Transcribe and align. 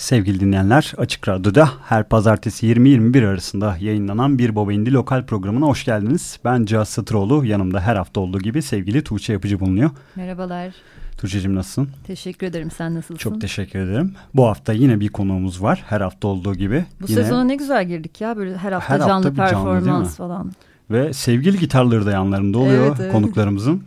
Sevgili 0.00 0.40
dinleyenler 0.40 0.92
Açık 0.96 1.28
Radyo'da 1.28 1.70
her 1.88 2.08
pazartesi 2.08 2.66
20-21 2.66 3.26
arasında 3.26 3.76
yayınlanan 3.80 4.38
Bir 4.38 4.56
Baba 4.56 4.72
İndi 4.72 4.92
lokal 4.92 5.26
programına 5.26 5.66
hoş 5.66 5.84
geldiniz. 5.84 6.38
Ben 6.44 6.64
Cihat 6.64 6.88
Satıroğlu 6.88 7.44
yanımda 7.44 7.80
her 7.80 7.96
hafta 7.96 8.20
olduğu 8.20 8.38
gibi 8.38 8.62
sevgili 8.62 9.04
Tuğçe 9.04 9.32
Yapıcı 9.32 9.60
bulunuyor. 9.60 9.90
Merhabalar. 10.16 10.74
Tuğçe'cim 11.18 11.54
nasılsın? 11.54 11.88
Teşekkür 12.06 12.46
ederim 12.46 12.70
sen 12.70 12.94
nasılsın? 12.94 13.16
Çok 13.16 13.40
teşekkür 13.40 13.78
ederim. 13.78 14.14
Bu 14.34 14.46
hafta 14.46 14.72
yine 14.72 15.00
bir 15.00 15.08
konuğumuz 15.08 15.62
var 15.62 15.84
her 15.88 16.00
hafta 16.00 16.28
olduğu 16.28 16.54
gibi. 16.54 16.84
Bu 17.00 17.06
yine... 17.08 17.22
sezona 17.22 17.44
ne 17.44 17.54
güzel 17.54 17.88
girdik 17.88 18.20
ya 18.20 18.36
böyle 18.36 18.56
her 18.56 18.72
hafta 18.72 18.94
her 18.94 18.98
canlı 18.98 19.12
hafta 19.12 19.34
performans 19.34 19.84
canlı, 19.84 20.08
falan. 20.08 20.52
Ve 20.90 21.12
sevgili 21.12 21.58
gitarları 21.58 22.06
da 22.06 22.10
yanlarında 22.10 22.58
oluyor 22.58 22.86
evet, 22.86 23.00
evet. 23.00 23.12
konuklarımızın. 23.12 23.84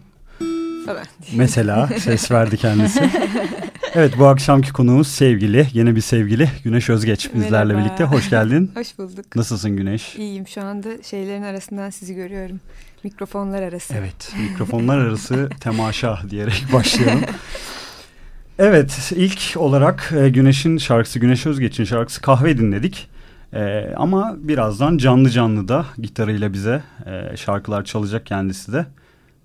Evet. 0.92 1.10
Mesela 1.36 1.88
ses 2.00 2.32
verdi 2.32 2.58
kendisi. 2.58 3.10
Evet 3.96 4.20
bu 4.20 4.28
akşamki 4.28 4.74
konuğumuz 4.74 5.08
sevgili, 5.08 5.68
yeni 5.74 5.96
bir 5.96 6.02
sevgili 6.02 6.50
Güneş 6.64 6.90
Özgeç 6.90 7.34
bizlerle 7.34 7.74
Merhaba. 7.74 7.86
birlikte. 7.86 8.04
Hoş 8.04 8.30
geldin. 8.30 8.72
Hoş 8.76 8.98
bulduk. 8.98 9.36
Nasılsın 9.36 9.78
Güneş? 9.78 10.16
İyiyim 10.16 10.48
şu 10.48 10.62
anda 10.62 11.04
şeylerin 11.04 11.44
arasından 11.44 11.90
sizi 11.90 12.16
görüyorum. 12.16 12.60
Mikrofonlar 13.04 13.62
arası. 13.62 13.94
Evet 13.94 14.34
mikrofonlar 14.50 14.98
arası 14.98 15.50
temaşa 15.60 16.20
diyerek 16.30 16.66
başlayalım. 16.74 17.22
Evet 18.60 19.12
ilk 19.16 19.54
olarak 19.56 20.14
e, 20.18 20.30
Güneş'in 20.30 20.78
şarkısı 20.78 21.20
Güneş 21.20 21.46
Özgeç'in 21.46 21.84
şarkısı 21.84 22.22
Kahve 22.22 22.58
dinledik. 22.58 23.10
Ee, 23.54 23.94
ama 23.96 24.36
birazdan 24.38 24.98
canlı 24.98 25.30
canlı 25.30 25.68
da 25.68 25.86
gitarıyla 25.98 26.54
bize 26.54 26.84
e, 27.06 27.38
şarkılar 27.38 27.84
çalacak 27.84 28.26
kendisi 28.26 28.74
de 28.74 28.86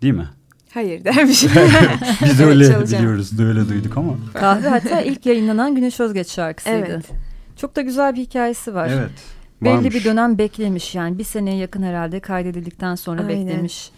değil 0.03 0.15
mi? 0.15 0.29
Hayır 0.75 1.05
dermiş. 1.05 1.45
Biz 2.25 2.41
öyle 2.41 2.67
evet, 2.67 2.93
biliyoruz, 2.93 3.41
öyle 3.41 3.69
duyduk 3.69 3.97
ama. 3.97 4.17
Kahve 4.35 4.69
hatta 4.69 5.01
ilk 5.01 5.27
yayınlanan 5.27 5.75
Güneş 5.75 6.01
Özgeç 6.01 6.31
şarkısıydı. 6.31 6.77
Evet. 6.77 7.05
Çok 7.57 7.77
da 7.77 7.81
güzel 7.81 8.15
bir 8.15 8.21
hikayesi 8.21 8.75
var. 8.75 8.89
Evet. 8.89 9.11
Varmış. 9.63 9.85
Belli 9.85 9.95
bir 9.95 10.05
dönem 10.05 10.39
beklemiş 10.39 10.95
yani 10.95 11.19
bir 11.19 11.25
seneye 11.25 11.57
yakın 11.57 11.83
herhalde 11.83 12.21
kaydedildikten 12.21 12.95
sonra 12.95 13.23
Aynen. 13.23 13.47
beklemiş. 13.47 13.91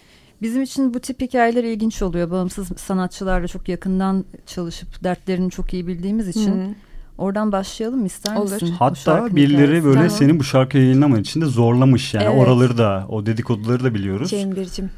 Bizim 0.42 0.62
için 0.62 0.94
bu 0.94 1.00
tip 1.00 1.20
hikayeler 1.20 1.64
ilginç 1.64 2.02
oluyor. 2.02 2.30
Bağımsız 2.30 2.68
sanatçılarla 2.76 3.48
çok 3.48 3.68
yakından 3.68 4.24
çalışıp 4.46 5.04
dertlerini 5.04 5.50
çok 5.50 5.74
iyi 5.74 5.86
bildiğimiz 5.86 6.28
için. 6.28 6.52
Hı. 6.52 6.74
Oradan 7.18 7.52
başlayalım 7.52 8.06
ister 8.06 8.36
Olur. 8.36 8.52
misin? 8.52 8.74
Hatta 8.78 9.36
birileri 9.36 9.84
böyle 9.84 9.94
tamam. 9.94 10.10
senin 10.10 10.40
bu 10.40 10.44
şarkıyı 10.44 10.84
yayınlaman 10.84 11.20
için 11.20 11.40
de 11.40 11.46
zorlamış 11.46 12.14
yani 12.14 12.24
evet. 12.24 12.38
oraları 12.38 12.78
da 12.78 13.06
o 13.08 13.26
dedikoduları 13.26 13.84
da 13.84 13.94
biliyoruz. 13.94 14.30
Cember'cim. 14.30 14.90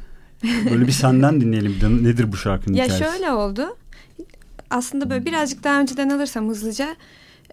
Böyle 0.43 0.87
bir 0.87 0.91
senden 0.91 1.41
dinleyelim. 1.41 2.03
Nedir 2.03 2.31
bu 2.31 2.37
şarkının 2.37 2.75
ya 2.75 2.85
hikayesi? 2.85 3.03
Ya 3.03 3.11
şöyle 3.11 3.31
oldu. 3.31 3.77
Aslında 4.69 5.09
böyle 5.09 5.25
birazcık 5.25 5.63
daha 5.63 5.79
önceden 5.79 6.09
alırsam 6.09 6.49
hızlıca 6.49 6.95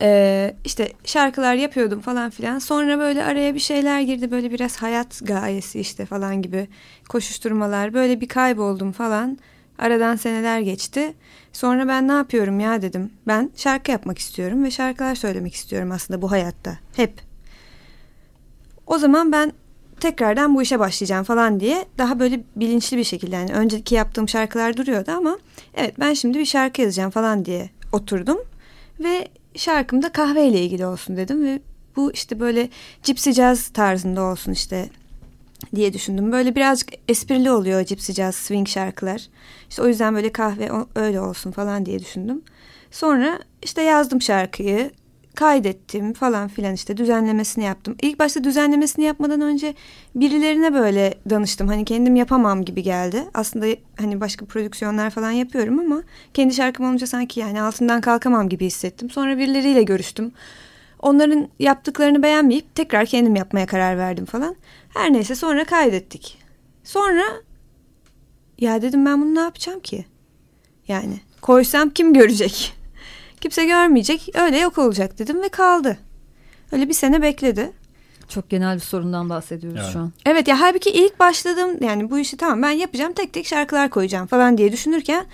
ee, 0.02 0.54
işte 0.64 0.92
şarkılar 1.04 1.54
yapıyordum 1.54 2.00
falan 2.00 2.30
filan. 2.30 2.58
Sonra 2.58 2.98
böyle 2.98 3.24
araya 3.24 3.54
bir 3.54 3.60
şeyler 3.60 4.00
girdi. 4.00 4.30
Böyle 4.30 4.50
biraz 4.50 4.76
hayat 4.76 5.20
gayesi 5.24 5.80
işte 5.80 6.06
falan 6.06 6.42
gibi 6.42 6.68
koşuşturmalar. 7.08 7.94
Böyle 7.94 8.20
bir 8.20 8.28
kayboldum 8.28 8.92
falan. 8.92 9.38
Aradan 9.78 10.16
seneler 10.16 10.60
geçti. 10.60 11.14
Sonra 11.52 11.88
ben 11.88 12.08
ne 12.08 12.12
yapıyorum 12.12 12.60
ya 12.60 12.82
dedim. 12.82 13.10
Ben 13.26 13.50
şarkı 13.56 13.90
yapmak 13.90 14.18
istiyorum 14.18 14.64
ve 14.64 14.70
şarkılar 14.70 15.14
söylemek 15.14 15.54
istiyorum 15.54 15.92
aslında 15.92 16.22
bu 16.22 16.30
hayatta. 16.30 16.78
Hep. 16.96 17.14
O 18.86 18.98
zaman 18.98 19.32
ben 19.32 19.52
tekrardan 20.00 20.54
bu 20.54 20.62
işe 20.62 20.78
başlayacağım 20.78 21.24
falan 21.24 21.60
diye 21.60 21.84
daha 21.98 22.18
böyle 22.20 22.40
bilinçli 22.56 22.96
bir 22.96 23.04
şekilde 23.04 23.36
yani 23.36 23.52
önceki 23.52 23.94
yaptığım 23.94 24.28
şarkılar 24.28 24.76
duruyordu 24.76 25.10
ama 25.10 25.38
evet 25.74 25.94
ben 26.00 26.14
şimdi 26.14 26.38
bir 26.38 26.44
şarkı 26.44 26.82
yazacağım 26.82 27.10
falan 27.10 27.44
diye 27.44 27.70
oturdum 27.92 28.38
ve 29.00 29.28
şarkım 29.54 30.02
da 30.02 30.12
kahveyle 30.12 30.60
ilgili 30.62 30.86
olsun 30.86 31.16
dedim 31.16 31.44
ve 31.44 31.60
bu 31.96 32.12
işte 32.12 32.40
böyle 32.40 32.68
cipsi 33.02 33.32
jazz 33.32 33.68
tarzında 33.68 34.22
olsun 34.22 34.52
işte 34.52 34.88
diye 35.74 35.92
düşündüm. 35.92 36.32
Böyle 36.32 36.54
birazcık 36.56 36.88
esprili 37.08 37.50
oluyor 37.50 37.84
cipsi 37.84 38.12
jazz 38.12 38.34
swing 38.34 38.68
şarkılar. 38.68 39.22
İşte 39.70 39.82
o 39.82 39.86
yüzden 39.86 40.14
böyle 40.14 40.32
kahve 40.32 40.70
öyle 40.94 41.20
olsun 41.20 41.50
falan 41.50 41.86
diye 41.86 41.98
düşündüm. 41.98 42.42
Sonra 42.90 43.38
işte 43.62 43.82
yazdım 43.82 44.22
şarkıyı 44.22 44.90
kaydettim 45.34 46.12
falan 46.12 46.48
filan 46.48 46.74
işte 46.74 46.96
düzenlemesini 46.96 47.64
yaptım. 47.64 47.96
İlk 48.02 48.18
başta 48.18 48.44
düzenlemesini 48.44 49.04
yapmadan 49.04 49.40
önce 49.40 49.74
birilerine 50.14 50.74
böyle 50.74 51.14
danıştım. 51.30 51.68
Hani 51.68 51.84
kendim 51.84 52.16
yapamam 52.16 52.64
gibi 52.64 52.82
geldi. 52.82 53.24
Aslında 53.34 53.66
hani 53.98 54.20
başka 54.20 54.46
prodüksiyonlar 54.46 55.10
falan 55.10 55.30
yapıyorum 55.30 55.78
ama 55.78 56.02
kendi 56.34 56.54
şarkım 56.54 56.86
olunca 56.86 57.06
sanki 57.06 57.40
yani 57.40 57.62
altından 57.62 58.00
kalkamam 58.00 58.48
gibi 58.48 58.66
hissettim. 58.66 59.10
Sonra 59.10 59.38
birileriyle 59.38 59.82
görüştüm. 59.82 60.32
Onların 60.98 61.48
yaptıklarını 61.58 62.22
beğenmeyip 62.22 62.74
tekrar 62.74 63.06
kendim 63.06 63.36
yapmaya 63.36 63.66
karar 63.66 63.98
verdim 63.98 64.24
falan. 64.24 64.56
Her 64.88 65.12
neyse 65.12 65.34
sonra 65.34 65.64
kaydettik. 65.64 66.38
Sonra 66.84 67.22
ya 68.58 68.82
dedim 68.82 69.06
ben 69.06 69.22
bunu 69.22 69.34
ne 69.34 69.40
yapacağım 69.40 69.80
ki? 69.80 70.04
Yani 70.88 71.20
koysam 71.40 71.90
kim 71.90 72.14
görecek? 72.14 72.79
Kimse 73.40 73.64
görmeyecek. 73.64 74.28
Öyle 74.34 74.58
yok 74.58 74.78
olacak 74.78 75.18
dedim 75.18 75.42
ve 75.42 75.48
kaldı. 75.48 75.98
Öyle 76.72 76.88
bir 76.88 76.94
sene 76.94 77.22
bekledi. 77.22 77.72
Çok 78.28 78.50
genel 78.50 78.74
bir 78.76 78.80
sorundan 78.80 79.30
bahsediyoruz 79.30 79.80
evet. 79.82 79.92
şu 79.92 79.98
an. 79.98 80.12
Evet 80.26 80.48
ya 80.48 80.60
halbuki 80.60 80.90
ilk 80.90 81.20
başladım 81.20 81.70
yani 81.80 82.10
bu 82.10 82.18
işi 82.18 82.36
tamam 82.36 82.62
ben 82.62 82.70
yapacağım 82.70 83.12
tek 83.12 83.32
tek 83.32 83.46
şarkılar 83.46 83.90
koyacağım 83.90 84.26
falan 84.26 84.58
diye 84.58 84.72
düşünürken 84.72 85.26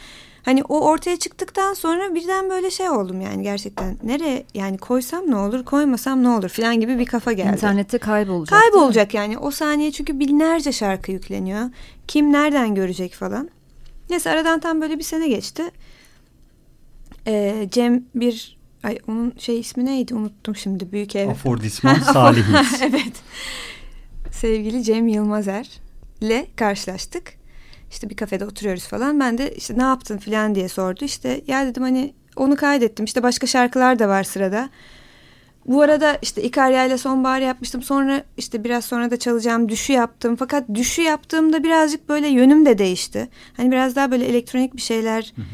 hani 0.42 0.64
o 0.64 0.80
ortaya 0.80 1.16
çıktıktan 1.16 1.74
sonra 1.74 2.14
birden 2.14 2.50
böyle 2.50 2.70
şey 2.70 2.90
oldum 2.90 3.20
yani 3.20 3.42
gerçekten 3.42 3.96
nereye 4.02 4.44
yani 4.54 4.78
koysam 4.78 5.30
ne 5.30 5.36
olur 5.36 5.64
koymasam 5.64 6.22
ne 6.22 6.28
olur 6.28 6.48
falan 6.48 6.80
gibi 6.80 6.98
bir 6.98 7.06
kafa 7.06 7.32
geldi. 7.32 7.52
İnternette 7.52 7.98
kaybolacak. 7.98 8.60
Kaybolacak 8.60 9.14
yani 9.14 9.38
o 9.38 9.50
saniye 9.50 9.92
çünkü 9.92 10.18
binlerce 10.18 10.72
şarkı 10.72 11.12
yükleniyor. 11.12 11.70
Kim 12.08 12.32
nereden 12.32 12.74
görecek 12.74 13.14
falan. 13.14 13.50
Neyse 14.10 14.30
aradan 14.30 14.60
tam 14.60 14.80
böyle 14.80 14.98
bir 14.98 15.04
sene 15.04 15.28
geçti. 15.28 15.62
Ee, 17.26 17.68
Cem 17.70 18.04
bir 18.14 18.58
ay 18.82 18.98
onun 19.08 19.34
şey 19.38 19.60
ismi 19.60 19.84
neydi 19.84 20.14
unuttum 20.14 20.56
şimdi 20.56 20.92
büyük 20.92 21.16
ev. 21.16 21.28
Afordisman 21.28 21.94
Salihiniz. 22.12 22.82
evet. 22.82 23.12
Sevgili 24.32 24.82
Cem 24.82 25.08
Yılmazer 25.08 25.68
ile 26.20 26.46
karşılaştık. 26.56 27.34
İşte 27.90 28.10
bir 28.10 28.16
kafede 28.16 28.44
oturuyoruz 28.44 28.86
falan. 28.86 29.20
Ben 29.20 29.38
de 29.38 29.54
işte 29.54 29.78
ne 29.78 29.82
yaptın 29.82 30.18
falan 30.18 30.54
diye 30.54 30.68
sordu. 30.68 31.04
İşte 31.04 31.40
ya 31.46 31.66
dedim 31.66 31.82
hani 31.82 32.14
onu 32.36 32.56
kaydettim. 32.56 33.04
İşte 33.04 33.22
başka 33.22 33.46
şarkılar 33.46 33.98
da 33.98 34.08
var 34.08 34.24
sırada. 34.24 34.70
Bu 35.66 35.82
arada 35.82 36.18
işte 36.22 36.42
İkarya 36.42 36.86
ile 36.86 36.98
Sonbahar 36.98 37.40
yapmıştım. 37.40 37.82
Sonra 37.82 38.24
işte 38.36 38.64
biraz 38.64 38.84
sonra 38.84 39.10
da 39.10 39.16
çalacağım 39.16 39.68
düşü 39.68 39.92
yaptım. 39.92 40.36
Fakat 40.36 40.64
düşü 40.74 41.02
yaptığımda 41.02 41.64
birazcık 41.64 42.08
böyle 42.08 42.28
yönüm 42.28 42.66
de 42.66 42.78
değişti. 42.78 43.28
Hani 43.56 43.70
biraz 43.70 43.96
daha 43.96 44.10
böyle 44.10 44.24
elektronik 44.24 44.76
bir 44.76 44.82
şeyler 44.82 45.32
hı 45.36 45.42
hı. 45.42 45.44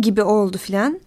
Gibi 0.00 0.22
oldu 0.22 0.58
filan. 0.58 1.00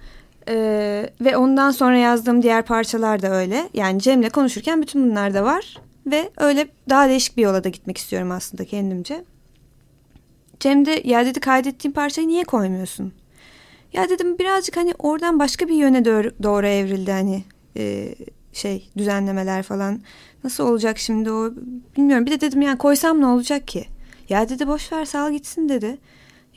Ee, 0.48 1.10
ve 1.22 1.38
ondan 1.38 1.72
sonra 1.72 1.98
yazdığım 1.98 2.42
diğer 2.44 2.66
parçalar 2.66 3.22
da 3.22 3.32
öyle. 3.32 3.70
Yani 3.74 4.02
Cem'le 4.02 4.30
konuşurken 4.30 4.82
bütün 4.82 5.12
bunlar 5.12 5.34
da 5.34 5.44
var. 5.44 5.78
Ve 6.08 6.30
öyle 6.38 6.68
daha 6.90 7.10
değişik 7.10 7.38
bir 7.38 7.42
yola 7.42 7.64
da 7.64 7.70
gitmek 7.70 7.98
istiyorum 7.98 8.32
aslında 8.32 8.66
kendimce. 8.66 9.24
Cem 10.60 10.86
de 10.86 11.02
ya 11.04 11.26
dedi 11.26 11.40
kaydettiğim 11.40 11.94
parçayı 11.94 12.28
niye 12.28 12.44
koymuyorsun? 12.44 13.14
Ya 13.94 14.10
dedim 14.10 14.38
birazcık 14.38 14.78
hani 14.78 14.94
oradan 15.00 15.40
başka 15.40 15.68
bir 15.68 15.76
yöne 15.76 16.06
doğru, 16.06 16.32
doğru 16.44 16.68
evrildi 16.68 17.12
hani 17.12 17.44
e, 17.78 18.16
şey 18.54 18.90
düzenlemeler 18.98 19.64
falan. 19.64 20.02
Nasıl 20.44 20.68
olacak 20.68 20.98
şimdi 20.98 21.32
o 21.32 21.52
bilmiyorum. 21.98 22.26
Bir 22.26 22.32
de 22.32 22.42
dedim 22.42 22.62
yani 22.62 22.78
koysam 22.78 23.22
ne 23.22 23.26
olacak 23.26 23.68
ki? 23.68 23.86
Ya 24.30 24.50
dedi 24.50 24.68
boş 24.68 24.92
ver 24.92 25.06
sal 25.06 25.32
gitsin 25.32 25.70
dedi. 25.70 25.98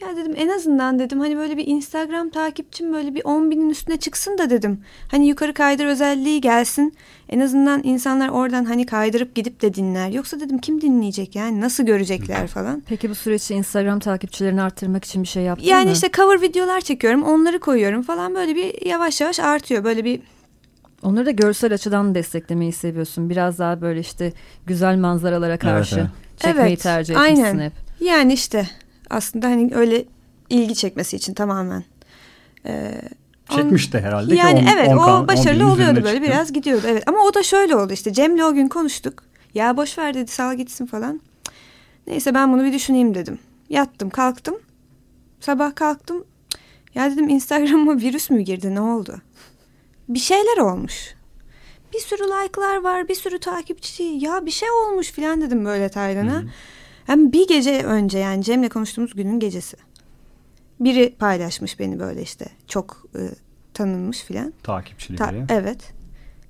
Ya 0.03 0.17
dedim 0.17 0.35
en 0.37 0.49
azından 0.49 0.99
dedim 0.99 1.21
hani 1.21 1.37
böyle 1.37 1.57
bir 1.57 1.67
Instagram 1.67 2.31
takipçim 2.31 2.93
böyle 2.93 3.15
bir 3.15 3.25
10 3.25 3.51
binin 3.51 3.71
üstüne 3.71 3.97
çıksın 3.97 4.39
da 4.39 4.51
dedim. 4.51 4.81
Hani 5.11 5.29
yukarı 5.29 5.55
kaydır 5.55 5.87
özelliği 5.87 6.41
gelsin. 6.41 6.95
En 7.29 7.41
azından 7.41 7.81
insanlar 7.85 8.29
oradan 8.29 8.65
hani 8.65 8.87
kaydırıp 8.87 9.35
gidip 9.35 9.63
de 9.63 9.75
dinler. 9.75 10.09
Yoksa 10.09 10.41
dedim 10.41 10.59
kim 10.59 10.81
dinleyecek 10.81 11.37
yani 11.37 11.61
nasıl 11.61 11.85
görecekler 11.85 12.47
falan. 12.47 12.83
Peki 12.87 13.11
bu 13.11 13.15
süreçte 13.15 13.55
Instagram 13.55 13.99
takipçilerini 13.99 14.63
arttırmak 14.63 15.05
için 15.05 15.23
bir 15.23 15.29
şey 15.29 15.43
yaptın 15.43 15.67
yani 15.67 15.83
mı? 15.83 15.89
Yani 15.89 15.95
işte 15.95 16.11
cover 16.17 16.43
videolar 16.43 16.81
çekiyorum 16.81 17.23
onları 17.23 17.61
koyuyorum 17.61 18.03
falan 18.03 18.35
böyle 18.35 18.57
bir 18.57 18.87
yavaş 18.87 19.21
yavaş 19.21 19.41
artıyor. 19.41 19.85
Böyle 19.85 20.05
bir 20.05 20.21
Onları 21.03 21.27
da 21.27 21.31
görsel 21.31 21.75
açıdan 21.75 22.15
desteklemeyi 22.15 22.73
seviyorsun. 22.73 23.31
Biraz 23.31 23.59
daha 23.59 23.81
böyle 23.81 24.01
işte 24.01 24.33
güzel 24.67 24.97
manzaralara 24.97 25.59
karşı 25.59 25.97
evet, 25.97 26.07
evet. 26.07 26.41
çekmeyi 26.41 26.69
evet, 26.69 26.83
tercih 26.83 27.15
etmişsin 27.15 27.45
aynen. 27.45 27.65
hep. 27.65 27.73
Yani 28.01 28.33
işte 28.33 28.69
aslında 29.13 29.47
hani 29.47 29.71
öyle 29.75 30.05
ilgi 30.51 30.75
çekmesi 30.75 31.17
için 31.17 31.35
tamamen. 31.35 31.85
Ee, 32.67 33.03
Çekmişti 33.51 34.01
herhalde. 34.01 34.35
Yani 34.35 34.61
ki 34.61 34.67
on, 34.67 34.77
evet 34.77 34.89
on, 34.89 34.97
o 34.97 35.29
başarılı 35.29 35.73
oluyordu 35.73 35.95
böyle 35.95 36.15
çıktı. 36.15 36.23
biraz 36.23 36.53
gidiyordu. 36.53 36.87
Evet 36.89 37.03
ama 37.07 37.19
o 37.19 37.35
da 37.35 37.43
şöyle 37.43 37.77
oldu 37.77 37.93
işte 37.93 38.13
Cem'le 38.13 38.41
o 38.41 38.55
gün 38.55 38.69
konuştuk. 38.69 39.25
Ya 39.55 39.77
boş 39.77 39.99
ver 39.99 40.15
dedi 40.15 40.31
sal 40.31 40.55
gitsin 40.55 40.87
falan. 40.87 41.21
Neyse 42.07 42.35
ben 42.35 42.53
bunu 42.53 42.65
bir 42.65 42.73
düşüneyim 42.73 43.15
dedim. 43.15 43.39
Yattım 43.69 44.11
kalktım. 44.11 44.55
Sabah 45.41 45.75
kalktım. 45.75 46.25
Ya 46.95 47.11
dedim 47.11 47.29
Instagram'a 47.29 47.97
virüs 47.97 48.31
mü 48.31 48.41
girdi 48.41 48.75
ne 48.75 48.81
oldu? 48.81 49.17
Bir 50.09 50.19
şeyler 50.19 50.57
olmuş. 50.57 51.15
Bir 51.95 51.99
sürü 51.99 52.23
like'lar 52.23 52.77
var, 52.77 53.09
bir 53.09 53.15
sürü 53.15 53.39
takipçi. 53.39 54.03
Ya 54.03 54.47
bir 54.47 54.51
şey 54.51 54.71
olmuş 54.71 55.11
falan 55.11 55.41
dedim 55.41 55.65
böyle 55.65 55.89
Taylan'a. 55.89 56.43
Hem 57.07 57.33
bir 57.33 57.49
gece 57.49 57.83
önce 57.85 58.19
yani 58.19 58.45
Cem'le 58.45 58.69
konuştuğumuz 58.69 59.15
günün 59.15 59.41
gecesi. 59.41 59.77
Biri 60.81 61.15
paylaşmış 61.19 61.79
beni 61.81 62.01
böyle 62.01 62.23
işte 62.23 62.47
çok 62.69 63.05
e, 63.15 63.21
tanınmış 63.75 64.23
filan. 64.23 64.53
Takipçili 64.63 65.17
Ta- 65.17 65.33
biri. 65.33 65.45
Evet. 65.49 65.79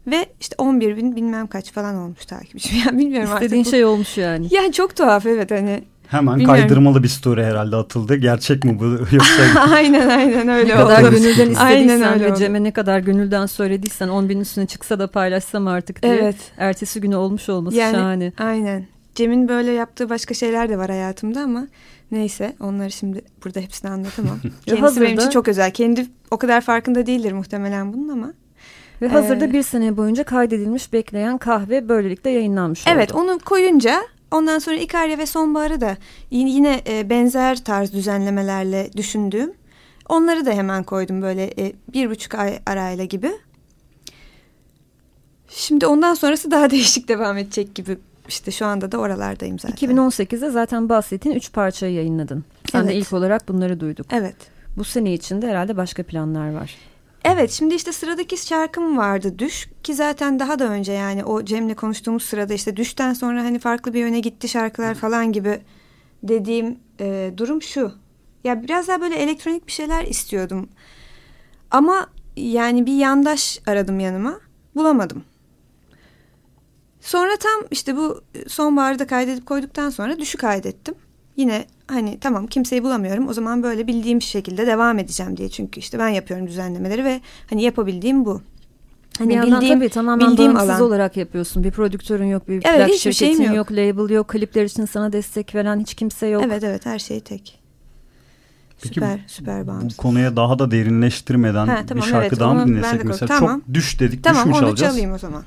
Ve 0.07 0.27
işte 0.41 0.55
11 0.59 0.97
bin 0.97 1.17
bilmem 1.17 1.47
kaç 1.47 1.73
falan 1.73 1.95
olmuş 1.97 2.25
takipçi. 2.27 2.77
Yani 2.87 2.99
bilmiyorum 2.99 3.31
İstediğin 3.35 3.61
artık. 3.63 3.71
şey 3.71 3.85
olmuş 3.85 4.19
yani. 4.19 4.47
Yani 4.51 4.73
çok 4.73 4.97
tuhaf 4.97 5.27
evet 5.27 5.51
hani. 5.51 5.85
Hemen 6.09 6.35
Bilmiyorum. 6.39 6.61
kaydırmalı 6.61 7.03
bir 7.03 7.09
story 7.09 7.45
herhalde 7.45 7.77
atıldı. 7.77 8.15
Gerçek 8.17 8.65
mi 8.65 8.79
bu 8.81 8.85
yoksa? 9.15 9.61
aynen 9.73 10.09
aynen 10.09 10.49
öyle 10.49 10.69
Ne 10.69 10.77
kadar 10.77 11.03
oldu. 11.03 11.11
gönülden 11.11 11.55
Aynen 11.55 11.89
istediysen 11.89 12.21
ve. 12.33 12.37
Cem'e 12.37 12.63
ne 12.63 12.73
kadar 12.73 12.99
gönülden 12.99 13.47
söylediysen 13.47 14.09
10 14.09 14.29
bin 14.29 14.41
üstüne 14.41 14.67
çıksa 14.67 14.99
da 14.99 15.07
paylaşsam 15.11 15.67
artık 15.67 16.03
diye. 16.03 16.15
Evet. 16.15 16.37
Ertesi 16.59 17.01
günü 17.01 17.17
olmuş 17.17 17.49
olması 17.49 17.77
Yani 17.77 17.95
şahane. 17.97 18.33
aynen. 18.39 18.87
Cem'in 19.15 19.49
böyle 19.49 19.71
yaptığı 19.73 20.09
başka 20.11 20.35
şeyler 20.35 20.69
de 20.69 20.79
var 20.79 20.91
hayatımda 20.91 21.41
ama 21.41 21.67
neyse 22.11 22.57
onları 22.61 22.91
şimdi 22.91 23.23
burada 23.45 23.61
hepsini 23.61 23.91
anlatamam. 23.91 24.39
Kendisi 24.67 24.81
hazırda- 24.83 25.05
benim 25.05 25.19
için 25.19 25.31
çok 25.31 25.49
özel. 25.49 25.71
Kendi 25.71 26.07
o 26.31 26.37
kadar 26.39 26.61
farkında 26.61 27.07
değildir 27.07 27.33
muhtemelen 27.33 27.93
bunun 27.93 28.09
ama. 28.09 28.33
Ve 29.03 29.09
hazırda 29.09 29.45
Ee, 29.45 29.53
bir 29.53 29.63
sene 29.63 29.97
boyunca 29.97 30.25
kaydedilmiş 30.25 30.93
bekleyen 30.93 31.39
kahve 31.39 31.89
böylelikle 31.89 32.31
yayınlanmış 32.31 32.81
oldu. 32.87 32.95
Evet 32.95 33.15
onu 33.15 33.39
koyunca 33.39 34.03
ondan 34.31 34.59
sonra 34.59 34.77
İkarya 34.77 35.19
ve 35.19 35.27
Sonbahar'ı 35.27 35.81
da 35.81 35.97
yine, 36.31 36.51
yine 36.51 36.81
e, 36.89 37.11
benzer 37.11 37.65
tarz 37.65 37.93
düzenlemelerle 37.93 38.91
düşündüğüm 38.97 39.53
onları 40.09 40.47
da 40.47 40.51
hemen 40.53 40.83
koydum 40.85 41.23
böyle 41.23 41.45
e, 41.59 41.73
bir 41.93 42.11
buçuk 42.11 42.35
ay 42.35 42.59
arayla 42.67 43.05
gibi. 43.05 43.33
Şimdi 45.49 45.87
ondan 45.87 46.15
sonrası 46.15 46.51
daha 46.51 46.71
değişik 46.71 47.09
devam 47.09 47.37
edecek 47.39 47.75
gibi. 47.75 47.99
İşte 48.29 48.51
şu 48.51 48.67
anda 48.67 48.93
da 48.93 48.99
oralardayım 48.99 49.59
zaten. 49.59 49.89
2018'de 49.89 50.51
zaten 50.51 50.89
bahsettiğin 50.89 51.37
üç 51.37 51.53
parçayı 51.53 51.95
yayınladın. 51.95 52.45
Sen 52.73 52.89
de 52.89 52.93
Evet. 52.93 53.03
ilk 53.03 53.13
olarak 53.13 53.49
bunları 53.49 53.81
duyduk. 53.81 54.07
Evet. 54.13 54.37
Bu 54.77 54.85
sene 54.85 55.13
içinde 55.13 55.49
herhalde 55.49 55.77
başka 55.77 56.03
planlar 56.03 56.53
var. 56.53 56.77
Evet 57.25 57.51
şimdi 57.51 57.75
işte 57.75 57.93
sıradaki 57.93 58.37
şarkım 58.37 58.99
vardı 58.99 59.39
Düş 59.39 59.69
ki 59.83 59.95
zaten 59.95 60.39
daha 60.39 60.59
da 60.59 60.65
önce 60.69 60.93
yani 60.93 61.25
o 61.25 61.45
Cem'le 61.45 61.75
konuştuğumuz 61.75 62.23
sırada 62.23 62.55
işte 62.55 62.77
Düş'ten 62.77 63.13
sonra 63.13 63.45
hani 63.45 63.59
farklı 63.59 63.95
bir 63.95 64.01
yöne 64.01 64.21
gitti 64.21 64.49
şarkılar 64.49 64.95
falan 64.95 65.33
gibi 65.33 65.61
dediğim 66.23 66.79
e, 67.01 67.33
durum 67.37 67.63
şu. 67.63 67.93
Ya 68.45 68.63
biraz 68.63 68.89
daha 68.89 69.01
böyle 69.01 69.15
elektronik 69.15 69.67
bir 69.67 69.73
şeyler 69.73 70.05
istiyordum. 70.05 70.69
Ama 71.71 72.07
yani 72.37 72.87
bir 72.87 72.97
yandaş 72.97 73.61
aradım 73.67 74.01
yanıma. 74.01 74.41
Bulamadım. 74.77 75.25
Sonra 77.03 77.37
tam 77.37 77.69
işte 77.71 77.97
bu 77.97 78.21
sonbaharda 78.49 79.07
kaydedip 79.07 79.47
koyduktan 79.47 79.91
sonra 79.91 80.19
düşü 80.19 80.39
kaydettim. 80.39 80.95
Yine 81.37 81.65
hani 81.87 82.19
tamam 82.21 82.47
kimseyi 82.47 82.83
bulamıyorum 82.83 83.29
o 83.29 83.33
zaman 83.33 83.63
böyle 83.63 83.87
bildiğim 83.87 84.23
şekilde 84.23 84.67
devam 84.67 84.99
edeceğim 84.99 85.37
diye. 85.37 85.49
Çünkü 85.49 85.81
işte 85.81 85.99
ben 85.99 86.09
yapıyorum 86.09 86.47
düzenlemeleri 86.47 87.05
ve 87.05 87.21
hani 87.51 87.63
yapabildiğim 87.63 88.25
bu. 88.25 88.41
Hani 89.19 89.29
bir 89.29 89.35
yandan 89.35 89.61
bildiğim, 89.61 89.79
tabii 89.79 89.89
tamamen 89.89 90.31
bildiğim 90.31 90.55
bağımsız 90.55 90.71
alan. 90.71 90.83
olarak 90.83 91.17
yapıyorsun. 91.17 91.65
Bir 91.65 91.71
prodüktörün 91.71 92.27
yok, 92.27 92.49
bir 92.49 92.63
evet, 92.65 92.89
plak 92.89 92.99
şirketin 92.99 93.43
yok. 93.43 93.57
yok, 93.57 93.73
label 93.73 94.15
yok, 94.15 94.29
klipler 94.29 94.65
için 94.65 94.85
sana 94.85 95.13
destek 95.13 95.55
veren 95.55 95.81
hiç 95.81 95.95
kimse 95.95 96.27
yok. 96.27 96.43
Evet 96.47 96.65
evet 96.65 96.87
her 96.87 96.99
şey 96.99 97.21
tek. 97.21 97.59
Peki 98.83 98.95
süper, 98.95 99.21
süper 99.27 99.67
bağımsız. 99.67 99.99
Bu 99.99 100.03
konuya 100.03 100.37
daha 100.37 100.59
da 100.59 100.71
derinleştirmeden 100.71 101.67
ha, 101.67 101.83
tamam, 101.89 102.05
bir 102.05 102.11
şarkı 102.11 102.27
evet, 102.27 102.41
daha 102.41 102.55
mı 102.55 102.67
dinlesek 102.67 103.05
mesela? 103.05 103.39
Tamam. 103.39 103.61
Çok 103.61 103.75
düş 103.75 104.01
dedik, 104.01 104.25
tamam, 104.25 104.45
düş 104.45 104.47
mü 104.47 104.53
çalacağız? 104.53 104.79
Tamam 104.79 104.93
onu 104.93 104.95
çalayım 104.95 105.13
o 105.13 105.19
zaman. 105.19 105.43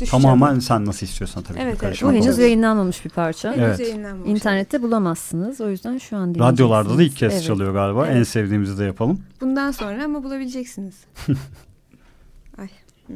Düş 0.00 0.10
Tamamen 0.10 0.58
sen 0.58 0.86
nasıl 0.86 1.06
istiyorsan 1.06 1.42
tabii. 1.42 1.58
Evet, 1.58 1.78
evet. 1.82 2.02
Bu 2.02 2.12
henüz 2.12 2.38
yayınlanmamış 2.38 3.04
bir 3.04 3.10
parça. 3.10 3.54
Evet. 3.58 3.80
Yayınlanmamış. 3.80 4.30
İnternette 4.30 4.82
bulamazsınız. 4.82 5.60
O 5.60 5.70
yüzden 5.70 5.98
şu 5.98 6.16
an 6.16 6.34
Radyolarda 6.38 6.98
da 6.98 7.02
ilk 7.02 7.16
kez 7.16 7.32
evet. 7.32 7.44
çalıyor 7.44 7.72
galiba. 7.72 8.06
Evet. 8.06 8.16
En 8.16 8.22
sevdiğimizi 8.22 8.78
de 8.78 8.84
yapalım. 8.84 9.20
Bundan 9.40 9.70
sonra 9.70 10.04
ama 10.04 10.24
bulabileceksiniz. 10.24 10.94
Ay. 12.58 12.68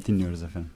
Dinliyoruz 0.07 0.43
efendim. 0.43 0.71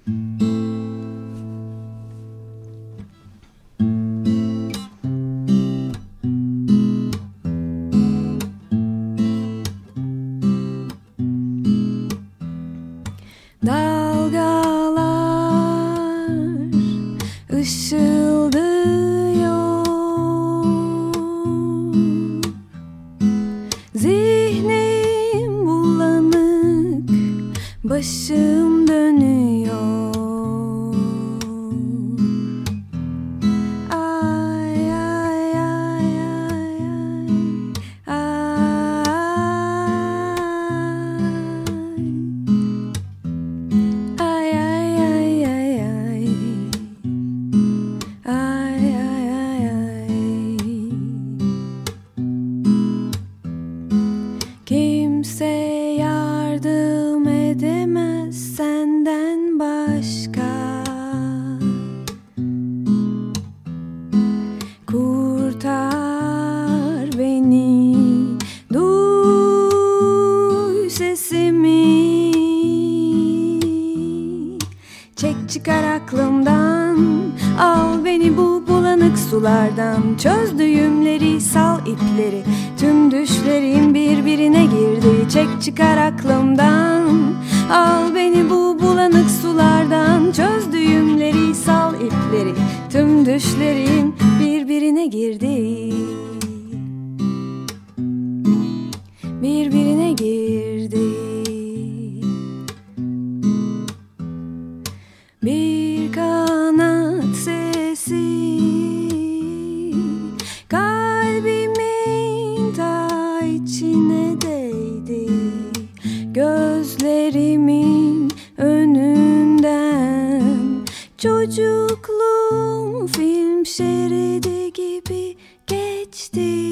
Çocukluğum 121.47 123.07
film 123.07 123.67
şeridi 123.67 124.73
gibi 124.73 125.37
geçti. 125.67 126.69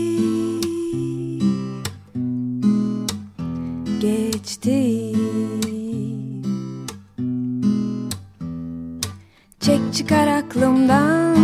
Geçti. 4.00 5.12
Çek 9.60 9.80
çıkar 9.94 10.26
aklımdan 10.26 11.36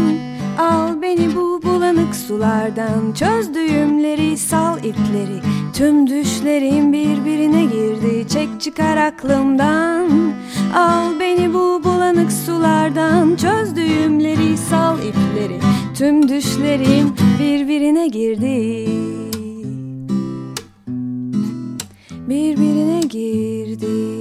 Al 0.58 1.02
beni 1.02 1.36
bu 1.36 1.62
bulanık 1.62 2.14
sulardan. 2.14 3.12
Çöz 3.14 3.54
düğümleri 3.54 4.36
sal 4.36 4.78
ipleri 4.78 5.40
Tüm 5.74 6.06
düşlerim 6.06 6.92
birbirine 6.92 7.64
girdi. 7.64 8.28
Çek 8.28 8.60
çıkar 8.60 8.96
aklımdan 8.96 10.32
Al 10.74 11.20
beni 11.20 11.54
bu 11.54 11.84
bulanık 11.84 12.32
sulardan 12.32 13.36
Çöz 13.36 13.76
düğümleri 13.76 14.56
sal 14.56 14.98
ipleri. 14.98 15.60
Tüm 15.94 16.28
düşlerim 16.28 17.14
birbirine 17.38 18.08
girdi. 18.08 18.90
Birbirine 22.28 23.00
girdi. 23.00 24.19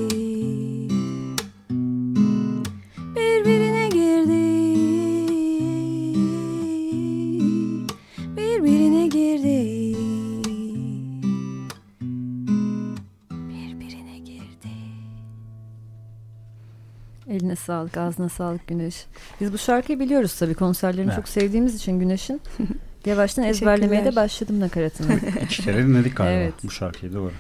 Sağlık, 17.56 17.98
ağzına 17.98 18.30
sağlık 18.30 18.68
Güneş. 18.68 19.06
Biz 19.42 19.54
bu 19.54 19.58
şarkıyı 19.58 20.00
biliyoruz 20.00 20.36
tabii. 20.40 20.54
Konserlerini 20.54 21.06
evet. 21.06 21.16
çok 21.16 21.28
sevdiğimiz 21.28 21.76
için 21.76 22.00
Güneş'in. 22.00 22.42
Yavaştan 23.06 23.46
ezberlemeye 23.46 24.06
de 24.06 24.16
başladım 24.16 24.60
nakaratını. 24.60 25.20
İki 25.44 25.64
kere 25.64 25.88
dinledik 25.88 26.16
galiba 26.16 26.34
evet. 26.34 26.54
bu 26.64 26.72
şarkıyı 26.72 27.14
doğru. 27.14 27.32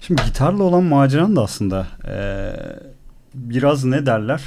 Şimdi 0.00 0.22
gitarla 0.26 0.62
olan 0.62 0.84
maceran 0.84 1.36
da 1.36 1.42
aslında 1.42 1.86
e, 2.08 2.16
biraz 3.34 3.84
ne 3.84 4.06
derler 4.06 4.42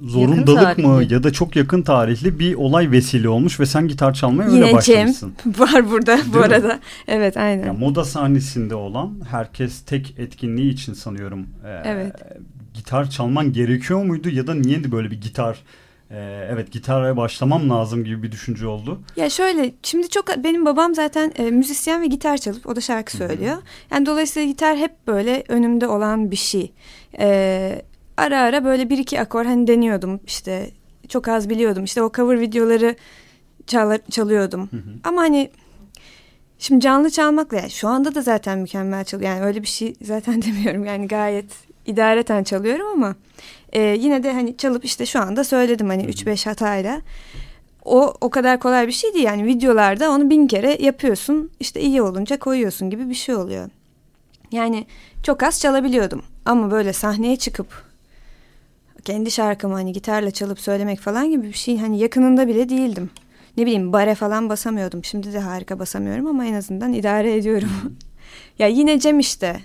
zorundalık 0.00 0.78
mı 0.78 1.02
ya 1.10 1.22
da 1.22 1.32
çok 1.32 1.56
yakın 1.56 1.82
tarihli 1.82 2.38
bir 2.38 2.54
olay 2.54 2.90
vesile 2.90 3.28
olmuş 3.28 3.60
ve 3.60 3.66
sen 3.66 3.88
gitar 3.88 4.14
çalmaya 4.14 4.50
Yine 4.50 4.64
öyle 4.64 4.74
başlamışsın. 4.74 5.34
Cem 5.44 5.52
var 5.58 5.90
burada 5.90 6.16
Değil 6.16 6.32
bu 6.32 6.38
mi? 6.38 6.44
arada. 6.44 6.80
Evet 7.08 7.36
aynen. 7.36 7.66
Yani 7.66 7.78
moda 7.78 8.04
sahnesinde 8.04 8.74
olan 8.74 9.20
herkes 9.30 9.80
tek 9.80 10.14
etkinliği 10.18 10.72
için 10.72 10.92
sanıyorum. 10.92 11.46
E, 11.64 11.82
evet 11.84 12.14
gitar 12.86 13.10
çalman 13.10 13.52
gerekiyor 13.52 14.04
muydu 14.04 14.28
ya 14.28 14.46
da 14.46 14.54
niye 14.54 14.92
böyle 14.92 15.10
bir 15.10 15.20
gitar 15.20 15.62
ee, 16.10 16.48
evet 16.50 16.72
gitara 16.72 17.16
başlamam 17.16 17.70
lazım 17.70 18.04
gibi 18.04 18.22
bir 18.22 18.32
düşünce 18.32 18.66
oldu. 18.66 19.00
Ya 19.16 19.30
şöyle 19.30 19.72
şimdi 19.82 20.08
çok 20.08 20.28
benim 20.44 20.66
babam 20.66 20.94
zaten 20.94 21.32
e, 21.38 21.50
müzisyen 21.50 22.02
ve 22.02 22.06
gitar 22.06 22.38
çalıp 22.38 22.66
o 22.66 22.76
da 22.76 22.80
şarkı 22.80 23.16
söylüyor. 23.16 23.56
Yani 23.90 24.06
dolayısıyla 24.06 24.48
gitar 24.48 24.76
hep 24.76 25.06
böyle 25.06 25.44
önümde 25.48 25.86
olan 25.86 26.30
bir 26.30 26.36
şey. 26.36 26.72
Ee, 27.18 27.82
ara 28.16 28.40
ara 28.40 28.64
böyle 28.64 28.90
bir 28.90 28.98
iki 28.98 29.20
akor 29.20 29.44
hani 29.44 29.66
deniyordum 29.66 30.20
işte 30.26 30.70
çok 31.08 31.28
az 31.28 31.48
biliyordum 31.48 31.84
işte 31.84 32.02
o 32.02 32.12
cover 32.12 32.40
videoları 32.40 32.96
çal 33.66 33.98
çalıyordum. 34.10 34.68
Hı-hı. 34.70 34.94
Ama 35.04 35.20
hani 35.20 35.50
şimdi 36.58 36.80
canlı 36.80 37.10
çalmakla 37.10 37.56
yani 37.56 37.70
şu 37.70 37.88
anda 37.88 38.14
da 38.14 38.22
zaten 38.22 38.58
mükemmel 38.58 39.04
çalıyor 39.04 39.30
yani 39.30 39.44
öyle 39.44 39.62
bir 39.62 39.68
şey 39.68 39.94
zaten 40.02 40.42
demiyorum 40.42 40.84
yani 40.84 41.08
gayet 41.08 41.65
idareten 41.86 42.44
çalıyorum 42.44 42.86
ama 42.86 43.14
e, 43.72 43.80
yine 43.80 44.22
de 44.22 44.32
hani 44.32 44.56
çalıp 44.56 44.84
işte 44.84 45.06
şu 45.06 45.20
anda 45.20 45.44
söyledim 45.44 45.88
hani 45.88 46.04
3-5 46.04 46.48
hatayla. 46.48 47.00
o 47.84 48.14
o 48.20 48.30
kadar 48.30 48.60
kolay 48.60 48.86
bir 48.86 48.92
şey 48.92 49.14
değil 49.14 49.24
yani 49.24 49.44
videolarda 49.44 50.10
onu 50.10 50.30
bin 50.30 50.46
kere 50.46 50.82
yapıyorsun 50.82 51.50
işte 51.60 51.80
iyi 51.80 52.02
olunca 52.02 52.38
koyuyorsun 52.38 52.90
gibi 52.90 53.08
bir 53.08 53.14
şey 53.14 53.34
oluyor. 53.34 53.70
Yani 54.52 54.86
çok 55.22 55.42
az 55.42 55.60
çalabiliyordum 55.60 56.22
ama 56.44 56.70
böyle 56.70 56.92
sahneye 56.92 57.36
çıkıp 57.36 57.86
kendi 59.04 59.30
şarkımı 59.30 59.74
hani 59.74 59.92
gitarla 59.92 60.30
çalıp 60.30 60.60
söylemek 60.60 61.00
falan 61.00 61.30
gibi 61.30 61.48
bir 61.48 61.52
şey 61.52 61.78
hani 61.78 61.98
yakınında 61.98 62.48
bile 62.48 62.68
değildim. 62.68 63.10
Ne 63.56 63.66
bileyim 63.66 63.92
bare 63.92 64.14
falan 64.14 64.48
basamıyordum. 64.48 65.04
Şimdi 65.04 65.32
de 65.32 65.40
harika 65.40 65.78
basamıyorum 65.78 66.26
ama 66.26 66.44
en 66.44 66.54
azından 66.54 66.92
idare 66.92 67.36
ediyorum. 67.36 67.70
ya 68.58 68.66
yine 68.66 69.00
Cem 69.00 69.18
işte 69.18 69.60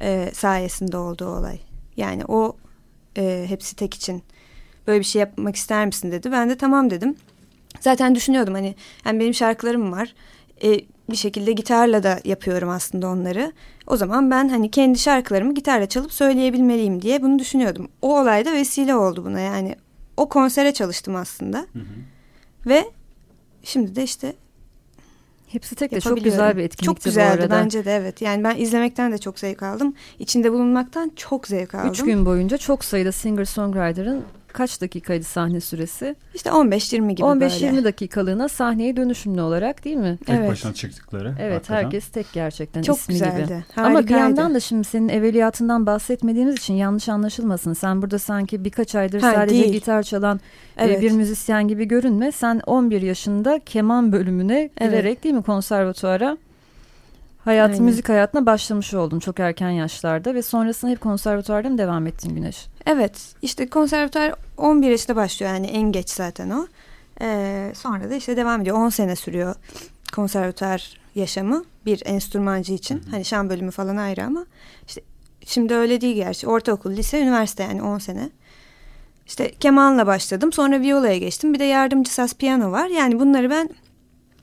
e, 0.00 0.30
sayesinde 0.34 0.96
oldu 0.96 1.26
olay. 1.26 1.58
Yani 1.96 2.24
o 2.24 2.56
e, 3.16 3.44
hepsi 3.48 3.76
tek 3.76 3.94
için 3.94 4.22
böyle 4.86 4.98
bir 4.98 5.04
şey 5.04 5.20
yapmak 5.20 5.56
ister 5.56 5.86
misin 5.86 6.12
dedi. 6.12 6.32
Ben 6.32 6.50
de 6.50 6.56
tamam 6.56 6.90
dedim. 6.90 7.16
Zaten 7.80 8.14
düşünüyordum 8.14 8.54
hani 8.54 8.74
yani 9.04 9.20
benim 9.20 9.34
şarkılarım 9.34 9.92
var. 9.92 10.14
E, 10.62 10.80
bir 11.10 11.16
şekilde 11.16 11.52
gitarla 11.52 12.02
da 12.02 12.20
yapıyorum 12.24 12.68
aslında 12.68 13.08
onları. 13.08 13.52
O 13.86 13.96
zaman 13.96 14.30
ben 14.30 14.48
hani 14.48 14.70
kendi 14.70 14.98
şarkılarımı 14.98 15.54
gitarla 15.54 15.86
çalıp 15.86 16.12
söyleyebilmeliyim 16.12 17.02
diye 17.02 17.22
bunu 17.22 17.38
düşünüyordum. 17.38 17.88
O 18.02 18.20
olay 18.20 18.44
da 18.44 18.52
vesile 18.52 18.94
oldu 18.94 19.24
buna 19.24 19.40
yani. 19.40 19.76
O 20.16 20.28
konsere 20.28 20.72
çalıştım 20.72 21.16
aslında. 21.16 21.58
Hı 21.58 21.78
hı. 21.78 21.84
Ve 22.66 22.84
şimdi 23.62 23.96
de 23.96 24.02
işte 24.02 24.34
Hepsi 25.48 25.74
tek 25.74 25.90
de 25.90 26.00
çok 26.00 26.24
güzel 26.24 26.56
bir 26.56 26.62
etkinlikti 26.62 26.84
Çok 26.84 27.04
güzeldi 27.04 27.46
bence 27.50 27.84
de 27.84 27.96
evet. 27.96 28.22
Yani 28.22 28.44
ben 28.44 28.56
izlemekten 28.56 29.12
de 29.12 29.18
çok 29.18 29.38
zevk 29.38 29.62
aldım. 29.62 29.94
İçinde 30.18 30.52
bulunmaktan 30.52 31.12
çok 31.16 31.46
zevk 31.46 31.74
aldım. 31.74 31.90
Üç 31.90 32.02
gün 32.02 32.26
boyunca 32.26 32.58
çok 32.58 32.84
sayıda 32.84 33.08
singer-songwriter'ın 33.08 34.20
kaç 34.52 34.80
dakikaydı 34.80 35.24
sahne 35.24 35.60
süresi? 35.60 36.16
İşte 36.34 36.50
15-20 36.50 37.12
gibi 37.12 37.24
15 37.24 37.62
böyle. 37.62 37.78
15-20 37.78 37.84
dakikalığına 37.84 38.48
sahneye 38.48 38.96
dönüşümlü 38.96 39.40
olarak 39.40 39.84
değil 39.84 39.96
mi? 39.96 40.18
Tek 40.26 40.36
evet. 40.36 40.50
başına 40.50 40.74
çıktıkları. 40.74 41.34
Evet 41.40 41.54
hakikaten. 41.54 41.84
herkes 41.84 42.08
tek 42.08 42.26
gerçekten 42.32 42.82
Çok 42.82 42.98
ismi 42.98 43.12
güzeldi. 43.12 43.44
gibi. 43.44 43.54
Harikaydı. 43.54 43.88
Ama 43.88 44.02
bir 44.02 44.14
yandan 44.14 44.54
da 44.54 44.60
şimdi 44.60 44.84
senin 44.84 45.08
evveliyatından 45.08 45.86
bahsetmediğimiz 45.86 46.54
için 46.54 46.74
yanlış 46.74 47.08
anlaşılmasın. 47.08 47.72
Sen 47.72 48.02
burada 48.02 48.18
sanki 48.18 48.64
birkaç 48.64 48.94
aydır 48.94 49.20
ha, 49.20 49.32
sadece 49.34 49.62
değil. 49.62 49.72
gitar 49.72 50.02
çalan 50.02 50.40
e, 50.76 50.84
evet. 50.84 51.02
bir 51.02 51.10
müzisyen 51.12 51.68
gibi 51.68 51.84
görünme. 51.88 52.32
Sen 52.32 52.60
11 52.66 53.02
yaşında 53.02 53.60
keman 53.66 54.12
bölümüne 54.12 54.70
girerek 54.80 55.04
evet. 55.04 55.24
değil 55.24 55.34
mi 55.34 55.42
konservatuara? 55.42 56.38
Hayat, 57.48 57.70
Aynen. 57.70 57.82
müzik 57.82 58.08
hayatına 58.08 58.46
başlamış 58.46 58.94
oldun 58.94 59.18
çok 59.18 59.40
erken 59.40 59.70
yaşlarda 59.70 60.34
ve 60.34 60.42
sonrasında 60.42 60.90
hep 60.90 61.00
konservatuvarda 61.00 61.68
mı 61.68 61.78
devam 61.78 62.06
ettin 62.06 62.34
Güneş? 62.34 62.66
Evet 62.86 63.34
işte 63.42 63.68
konservatuvar 63.68 64.34
11 64.56 64.90
yaşında 64.90 65.16
başlıyor 65.16 65.52
yani 65.52 65.66
en 65.66 65.92
geç 65.92 66.10
zaten 66.10 66.50
o. 66.50 66.66
Ee, 67.20 67.72
sonra 67.74 68.10
da 68.10 68.14
işte 68.14 68.36
devam 68.36 68.60
ediyor 68.60 68.76
10 68.76 68.88
sene 68.88 69.16
sürüyor 69.16 69.54
konservatuvar 70.12 71.00
yaşamı 71.14 71.64
bir 71.86 72.02
enstrümancı 72.04 72.72
için. 72.72 72.98
Hı 72.98 73.06
hı. 73.06 73.10
Hani 73.10 73.24
şan 73.24 73.50
bölümü 73.50 73.70
falan 73.70 73.96
ayrı 73.96 74.24
ama 74.24 74.46
işte 74.86 75.00
şimdi 75.46 75.74
öyle 75.74 76.00
değil 76.00 76.16
gerçi 76.16 76.46
ortaokul, 76.46 76.90
lise, 76.90 77.20
üniversite 77.20 77.62
yani 77.62 77.82
10 77.82 77.98
sene. 77.98 78.30
İşte 79.26 79.50
kemanla 79.60 80.06
başladım 80.06 80.52
sonra 80.52 80.80
violaya 80.80 81.18
geçtim 81.18 81.54
bir 81.54 81.58
de 81.58 81.64
yardımcı 81.64 82.14
saz 82.14 82.34
piyano 82.34 82.72
var 82.72 82.86
yani 82.86 83.20
bunları 83.20 83.50
ben 83.50 83.70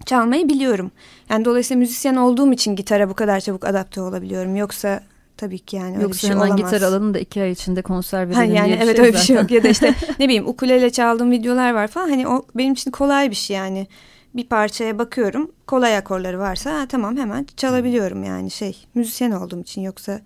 çalmayı 0.06 0.50
biliyorum. 0.50 0.92
Yani 1.30 1.46
dolayısıyla 1.46 1.80
müzisyen 1.80 2.16
olduğum 2.16 2.54
için 2.54 2.76
gitara 2.76 3.10
bu 3.10 3.14
kadar 3.14 3.40
çabuk 3.40 3.66
adapte 3.66 4.02
olabiliyorum. 4.02 4.56
Yoksa 4.56 5.04
tabii 5.38 5.60
ki 5.60 5.76
yani 5.76 5.94
öyle 5.94 6.04
Yoksa 6.04 6.16
bir 6.16 6.20
şey 6.20 6.30
hemen 6.30 6.48
olamaz. 6.48 6.72
gitar 6.72 6.88
alalım 6.88 7.14
da 7.14 7.20
iki 7.20 7.42
ay 7.42 7.52
içinde 7.52 7.82
konser 7.82 8.30
verelim 8.30 8.36
ha, 8.36 8.44
yani 8.44 8.68
diye 8.68 8.80
evet 8.84 8.96
şey 8.96 9.06
öyle 9.06 9.14
bir 9.14 9.22
şey 9.22 9.36
yok. 9.36 9.52
Ya 9.52 9.64
da 9.64 9.68
işte 9.68 9.96
ne 10.20 10.26
bileyim 10.26 10.48
ukulele 10.48 10.90
çaldığım 10.90 11.32
videolar 11.32 11.74
var 11.74 11.88
falan. 11.88 12.10
Hani 12.10 12.28
o 12.28 12.46
benim 12.56 12.74
için 12.74 12.92
kolay 12.92 13.30
bir 13.30 13.36
şey 13.36 13.58
yani. 13.58 13.88
Bir 14.36 14.48
parçaya 14.48 15.00
bakıyorum. 15.00 15.52
Kolay 15.68 15.98
akorları 15.98 16.40
varsa 16.40 16.80
ha, 16.80 16.86
tamam 16.90 17.18
hemen 17.18 17.48
çalabiliyorum 17.58 18.24
yani 18.24 18.52
şey. 18.52 18.86
Müzisyen 18.96 19.32
olduğum 19.32 19.62
için 19.62 19.82
yoksa 19.82 20.22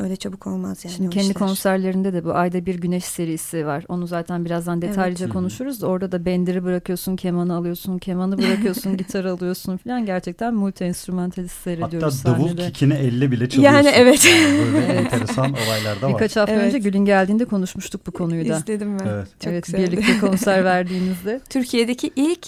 öyle 0.00 0.16
çabuk 0.16 0.46
olmaz 0.46 0.84
yani. 0.84 0.94
Şimdi 0.94 1.10
kendi 1.10 1.26
işler. 1.26 1.46
konserlerinde 1.46 2.12
de 2.12 2.24
bu 2.24 2.34
ayda 2.34 2.66
bir 2.66 2.74
güneş 2.74 3.04
serisi 3.04 3.66
var. 3.66 3.84
Onu 3.88 4.06
zaten 4.06 4.44
birazdan 4.44 4.82
detaylıca 4.82 5.24
evet. 5.24 5.32
konuşuruz. 5.32 5.82
Orada 5.82 6.12
da 6.12 6.24
bendiri 6.24 6.64
bırakıyorsun, 6.64 7.16
kemanı 7.16 7.54
alıyorsun, 7.54 7.98
kemanı 7.98 8.38
bırakıyorsun, 8.38 8.96
gitar 8.96 9.24
alıyorsun 9.24 9.76
falan. 9.76 10.06
Gerçekten 10.06 10.54
multi 10.54 10.84
enstrümantalist 10.84 11.62
seyrediyoruz 11.62 12.24
Hatta 12.24 12.38
davul 12.38 12.56
kikini 12.56 12.94
elle 12.94 13.30
bile 13.30 13.48
çalıyorsun. 13.48 13.76
Yani 13.76 13.88
evet. 13.94 14.24
Yani 14.24 14.72
böyle 14.74 14.86
enteresan 14.92 15.52
olaylar 15.52 16.00
da 16.00 16.06
var. 16.06 16.14
Birkaç 16.14 16.36
hafta 16.36 16.52
evet. 16.52 16.64
önce 16.64 16.78
Gül'ün 16.78 17.04
geldiğinde 17.04 17.44
konuşmuştuk 17.44 18.06
bu 18.06 18.10
konuyu 18.10 18.48
da. 18.48 18.56
İzledim 18.56 18.98
ben. 18.98 19.06
Evet. 19.06 19.28
Çok 19.40 19.52
evet, 19.52 19.74
birlikte 19.74 20.18
konser 20.18 20.64
verdiğimizde. 20.64 21.40
Türkiye'deki 21.50 22.10
ilk 22.16 22.46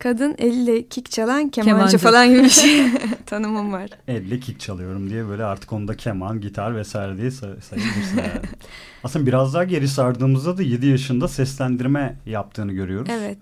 kadın 0.00 0.34
elle 0.38 0.88
kick 0.88 1.10
çalan 1.10 1.48
kemancı, 1.48 1.76
kemancı. 1.76 1.98
falan 1.98 2.28
gibi 2.28 2.42
bir 2.42 2.48
şey 2.48 2.86
tanımım 3.26 3.72
var. 3.72 3.90
Elle 4.08 4.40
kick 4.40 4.60
çalıyorum 4.60 5.10
diye 5.10 5.28
böyle 5.28 5.44
artık 5.44 5.72
onda 5.72 5.96
keman, 5.96 6.40
gitar 6.40 6.76
vesaire 6.76 7.16
diye 7.16 7.30
say 7.30 7.50
sayabilirsin 7.60 8.16
yani. 8.16 8.30
Aslında 9.04 9.26
biraz 9.26 9.54
daha 9.54 9.64
geri 9.64 9.88
sardığımızda 9.88 10.58
da 10.58 10.62
7 10.62 10.86
yaşında 10.86 11.28
seslendirme 11.28 12.16
yaptığını 12.26 12.72
görüyoruz. 12.72 13.08
Evet. 13.12 13.38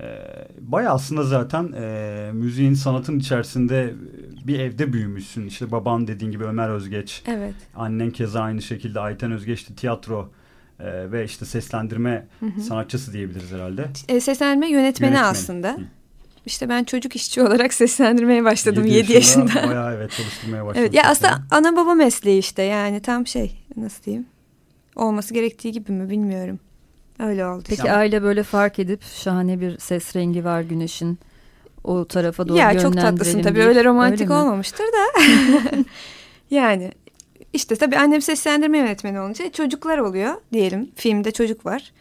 Ee, 0.00 0.04
Baya 0.60 0.90
aslında 0.90 1.22
zaten 1.22 1.72
e, 1.72 2.30
müziğin 2.32 2.74
sanatın 2.74 3.18
içerisinde 3.18 3.94
bir 4.46 4.58
evde 4.58 4.92
büyümüşsün. 4.92 5.46
İşte 5.46 5.72
baban 5.72 6.06
dediğin 6.06 6.32
gibi 6.32 6.44
Ömer 6.44 6.68
Özgeç. 6.68 7.22
Evet. 7.26 7.54
Annen 7.76 8.10
keza 8.10 8.40
aynı 8.40 8.62
şekilde 8.62 9.00
Ayten 9.00 9.32
Özgeç 9.32 9.70
de 9.70 9.74
tiyatro 9.74 10.30
e, 10.84 11.12
ve 11.12 11.24
işte 11.24 11.44
seslendirme 11.44 12.26
hı 12.40 12.46
hı. 12.46 12.60
sanatçısı 12.60 13.12
diyebiliriz 13.12 13.52
herhalde. 13.52 13.86
E, 14.08 14.20
seslendirme 14.20 14.68
yönetmeni, 14.68 15.10
yönetmeni. 15.10 15.30
aslında. 15.30 15.72
Hı. 15.72 15.80
İşte 16.46 16.68
ben 16.68 16.84
çocuk 16.84 17.16
işçi 17.16 17.42
olarak 17.42 17.74
seslendirmeye 17.82 18.44
başladım 18.44 18.84
7, 18.84 18.96
7 18.96 19.12
yaşında. 19.12 19.44
yaşında. 19.44 19.68
Bayağı 19.68 19.94
evet 19.94 20.10
çalıştırmaya 20.10 20.66
başladım. 20.66 20.82
Evet, 20.82 20.94
ya 20.94 21.02
aslında 21.06 21.42
ana 21.50 21.76
baba 21.76 21.94
mesleği 21.94 22.38
işte 22.38 22.62
yani 22.62 23.00
tam 23.00 23.26
şey 23.26 23.64
nasıl 23.76 24.04
diyeyim 24.04 24.26
olması 24.96 25.34
gerektiği 25.34 25.72
gibi 25.72 25.92
mi 25.92 26.10
bilmiyorum. 26.10 26.58
Öyle 27.18 27.46
oldu. 27.46 27.62
Peki 27.68 27.74
işte. 27.74 27.92
aile 27.92 28.22
böyle 28.22 28.42
fark 28.42 28.78
edip 28.78 29.02
şahane 29.02 29.60
bir 29.60 29.78
ses 29.78 30.16
rengi 30.16 30.44
var 30.44 30.60
güneşin 30.60 31.18
o 31.84 32.04
tarafa 32.04 32.48
doğru 32.48 32.58
Ya 32.58 32.78
çok 32.78 32.94
tatlısın 32.94 33.42
tabii 33.42 33.62
öyle 33.62 33.84
romantik 33.84 34.20
öyle 34.20 34.32
olmamıştır 34.32 34.84
da. 34.84 35.22
yani 36.50 36.92
işte 37.52 37.76
tabii 37.76 37.98
annem 37.98 38.22
seslendirme 38.22 38.78
yönetmeni 38.78 39.20
olunca 39.20 39.52
çocuklar 39.52 39.98
oluyor 39.98 40.34
diyelim. 40.52 40.90
Filmde 40.96 41.30
çocuk 41.30 41.66
var. 41.66 41.92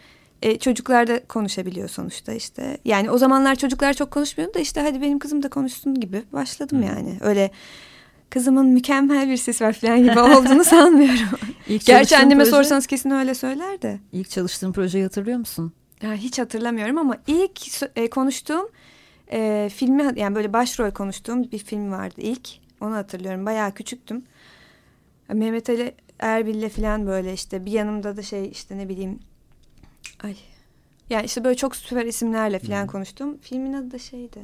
E, 0.41 0.59
çocuklar 0.59 1.07
da 1.07 1.23
konuşabiliyor 1.23 1.89
sonuçta 1.89 2.33
işte. 2.33 2.77
Yani 2.85 3.11
o 3.11 3.17
zamanlar 3.17 3.55
çocuklar 3.55 3.93
çok 3.93 4.11
konuşmuyordu 4.11 4.53
da 4.53 4.59
işte 4.59 4.81
hadi 4.81 5.01
benim 5.01 5.19
kızım 5.19 5.43
da 5.43 5.49
konuşsun 5.49 5.95
gibi 5.95 6.23
başladım 6.33 6.77
hmm. 6.77 6.87
yani. 6.87 7.17
Öyle 7.21 7.51
kızımın 8.29 8.65
mükemmel 8.65 9.29
bir 9.29 9.37
ses 9.37 9.61
var 9.61 9.73
falan 9.73 10.03
gibi 10.03 10.19
olduğunu 10.19 10.63
sanmıyorum. 10.63 11.39
İlk 11.67 11.85
Gerçi 11.85 12.17
anneme 12.17 12.43
proje, 12.43 12.51
sorsanız 12.51 12.87
kesin 12.87 13.09
öyle 13.09 13.33
söyler 13.33 13.81
de. 13.81 13.99
İlk 14.11 14.29
çalıştığın 14.29 14.71
projeyi 14.71 15.03
hatırlıyor 15.03 15.37
musun? 15.37 15.73
Ya 16.01 16.13
hiç 16.13 16.39
hatırlamıyorum 16.39 16.97
ama 16.97 17.17
ilk 17.27 17.81
e, 17.95 18.09
konuştuğum 18.09 18.69
e, 19.31 19.69
filmi 19.75 20.13
yani 20.15 20.35
böyle 20.35 20.53
başrol 20.53 20.91
konuştuğum 20.91 21.51
bir 21.51 21.57
film 21.57 21.91
vardı 21.91 22.15
ilk. 22.17 22.49
Onu 22.81 22.95
hatırlıyorum. 22.95 23.45
Bayağı 23.45 23.71
küçüktüm. 23.71 24.23
Mehmet 25.33 25.69
Ali 25.69 25.95
Erbil'le 26.19 26.69
falan 26.69 27.07
böyle 27.07 27.33
işte 27.33 27.65
bir 27.65 27.71
yanımda 27.71 28.17
da 28.17 28.21
şey 28.21 28.49
işte 28.49 28.77
ne 28.77 28.89
bileyim 28.89 29.19
ay 30.23 30.35
yani 31.09 31.25
işte 31.25 31.43
böyle 31.43 31.55
çok 31.55 31.75
süper 31.75 32.05
isimlerle 32.05 32.59
falan 32.59 32.81
hmm. 32.81 32.87
konuştum. 32.87 33.37
Filmin 33.37 33.73
adı 33.73 33.91
da 33.91 33.99
şeydi. 33.99 34.39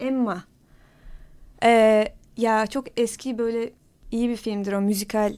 Emma. 0.00 0.44
Ee, 1.62 2.14
ya 2.36 2.66
çok 2.66 3.00
eski 3.00 3.38
böyle 3.38 3.72
iyi 4.10 4.28
bir 4.28 4.36
filmdir 4.36 4.72
o 4.72 4.80
müzikal 4.80 5.36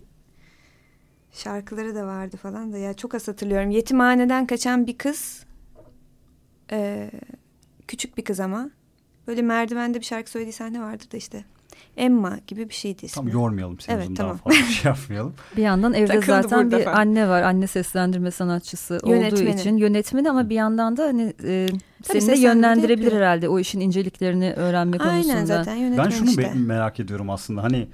şarkıları 1.32 1.94
da 1.94 2.06
vardı 2.06 2.36
falan 2.36 2.72
da 2.72 2.78
ya 2.78 2.94
çok 2.94 3.14
az 3.14 3.28
hatırlıyorum. 3.28 3.70
Yetimhaneden 3.70 4.46
kaçan 4.46 4.86
bir 4.86 4.98
kız 4.98 5.44
e, 6.70 7.10
küçük 7.88 8.18
bir 8.18 8.24
kız 8.24 8.40
ama 8.40 8.70
böyle 9.26 9.42
merdivende 9.42 10.00
bir 10.00 10.04
şarkı 10.04 10.30
söylediği 10.30 10.52
sahne 10.52 10.80
vardır 10.80 11.10
da 11.10 11.16
işte 11.16 11.44
Emma 11.96 12.38
gibi 12.46 12.68
bir 12.68 12.74
şeydi 12.74 13.04
ismi. 13.04 13.14
Tam 13.14 13.28
yormayalım 13.28 13.80
seni 13.80 13.96
evet, 13.96 14.16
tamam. 14.16 14.32
daha 14.32 14.36
fazla 14.52 14.72
şey 14.72 14.90
yapmayalım. 14.90 15.34
bir 15.56 15.62
yandan 15.62 15.94
evde 15.94 16.20
zaten 16.20 16.70
bir 16.70 16.84
falan. 16.84 16.96
anne 16.96 17.28
var. 17.28 17.42
Anne 17.42 17.66
seslendirme 17.66 18.30
sanatçısı 18.30 19.00
Yönetmeni. 19.06 19.48
olduğu 19.48 19.58
için 19.58 19.76
yönetmeni 19.76 20.30
ama 20.30 20.48
bir 20.48 20.54
yandan 20.54 20.96
da 20.96 21.04
hani 21.04 21.34
e, 21.44 21.68
seni 22.02 22.26
de 22.26 22.38
yönlendirebilir 22.38 23.04
yapıyor. 23.04 23.22
herhalde 23.22 23.48
o 23.48 23.58
işin 23.58 23.80
inceliklerini 23.80 24.52
öğrenme 24.52 24.96
Aynen 24.98 25.12
konusunda. 25.12 25.34
Aynen 25.34 25.44
zaten 25.46 25.74
yönetmen 25.74 26.04
Ben 26.04 26.10
şunu 26.10 26.28
işte. 26.30 26.52
merak 26.54 27.00
ediyorum 27.00 27.30
aslında 27.30 27.62
hani 27.62 27.88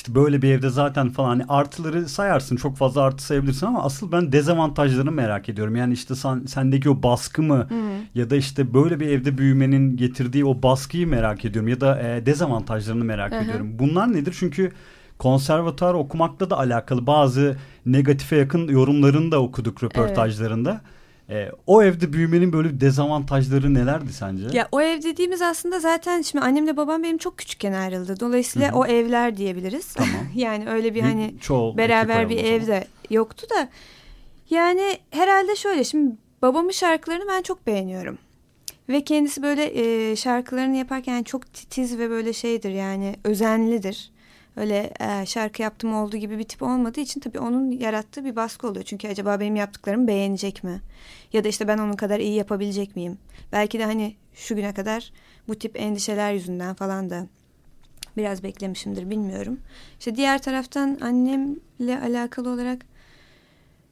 işte 0.00 0.14
böyle 0.14 0.42
bir 0.42 0.50
evde 0.50 0.68
zaten 0.70 1.10
falan 1.10 1.28
hani 1.28 1.44
artıları 1.48 2.08
sayarsın 2.08 2.56
çok 2.56 2.76
fazla 2.76 3.02
artı 3.02 3.24
sayabilirsin 3.24 3.66
ama 3.66 3.82
asıl 3.82 4.12
ben 4.12 4.32
dezavantajlarını 4.32 5.10
merak 5.10 5.48
ediyorum. 5.48 5.76
Yani 5.76 5.92
işte 5.92 6.14
sen, 6.14 6.44
sendeki 6.46 6.90
o 6.90 7.02
baskı 7.02 7.42
mı 7.42 7.66
hmm. 7.68 7.78
ya 8.14 8.30
da 8.30 8.36
işte 8.36 8.74
böyle 8.74 9.00
bir 9.00 9.08
evde 9.08 9.38
büyümenin 9.38 9.96
getirdiği 9.96 10.44
o 10.44 10.62
baskıyı 10.62 11.06
merak 11.06 11.44
ediyorum 11.44 11.68
ya 11.68 11.80
da 11.80 12.02
e, 12.02 12.26
dezavantajlarını 12.26 13.04
merak 13.04 13.32
Hı-hı. 13.32 13.44
ediyorum. 13.44 13.78
Bunlar 13.78 14.12
nedir? 14.12 14.36
Çünkü 14.38 14.72
konservatuar 15.18 15.94
okumakla 15.94 16.50
da 16.50 16.58
alakalı 16.58 17.06
bazı 17.06 17.56
negatife 17.86 18.36
yakın 18.36 18.68
yorumlarını 18.68 19.32
da 19.32 19.42
okuduk 19.42 19.84
röportajlarında. 19.84 20.70
Evet. 20.70 20.80
E, 21.30 21.50
o 21.66 21.82
evde 21.82 22.12
büyümenin 22.12 22.52
böyle 22.52 22.80
dezavantajları 22.80 23.74
nelerdi 23.74 24.12
sence? 24.12 24.44
Ya 24.52 24.68
o 24.72 24.80
ev 24.80 25.02
dediğimiz 25.02 25.42
aslında 25.42 25.80
zaten 25.80 26.22
şimdi 26.22 26.44
annemle 26.44 26.76
babam 26.76 27.02
benim 27.02 27.18
çok 27.18 27.38
küçükken 27.38 27.72
ayrıldı. 27.72 28.20
Dolayısıyla 28.20 28.68
Hı-hı. 28.68 28.78
o 28.78 28.86
evler 28.86 29.36
diyebiliriz. 29.36 29.94
Tamam. 29.94 30.10
yani 30.34 30.68
öyle 30.68 30.94
bir 30.94 31.00
hani 31.00 31.34
Çoğu 31.40 31.76
beraber 31.76 32.28
bir 32.28 32.44
ev 32.44 32.66
de 32.66 32.84
yoktu 33.10 33.46
da. 33.56 33.68
Yani 34.50 34.98
herhalde 35.10 35.56
şöyle 35.56 35.84
şimdi 35.84 36.16
babamın 36.42 36.70
şarkılarını 36.70 37.24
ben 37.28 37.42
çok 37.42 37.66
beğeniyorum. 37.66 38.18
Ve 38.88 39.04
kendisi 39.04 39.42
böyle 39.42 39.64
e, 40.10 40.16
şarkılarını 40.16 40.76
yaparken 40.76 41.22
çok 41.22 41.52
titiz 41.52 41.98
ve 41.98 42.10
böyle 42.10 42.32
şeydir 42.32 42.70
yani 42.70 43.16
özenlidir. 43.24 44.10
Öyle 44.56 44.92
e, 45.00 45.26
şarkı 45.26 45.62
yaptım 45.62 45.94
olduğu 45.94 46.16
gibi 46.16 46.38
bir 46.38 46.44
tip 46.44 46.62
olmadığı 46.62 47.00
için 47.00 47.20
tabii 47.20 47.38
onun 47.38 47.70
yarattığı 47.70 48.24
bir 48.24 48.36
baskı 48.36 48.68
oluyor. 48.68 48.84
Çünkü 48.84 49.08
acaba 49.08 49.40
benim 49.40 49.56
yaptıklarımı 49.56 50.06
beğenecek 50.06 50.64
mi? 50.64 50.80
Ya 51.32 51.44
da 51.44 51.48
işte 51.48 51.68
ben 51.68 51.78
onun 51.78 51.96
kadar 51.96 52.20
iyi 52.20 52.34
yapabilecek 52.34 52.96
miyim? 52.96 53.18
Belki 53.52 53.78
de 53.78 53.84
hani 53.84 54.16
şu 54.34 54.56
güne 54.56 54.74
kadar 54.74 55.12
bu 55.48 55.54
tip 55.54 55.80
endişeler 55.80 56.32
yüzünden 56.32 56.74
falan 56.74 57.10
da 57.10 57.26
biraz 58.16 58.42
beklemişimdir 58.42 59.10
bilmiyorum. 59.10 59.60
İşte 59.98 60.16
diğer 60.16 60.42
taraftan 60.42 60.98
annemle 61.00 62.00
alakalı 62.04 62.50
olarak 62.50 62.86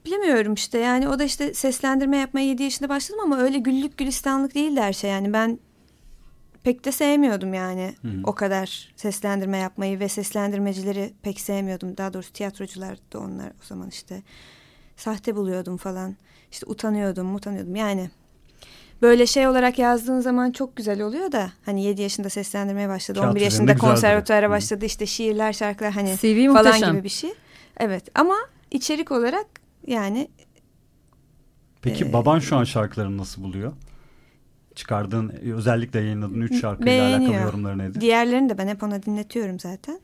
bilemiyorum 0.05 0.55
işte 0.55 0.79
yani 0.79 1.09
o 1.09 1.19
da 1.19 1.25
işte 1.25 1.55
seslendirme 1.55 2.17
yapmaya 2.17 2.47
7 2.47 2.63
yaşında 2.63 2.89
başladım 2.89 3.21
ama 3.25 3.39
öyle 3.39 3.59
güllük 3.59 3.99
gülistanlık 3.99 4.55
değildi 4.55 4.81
her 4.81 4.93
şey 4.93 5.11
yani 5.11 5.33
ben 5.33 5.59
pek 6.65 6.85
de 6.85 6.93
sevmiyordum 6.93 7.55
yani 7.55 7.95
Hı. 8.03 8.09
o 8.25 8.35
kadar 8.35 8.93
seslendirme 8.97 9.59
yapmayı 9.59 10.01
ve 10.01 10.09
seslendirmecileri 10.09 11.13
pek 11.23 11.41
sevmiyordum 11.41 11.97
daha 11.97 12.13
doğrusu 12.13 12.33
tiyatrocular 12.33 12.99
da 13.13 13.19
onlar 13.19 13.47
o 13.49 13.65
zaman 13.65 13.89
işte 13.89 14.23
sahte 14.97 15.37
buluyordum 15.37 15.77
falan 15.77 16.17
işte 16.53 16.67
utanıyordum 16.67 17.35
utanıyordum 17.35 17.77
yani 17.77 18.11
böyle 19.03 19.27
şey 19.27 19.49
olarak 19.49 19.79
yazdığın 19.79 20.21
zaman 20.21 20.51
çok 20.51 20.77
güzel 20.77 21.03
oluyor 21.03 21.33
da 21.33 21.53
hani 21.65 21.85
7 21.85 22.03
yaşında 22.03 22.31
seslendirmeye 22.31 22.89
başladı 22.89 23.15
Tiyatro 23.15 23.31
11 23.31 23.41
yaşında 23.41 23.77
konservatuara 23.77 24.51
başladı 24.51 24.85
işte 24.85 25.07
şiirler 25.07 25.53
şarkılar 25.53 25.93
hani 25.93 26.17
CV 26.17 26.53
falan 26.53 26.65
muhteşem. 26.65 26.93
gibi 26.93 27.05
bir 27.05 27.09
şey 27.09 27.31
evet 27.81 28.05
ama 28.15 28.37
içerik 28.71 29.13
olarak 29.13 29.47
yani 29.87 30.29
Peki 31.83 32.05
e, 32.05 32.13
baban 32.13 32.39
şu 32.39 32.57
an 32.57 32.65
şarkılarını 32.65 33.19
nasıl 33.19 33.43
buluyor? 33.43 33.73
Çıkardığın 34.79 35.29
özellikle 35.29 36.01
yayınladığın 36.01 36.41
üç 36.41 36.61
şarkıyla 36.61 37.09
alakalı 37.09 37.35
yorumları 37.35 37.79
nedir? 37.79 38.01
Diğerlerini 38.01 38.49
de 38.49 38.59
ben 38.59 38.69
hep 38.69 38.83
ona 38.83 39.03
dinletiyorum 39.03 39.61
zaten. 39.61 40.01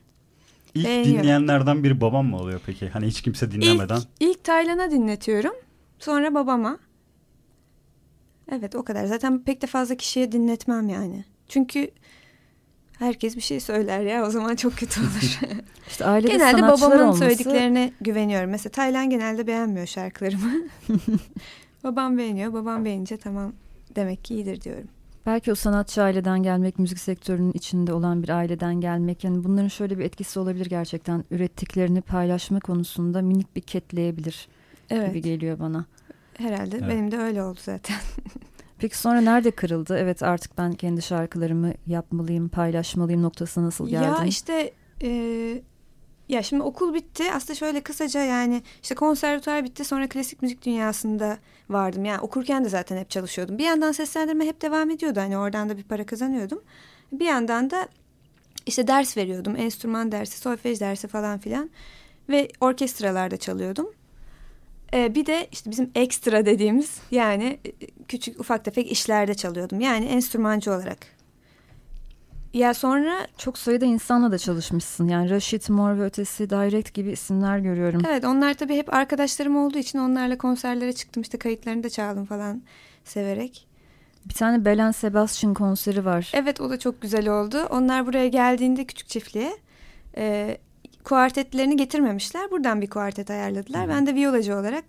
İlk 0.75 0.87
Beğeniyor. 0.87 1.23
dinleyenlerden 1.23 1.85
biri 1.85 2.01
babam 2.01 2.27
mı 2.27 2.37
oluyor 2.37 2.61
peki? 2.67 2.89
Hani 2.89 3.07
hiç 3.07 3.23
kimse 3.23 3.53
dinlemeden. 3.53 3.97
İlk, 3.97 4.07
ilk 4.21 4.45
Taylan'a 4.45 4.91
dinletiyorum. 4.91 5.53
Sonra 5.99 6.35
babama. 6.35 6.79
Evet 8.53 8.75
o 8.75 8.85
kadar. 8.85 9.05
Zaten 9.05 9.45
pek 9.45 9.63
de 9.63 9.67
fazla 9.67 9.95
kişiye 9.95 10.33
dinletmem 10.33 10.89
yani. 10.89 11.25
Çünkü 11.49 11.91
herkes 12.99 13.37
bir 13.37 13.43
şey 13.43 13.61
söyler 13.61 14.01
ya 14.01 14.27
o 14.27 14.31
zaman 14.31 14.57
çok 14.57 14.77
kötü 14.77 15.01
olur. 15.01 15.41
işte 15.89 16.05
ailede 16.05 16.33
genelde 16.33 16.63
babamın 16.63 16.99
olması... 16.99 17.19
söylediklerine 17.19 17.93
güveniyorum. 18.01 18.51
Mesela 18.51 18.71
Taylan 18.71 19.11
genelde 19.11 19.47
beğenmiyor 19.47 19.87
şarkılarımı. 19.87 20.53
babam 21.85 22.19
beğeniyor. 22.19 22.53
Babam 22.53 22.85
beğenince 22.85 23.17
tamam 23.17 23.53
demek 23.97 24.25
ki 24.25 24.35
iyidir 24.35 24.61
diyorum. 24.61 24.89
Belki 25.27 25.53
o 25.53 25.55
sanatçı 25.55 26.03
aileden 26.03 26.43
gelmek, 26.43 26.79
müzik 26.79 26.99
sektörünün 26.99 27.53
içinde 27.53 27.93
olan 27.93 28.23
bir 28.23 28.29
aileden 28.29 28.81
gelmek 28.81 29.25
yani 29.25 29.45
bunların 29.45 29.69
şöyle 29.69 29.99
bir 29.99 30.05
etkisi 30.05 30.39
olabilir 30.39 30.67
gerçekten. 30.67 31.25
Ürettiklerini 31.31 32.01
paylaşma 32.01 32.61
konusunda 32.61 33.23
minik 33.23 33.57
bir 33.57 33.61
ketleyebilir 33.61 34.49
evet. 34.91 35.09
gibi 35.09 35.23
geliyor 35.23 35.59
bana. 35.59 35.87
Herhalde 36.39 36.77
evet. 36.77 36.89
benim 36.89 37.11
de 37.11 37.19
öyle 37.19 37.43
oldu 37.43 37.59
zaten. 37.63 37.97
Peki 38.79 38.99
sonra 38.99 39.21
nerede 39.21 39.51
kırıldı? 39.51 39.99
Evet 39.99 40.23
artık 40.23 40.59
ben 40.59 40.73
kendi 40.73 41.03
şarkılarımı 41.03 41.73
yapmalıyım, 41.87 42.49
paylaşmalıyım 42.49 43.23
noktasına 43.23 43.65
nasıl 43.65 43.89
geldin? 43.89 44.07
Ya 44.07 44.25
işte 44.25 44.73
e, 45.03 45.63
ya 46.29 46.43
şimdi 46.43 46.63
okul 46.63 46.95
bitti. 46.95 47.25
Aslında 47.33 47.55
şöyle 47.55 47.81
kısaca 47.81 48.21
yani 48.21 48.63
işte 48.83 48.95
konservatuar 48.95 49.65
bitti. 49.65 49.85
Sonra 49.85 50.09
klasik 50.09 50.43
müzik 50.43 50.65
dünyasında 50.65 51.39
vardım. 51.71 52.05
Yani 52.05 52.21
okurken 52.21 52.65
de 52.65 52.69
zaten 52.69 52.97
hep 52.97 53.11
çalışıyordum. 53.11 53.59
Bir 53.59 53.65
yandan 53.65 53.93
seslendirme 53.93 54.47
hep 54.47 54.63
devam 54.63 54.91
ediyordu. 54.91 55.21
Hani 55.21 55.39
oradan 55.39 55.69
da 55.69 55.77
bir 55.77 55.83
para 55.83 56.07
kazanıyordum. 56.07 56.63
Bir 57.13 57.25
yandan 57.25 57.71
da 57.71 57.89
işte 58.67 58.87
ders 58.87 59.17
veriyordum. 59.17 59.57
Enstrüman 59.57 60.13
dersi, 60.13 60.39
solfej 60.39 60.81
dersi 60.81 61.09
falan 61.09 61.39
filan. 61.39 61.71
Ve 62.29 62.49
orkestralarda 62.61 63.37
çalıyordum. 63.37 63.91
Ee, 64.95 65.15
bir 65.15 65.27
de 65.27 65.49
işte 65.53 65.71
bizim 65.71 65.91
ekstra 65.95 66.47
dediğimiz 66.47 67.01
yani 67.11 67.59
e, 67.65 67.87
küçük 68.09 68.41
ufak 68.41 68.65
tefek 68.65 68.93
işlerde 68.93 69.35
çalıyordum. 69.35 69.81
Yani 69.81 70.05
enstrümancı 70.05 70.71
olarak. 70.73 70.99
Ya 72.55 72.75
sonra 72.75 73.27
çok 73.39 73.59
sayıda 73.59 73.85
insanla 73.85 74.33
da 74.33 74.39
çalışmışsın. 74.39 75.09
Yani 75.09 75.31
Raşit 75.31 75.69
Mor 75.71 75.99
ve 75.99 76.05
Ötesi, 76.05 76.51
Direct 76.51 76.95
gibi 76.95 77.11
isimler 77.11 77.59
görüyorum. 77.59 78.03
Evet 78.09 78.25
onlar 78.25 78.55
tabii 78.55 78.77
hep 78.77 78.95
arkadaşlarım 78.95 79.57
olduğu 79.57 79.79
için 79.79 79.99
onlarla 79.99 80.39
konserlere 80.39 80.93
çıktım. 80.93 81.23
işte 81.23 81.39
kayıtlarını 81.39 81.83
da 81.83 81.91
çaldım 81.91 82.25
falan 82.25 82.63
severek. 83.05 83.67
Bir 84.29 84.35
tane 84.35 84.65
Belen 84.65 84.91
Sebastian 84.91 85.55
konseri 85.55 86.05
var. 86.05 86.31
Evet 86.35 86.61
o 86.61 86.71
da 86.71 86.79
çok 86.79 87.03
güzel 87.03 87.29
oldu. 87.29 87.67
Onlar 87.71 88.07
buraya 88.07 88.29
geldiğinde 88.29 88.85
küçük 88.85 89.09
çiftliğe 89.09 89.57
e, 90.17 90.59
kuartetlerini 91.05 91.77
getirmemişler. 91.77 92.51
Buradan 92.51 92.81
bir 92.81 92.91
kuartet 92.91 93.31
ayarladılar. 93.31 93.89
Ben 93.89 94.07
de 94.07 94.15
viyolacı 94.15 94.57
olarak 94.57 94.85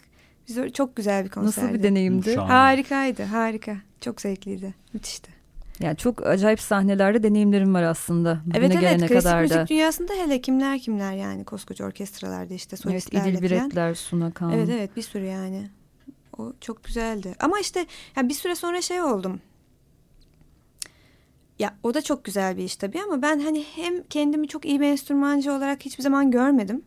biz 0.47 0.73
çok 0.73 0.95
güzel 0.95 1.25
bir 1.25 1.29
konserdi. 1.29 1.65
Nasıl 1.65 1.73
bir 1.73 1.83
deneyimdi? 1.83 2.35
Harikaydı, 2.35 3.23
harika. 3.23 3.77
Çok 4.01 4.21
zevkliydi, 4.21 4.73
müthişti. 4.93 5.34
Yani 5.79 5.97
çok 5.97 6.25
acayip 6.25 6.61
sahnelerde 6.61 7.23
deneyimlerim 7.23 7.73
var 7.73 7.83
aslında. 7.83 8.41
Bugüne 8.45 8.65
evet 8.65 8.77
evet 8.81 8.97
klasik 8.97 9.17
kadar 9.17 9.41
müzik 9.41 9.57
da. 9.57 9.67
dünyasında 9.67 10.13
hele 10.13 10.41
kimler 10.41 10.79
kimler 10.79 11.13
yani 11.13 11.45
koskoca 11.45 11.85
orkestralarda 11.85 12.53
işte 12.53 12.77
solistlerle 12.77 13.29
Evet 13.29 13.39
İdil 13.39 13.49
Biretler, 13.49 13.93
Suna 13.93 14.31
Kan. 14.31 14.51
Evet 14.51 14.69
evet 14.71 14.95
bir 14.95 15.01
sürü 15.01 15.25
yani. 15.25 15.69
O 16.37 16.53
çok 16.61 16.83
güzeldi. 16.83 17.35
Ama 17.39 17.59
işte 17.59 17.85
yani 18.15 18.29
bir 18.29 18.33
süre 18.33 18.55
sonra 18.55 18.81
şey 18.81 19.01
oldum. 19.01 19.41
Ya 21.59 21.75
o 21.83 21.93
da 21.93 22.01
çok 22.01 22.25
güzel 22.25 22.57
bir 22.57 22.63
iş 22.63 22.75
tabii 22.75 23.01
ama 23.01 23.21
ben 23.21 23.39
hani 23.39 23.63
hem 23.75 24.03
kendimi 24.03 24.47
çok 24.47 24.65
iyi 24.65 24.81
bir 24.81 24.85
enstrümancı 24.85 25.53
olarak 25.53 25.85
hiçbir 25.85 26.03
zaman 26.03 26.31
görmedim. 26.31 26.81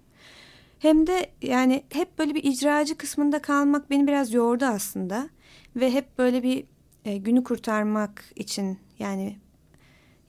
Hem 0.79 1.07
de 1.07 1.31
yani 1.43 1.85
hep 1.93 2.19
böyle 2.19 2.35
bir 2.35 2.45
icracı 2.45 2.97
kısmında 2.97 3.43
kalmak 3.43 3.91
beni 3.91 4.07
biraz 4.07 4.33
yordu 4.33 4.65
aslında. 4.65 5.29
Ve 5.77 5.93
hep 5.93 6.19
böyle 6.19 6.43
bir 6.43 6.65
e, 7.09 7.17
günü 7.17 7.45
kurtarmak 7.45 8.25
için 8.37 8.79
yani 8.99 9.37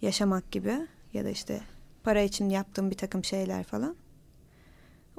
yaşamak 0.02 0.52
gibi 0.52 0.74
ya 1.14 1.26
da 1.26 1.30
işte 1.30 1.62
para 2.04 2.22
için 2.22 2.50
yaptığım 2.50 2.92
bir 2.92 2.98
takım 2.98 3.24
şeyler 3.24 3.64
falan. 3.64 3.96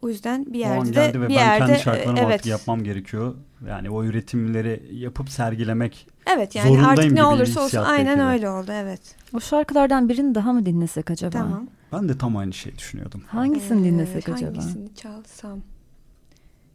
O 0.03 0.09
yüzden 0.09 0.53
bir 0.53 0.59
yerde 0.59 1.14
de 1.14 1.14
bir 1.14 1.29
ben 1.29 1.29
yerde 1.29 1.66
kendi 1.66 1.79
şarkılarımı 1.79 2.20
evet. 2.20 2.46
yapmam 2.46 2.85
gerekiyor. 2.85 3.35
Yani 3.68 3.90
o 3.90 4.05
üretimleri 4.05 4.88
yapıp 4.92 5.31
sergilemek 5.31 6.07
Evet 6.35 6.55
yani 6.55 6.87
artık 6.87 7.12
ne 7.12 7.25
olursa 7.25 7.61
olsun 7.61 7.79
aynen 7.79 8.20
öyle 8.20 8.51
oldu 8.51 8.73
evet. 8.75 9.01
O 9.35 9.40
şarkılardan 9.40 10.09
birini 10.09 10.35
daha 10.35 10.53
mı 10.53 10.66
dinlesek 10.66 11.11
acaba? 11.11 11.38
Tamam. 11.38 11.66
Ben 11.92 12.09
de 12.09 12.18
tam 12.18 12.37
aynı 12.37 12.53
şeyi 12.53 12.79
düşünüyordum. 12.79 13.23
Hangisini 13.27 13.81
ee, 13.81 13.90
dinlesek 13.90 14.29
acaba? 14.29 14.59
Hangisini 14.59 14.94
çalsam? 14.94 15.61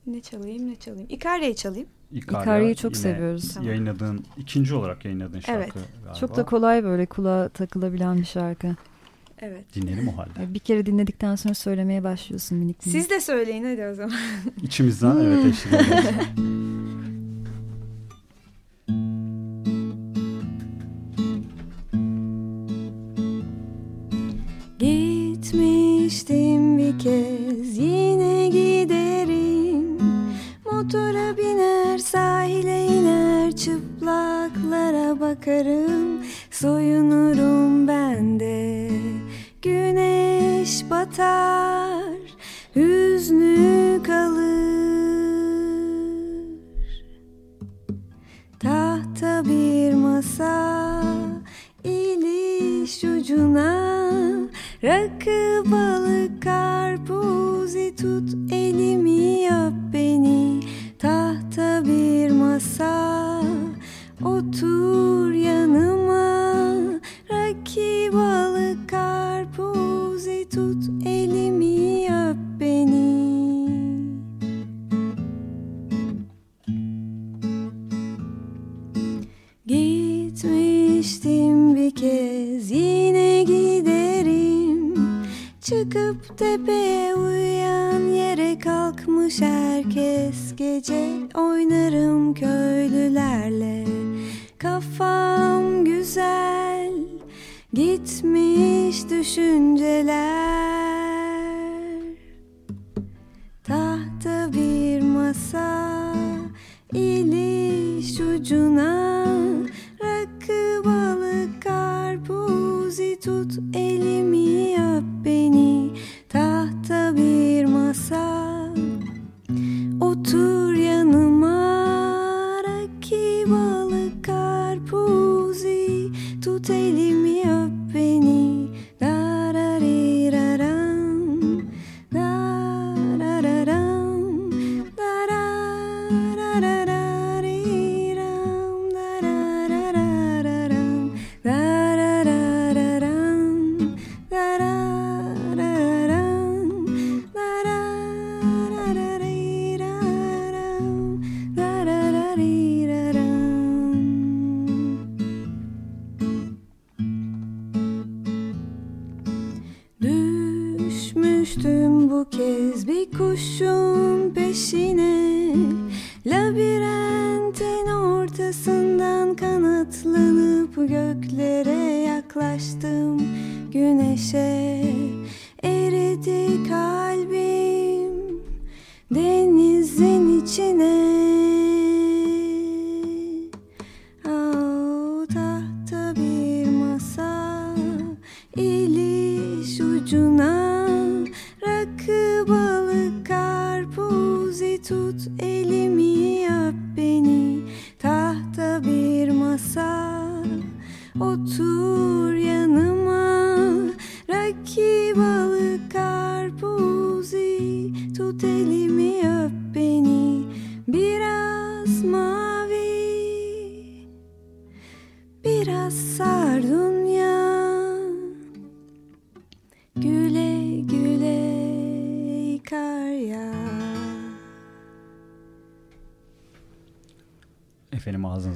Ne 0.07 0.21
çalayım 0.21 0.67
ne 0.67 0.75
çalayım? 0.75 1.07
İkarya'yı 1.09 1.55
çalayım. 1.55 1.87
İkarya'yı 2.15 2.75
çok 2.75 2.97
seviyoruz. 2.97 3.55
Yayınladığın, 3.61 4.25
ikinci 4.37 4.75
olarak 4.75 5.05
yayınladığın 5.05 5.39
şarkı 5.39 5.63
evet. 5.63 5.73
galiba. 5.73 6.13
Çok 6.19 6.35
da 6.35 6.45
kolay 6.45 6.83
böyle 6.83 7.05
kulağa 7.05 7.49
takılabilen 7.49 8.17
bir 8.17 8.25
şarkı. 8.25 8.75
Evet. 9.39 9.75
Dinleyelim 9.75 10.07
o 10.07 10.17
halde. 10.17 10.53
Bir 10.53 10.59
kere 10.59 10.85
dinledikten 10.85 11.35
sonra 11.35 11.53
söylemeye 11.53 12.03
başlıyorsun 12.03 12.57
minik 12.57 12.85
minik. 12.85 12.97
Siz 12.99 13.09
de 13.09 13.21
söyleyin 13.21 13.63
hadi 13.63 13.87
o 13.87 13.93
zaman. 13.93 14.15
İçimizden 14.63 15.17
evet 15.17 15.45
eşlik 15.45 15.73
bakarım 35.45 36.24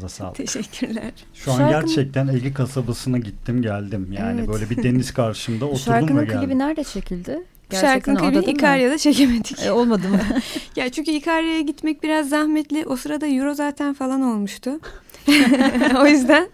ağzınıza 0.10 0.24
sağlık. 0.24 0.36
Teşekkürler. 0.36 1.12
Şu 1.34 1.52
an 1.52 1.58
Şarkının- 1.58 1.70
gerçekten 1.70 2.28
Ege 2.28 2.54
kasabasına 2.54 3.18
gittim 3.18 3.62
geldim. 3.62 4.08
Yani 4.12 4.40
Evet. 4.40 4.50
böyle 4.50 4.70
bir 4.70 4.84
deniz 4.84 5.14
karşımda 5.14 5.66
oturdum 5.66 5.80
Şarkının 5.84 6.22
ve 6.22 6.26
geldim. 6.26 6.40
klibi 6.40 6.60
nerede 6.60 6.84
çekildi? 6.84 7.40
Şarkının 7.82 8.16
adada 8.16 8.32
klibini? 8.40 8.52
İkarya'da 8.54 8.98
çekemedik. 8.98 9.64
E, 9.66 9.72
olmadı 9.72 10.10
mı? 10.10 10.20
ya 10.76 10.90
çünkü 10.92 11.12
İkarya'ya 11.12 11.62
gitmek 11.62 12.04
biraz 12.04 12.30
zahmetli. 12.30 12.86
O 12.86 12.96
sırada 12.96 13.28
Euro 13.28 13.54
zaten 13.54 13.94
falan 13.94 14.22
olmuştu. 14.22 14.72
o 16.02 16.08
yüzden 16.08 16.48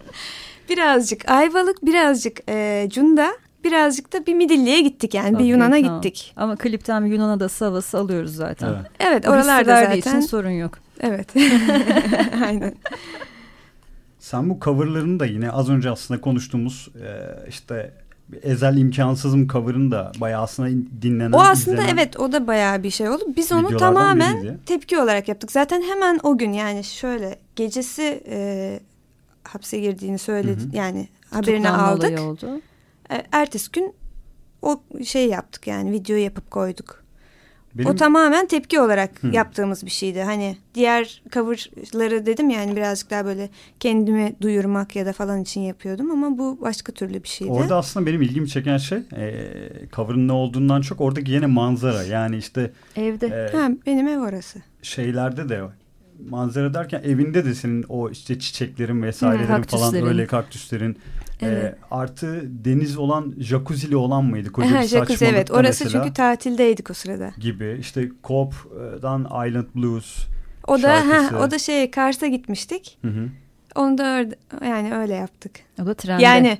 birazcık 0.70 1.30
Ayvalık, 1.32 1.86
birazcık 1.86 2.40
e, 2.50 2.88
Cunda, 2.94 3.32
birazcık 3.64 4.14
da 4.14 4.26
bir 4.26 4.34
Midilli'ye 4.34 4.82
gittik 4.82 5.14
yani. 5.14 5.30
bir 5.30 5.36
Okey, 5.36 5.48
Yunan'a 5.48 5.82
tamam. 5.82 6.02
gittik. 6.02 6.34
Ama 6.36 6.56
klipten 6.56 7.06
bir 7.06 7.10
Yunan 7.10 7.30
adası 7.30 7.66
havası 7.66 7.98
alıyoruz 7.98 8.36
zaten. 8.36 8.68
Evet. 8.68 8.86
Evet 9.00 9.28
oralarda 9.28 9.76
zaten. 9.82 9.98
için 9.98 10.20
sorun 10.20 10.50
yok. 10.50 10.80
Evet. 11.00 11.28
Aynen. 12.46 12.74
Sen 14.26 14.50
bu 14.50 14.60
coverlarını 14.60 15.20
da 15.20 15.26
yine 15.26 15.52
az 15.52 15.70
önce 15.70 15.90
aslında 15.90 16.22
konuştuğumuz 16.22 16.88
e, 17.02 17.10
işte 17.50 17.94
Ezel 18.44 18.78
imkansızım 18.78 19.48
cover'ını 19.48 19.92
da 19.92 20.12
bayağı 20.20 20.42
aslında 20.42 20.70
dinlenen. 21.02 21.32
O 21.32 21.40
aslında 21.40 21.78
izlenen 21.78 21.94
evet 21.94 22.20
o 22.20 22.32
da 22.32 22.48
bayağı 22.48 22.84
bir 22.84 22.90
şey 22.90 23.10
oldu. 23.10 23.24
Biz 23.36 23.52
onu 23.52 23.78
tamamen 23.78 24.38
biriydi. 24.42 24.60
tepki 24.66 25.00
olarak 25.00 25.28
yaptık. 25.28 25.52
Zaten 25.52 25.82
hemen 25.82 26.20
o 26.24 26.38
gün 26.38 26.54
yani 26.54 26.84
şöyle 26.84 27.40
gecesi 27.56 28.24
e, 28.28 28.80
hapse 29.44 29.80
girdiğini 29.80 30.18
söyledi. 30.18 30.64
Hı 30.64 30.70
hı. 30.70 30.76
Yani 30.76 31.08
haberini 31.30 31.64
Tutuklanma 31.64 31.88
aldık. 31.88 32.20
oldu. 32.20 32.62
E, 33.12 33.24
ertesi 33.32 33.72
gün 33.72 33.94
o 34.62 34.82
şey 35.04 35.28
yaptık 35.28 35.68
yani 35.68 35.92
videoyu 35.92 36.24
yapıp 36.24 36.52
koyduk. 36.52 37.05
Benim, 37.76 37.90
O 37.90 37.96
tamamen 37.96 38.48
tepki 38.48 38.80
olarak 38.80 39.24
Hı. 39.24 39.28
yaptığımız 39.28 39.86
bir 39.86 39.90
şeydi. 39.92 40.22
Hani 40.22 40.58
diğer 40.76 41.22
coverları 41.34 42.26
dedim 42.26 42.50
yani 42.50 42.76
birazcık 42.76 43.10
daha 43.12 43.26
böyle 43.26 43.50
kendimi 43.80 44.36
duyurmak 44.42 44.96
ya 44.96 45.06
da 45.06 45.14
falan 45.14 45.42
için 45.42 45.62
yapıyordum 45.62 46.12
ama 46.12 46.38
bu 46.38 46.62
başka 46.62 46.92
türlü 46.94 47.24
bir 47.24 47.28
şeydi. 47.28 47.52
Orada 47.52 47.76
aslında 47.78 48.06
benim 48.06 48.22
ilgimi 48.22 48.50
çeken 48.50 48.78
şey 48.78 48.98
e, 48.98 49.48
cover'ın 49.96 50.28
ne 50.28 50.32
olduğundan 50.32 50.82
çok 50.82 51.02
oradaki 51.02 51.32
yine 51.32 51.46
manzara. 51.46 52.04
Yani 52.04 52.38
işte 52.38 52.72
Evde. 52.96 53.28
e, 53.28 53.58
Ha, 53.58 53.70
benim 53.86 54.08
ev 54.08 54.20
orası. 54.20 54.60
şeylerde 54.82 55.50
de 55.50 55.62
manzara 56.30 56.74
derken 56.74 57.02
evinde 57.06 57.46
de 57.46 57.54
senin 57.56 57.86
o 57.90 58.10
işte 58.10 58.40
çiçeklerin 58.40 59.04
vesairelerin 59.04 59.44
Hı, 59.44 59.48
falan 59.48 59.62
kaktüslerin. 59.62 60.06
öyle 60.06 60.28
kaktüslerin 60.28 60.98
Evet. 61.42 61.64
e, 61.64 61.76
artı 61.92 62.44
deniz 62.66 62.98
olan 62.98 63.34
jacuzzi'li 63.40 63.96
olan 63.96 64.26
mıydı? 64.26 64.52
Koca 64.52 64.68
bir 64.82 64.88
jacuzzi 64.88 65.26
evet 65.26 65.52
orası 65.52 65.84
mesela 65.84 66.04
çünkü 66.04 66.14
tatildeydik 66.14 66.92
o 66.92 66.94
sırada. 66.94 67.32
gibi 67.40 67.78
işte 67.80 68.10
Coop'dan 68.24 69.22
Island 69.48 69.68
Blues 69.76 70.18
O 70.68 70.78
da 70.78 70.82
Şarkısı. 70.82 71.36
ha, 71.36 71.46
o 71.46 71.52
da 71.52 71.60
şey 71.60 71.92
Kars'a 71.92 72.28
gitmiştik. 72.28 72.98
hı 73.02 73.08
hı. 73.08 73.30
Onu 73.76 73.98
da 73.98 74.18
öyle, 74.18 74.36
yani 74.66 74.96
öyle 74.96 75.14
yaptık. 75.14 75.52
O 75.82 75.86
da 75.86 75.94
trende. 75.94 76.24
Yani 76.24 76.58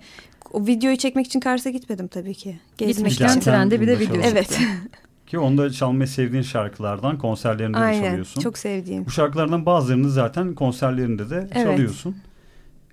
o 0.52 0.68
videoyu 0.68 0.98
çekmek 0.98 1.26
için 1.26 1.40
Kars'a 1.40 1.70
gitmedim 1.70 2.08
tabii 2.08 2.34
ki. 2.34 2.60
Gezmek 2.78 3.12
için. 3.12 3.40
Trende 3.40 3.82
bir 3.82 3.88
de 3.88 4.00
video. 4.00 4.22
Evet. 4.24 4.60
ki 5.28 5.40
onda 5.40 5.72
çalmayı 5.72 6.08
sevdiğin 6.08 6.44
şarkılardan 6.44 7.18
konserlerinde 7.18 7.78
de 7.78 7.82
Aynen. 7.82 8.10
çalıyorsun. 8.10 8.42
Çok 8.42 8.58
sevdiğim. 8.58 9.06
Bu 9.06 9.10
şarkılardan 9.12 9.66
bazılarını 9.66 10.10
zaten 10.10 10.54
konserlerinde 10.54 11.30
de 11.30 11.48
Evet. 11.54 11.64
çalıyorsun. 11.66 12.16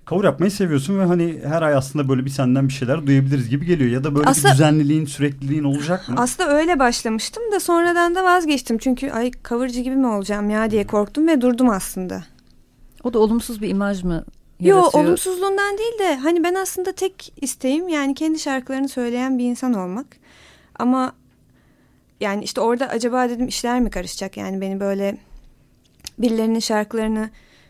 Cover 0.07 0.23
yapmayı 0.23 0.51
seviyorsun 0.51 0.99
ve 0.99 1.03
hani 1.03 1.39
her 1.45 1.61
ay 1.61 1.73
aslında 1.75 2.09
böyle 2.09 2.25
bir 2.25 2.29
senden 2.29 2.67
bir 2.67 2.73
şeyler 2.73 3.07
duyabiliriz 3.07 3.49
gibi 3.49 3.65
geliyor. 3.65 3.89
Ya 3.89 4.03
da 4.03 4.15
böyle 4.15 4.29
Aslında- 4.29 4.47
bir 4.47 4.53
düzenliliğin, 4.53 5.05
sürekliliğin 5.05 5.63
olacak 5.63 6.09
mı? 6.09 6.15
Aslında 6.17 6.49
öyle 6.49 6.79
başlamıştım 6.79 7.43
da 7.51 7.59
sonradan 7.59 8.15
da 8.15 8.23
vazgeçtim. 8.23 8.77
Çünkü 8.77 9.11
ay 9.11 9.31
covercı 9.49 9.79
gibi 9.81 9.95
mi 9.95 10.07
olacağım 10.07 10.49
ya 10.49 10.71
diye 10.71 10.87
korktum 10.87 11.27
ve 11.27 11.41
durdum 11.41 11.69
aslında. 11.69 12.23
O 13.03 13.13
da 13.13 13.19
olumsuz 13.19 13.61
bir 13.61 13.67
imaj 13.69 14.03
mı 14.03 14.23
Yo 14.59 14.75
yaratıyor? 14.77 15.05
olumsuzluğundan 15.05 15.77
değil 15.77 15.99
de 15.99 16.15
hani 16.15 16.43
ben 16.43 16.53
aslında 16.53 16.91
tek 16.91 17.33
isteğim 17.41 17.87
yani 17.89 18.15
kendi 18.15 18.39
şarkılarını 18.39 18.89
söyleyen 18.89 19.37
bir 19.39 19.43
insan 19.43 19.73
olmak. 19.73 20.05
Ama 20.79 21.13
yani 22.19 22.43
işte 22.43 22.61
orada 22.61 22.87
acaba 22.87 23.29
dedim 23.29 23.47
işler 23.47 23.79
mi 23.81 23.89
karışacak 23.89 24.37
yani 24.37 24.61
beni 24.61 24.79
böyle 24.79 25.17
birilerinin 26.19 26.59
şarkılarını 26.59 27.29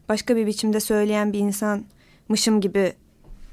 başka 0.10 0.36
bir 0.36 0.48
biçimde 0.48 0.80
söyleyen 0.80 1.34
bir 1.34 1.40
insanmışım 2.30 2.62
gibi 2.62 2.94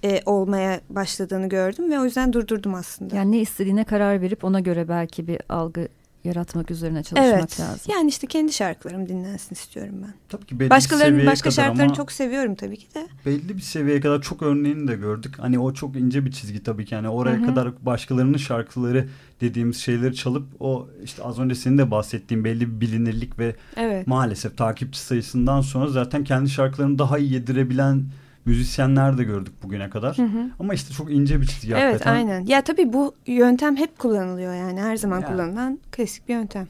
e, 0.05 0.23
olmaya 0.27 0.81
başladığını 0.91 1.49
gördüm 1.49 1.91
ve 1.91 2.01
o 2.01 2.05
yüzden 2.05 2.33
durdurdum 2.33 2.75
aslında. 2.75 3.17
Yani 3.17 3.33
ne 3.33 3.41
istediğine 3.41 3.85
karar 3.85 4.21
verip 4.21 4.45
ona 4.45 4.61
göre 4.61 4.89
belki 4.89 5.27
bir 5.27 5.41
algı 5.49 5.89
yaratmak 6.25 6.71
üzerine 6.71 7.03
çalışmak 7.03 7.41
evet. 7.41 7.61
lazım. 7.61 7.93
Yani 7.93 8.09
işte 8.09 8.27
kendi 8.27 8.53
şarkılarım 8.53 9.09
dinlensin 9.09 9.55
istiyorum 9.55 9.95
ben. 10.03 10.15
Tabii 10.29 10.47
ki 10.47 10.61
belli 10.61 10.71
Başkalarının 10.71 11.19
bir 11.19 11.27
başka 11.27 11.51
şarkılarını 11.51 11.83
ama 11.83 11.95
çok 11.95 12.13
seviyorum 12.13 12.55
tabii 12.55 12.77
ki 12.77 12.95
de. 12.95 13.07
Belli 13.27 13.57
bir 13.57 13.63
seviyeye 13.63 14.01
kadar 14.01 14.23
çok 14.23 14.43
örneğini 14.43 14.89
de 14.89 14.97
gördük. 14.97 15.35
Hani 15.39 15.59
o 15.59 15.75
çok 15.75 15.97
ince 15.97 16.25
bir 16.25 16.33
çizgi 16.33 16.63
tabii 16.63 16.85
ki. 16.85 16.95
Yani 16.95 17.09
oraya 17.09 17.37
Hı 17.37 17.43
-hı. 17.43 17.47
kadar 17.47 17.87
başkalarının 17.87 18.39
şarkıları 18.39 19.09
dediğimiz 19.41 19.77
şeyleri 19.77 20.15
çalıp 20.15 20.47
o 20.61 20.89
işte 21.05 21.23
az 21.23 21.39
önce 21.39 21.55
senin 21.55 21.79
de 21.79 21.91
bahsettiğin 21.91 22.45
belli 22.45 22.75
bir 22.75 22.81
bilinirlik 22.81 23.39
ve 23.39 23.57
evet. 23.77 24.07
maalesef 24.07 24.57
takipçi 24.57 25.01
sayısından 25.01 25.61
sonra 25.61 25.91
zaten 25.91 26.25
kendi 26.25 26.51
şarkılarını 26.51 26.99
daha 26.99 27.19
iyi 27.19 27.33
yedirebilen 27.33 28.05
müzisyenler 28.45 29.19
de 29.19 29.25
gördük 29.25 29.55
bugüne 29.63 29.91
kadar. 29.91 30.19
Hı 30.19 30.23
hı. 30.23 30.51
Ama 30.59 30.75
işte 30.75 30.95
çok 30.95 31.13
ince 31.13 31.41
bir 31.41 31.47
çizgi 31.47 31.73
evet, 31.73 31.83
hakikaten. 31.83 32.17
Evet 32.17 32.31
aynen. 32.31 32.47
Ya 32.47 32.63
tabii 32.63 32.93
bu 32.93 33.15
yöntem 33.27 33.77
hep 33.77 33.99
kullanılıyor 33.99 34.55
yani 34.55 34.81
her 34.81 34.97
zaman 34.97 35.21
yani. 35.21 35.33
kullanılan 35.33 35.79
klasik 35.93 36.29
bir 36.29 36.35
yöntem. 36.35 36.69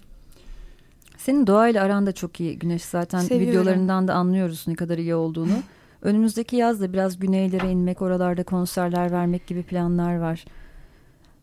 Senin 1.19 1.47
doğayla 1.47 1.85
aran 1.85 2.07
da 2.07 2.13
çok 2.13 2.41
iyi 2.41 2.59
Güneş. 2.59 2.85
Zaten 2.85 3.21
Seviyorum. 3.21 3.49
videolarından 3.49 4.09
da 4.09 4.15
anlıyoruz 4.15 4.65
ne 4.69 4.75
kadar 4.75 4.99
iyi 4.99 5.15
olduğunu. 5.15 5.53
Önümüzdeki 6.03 6.57
yaz 6.57 6.81
da 6.81 6.93
biraz 6.93 7.19
güneylere 7.19 7.71
inmek, 7.71 8.03
oralarda 8.03 8.43
konserler 8.43 9.13
vermek 9.13 9.47
gibi 9.47 9.63
planlar 9.63 10.19
var. 10.19 10.45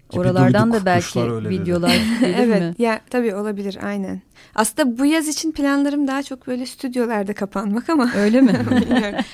Gibi 0.10 0.20
Oralardan 0.22 0.72
duyduk, 0.72 0.82
da 0.82 0.86
belki 0.86 1.20
videolar 1.50 1.90
gelir 2.22 2.36
evet, 2.38 2.62
mi? 2.62 2.84
ya 2.84 3.02
tabii 3.10 3.36
olabilir 3.36 3.78
aynen. 3.84 4.22
Aslında 4.56 5.00
bu 5.00 5.06
yaz 5.06 5.28
için 5.28 5.52
planlarım 5.52 6.08
daha 6.08 6.24
çok 6.24 6.48
böyle 6.48 6.66
stüdyolarda 6.66 7.34
kapanmak 7.34 7.90
ama. 7.90 8.12
Öyle 8.16 8.42
mi? 8.42 8.52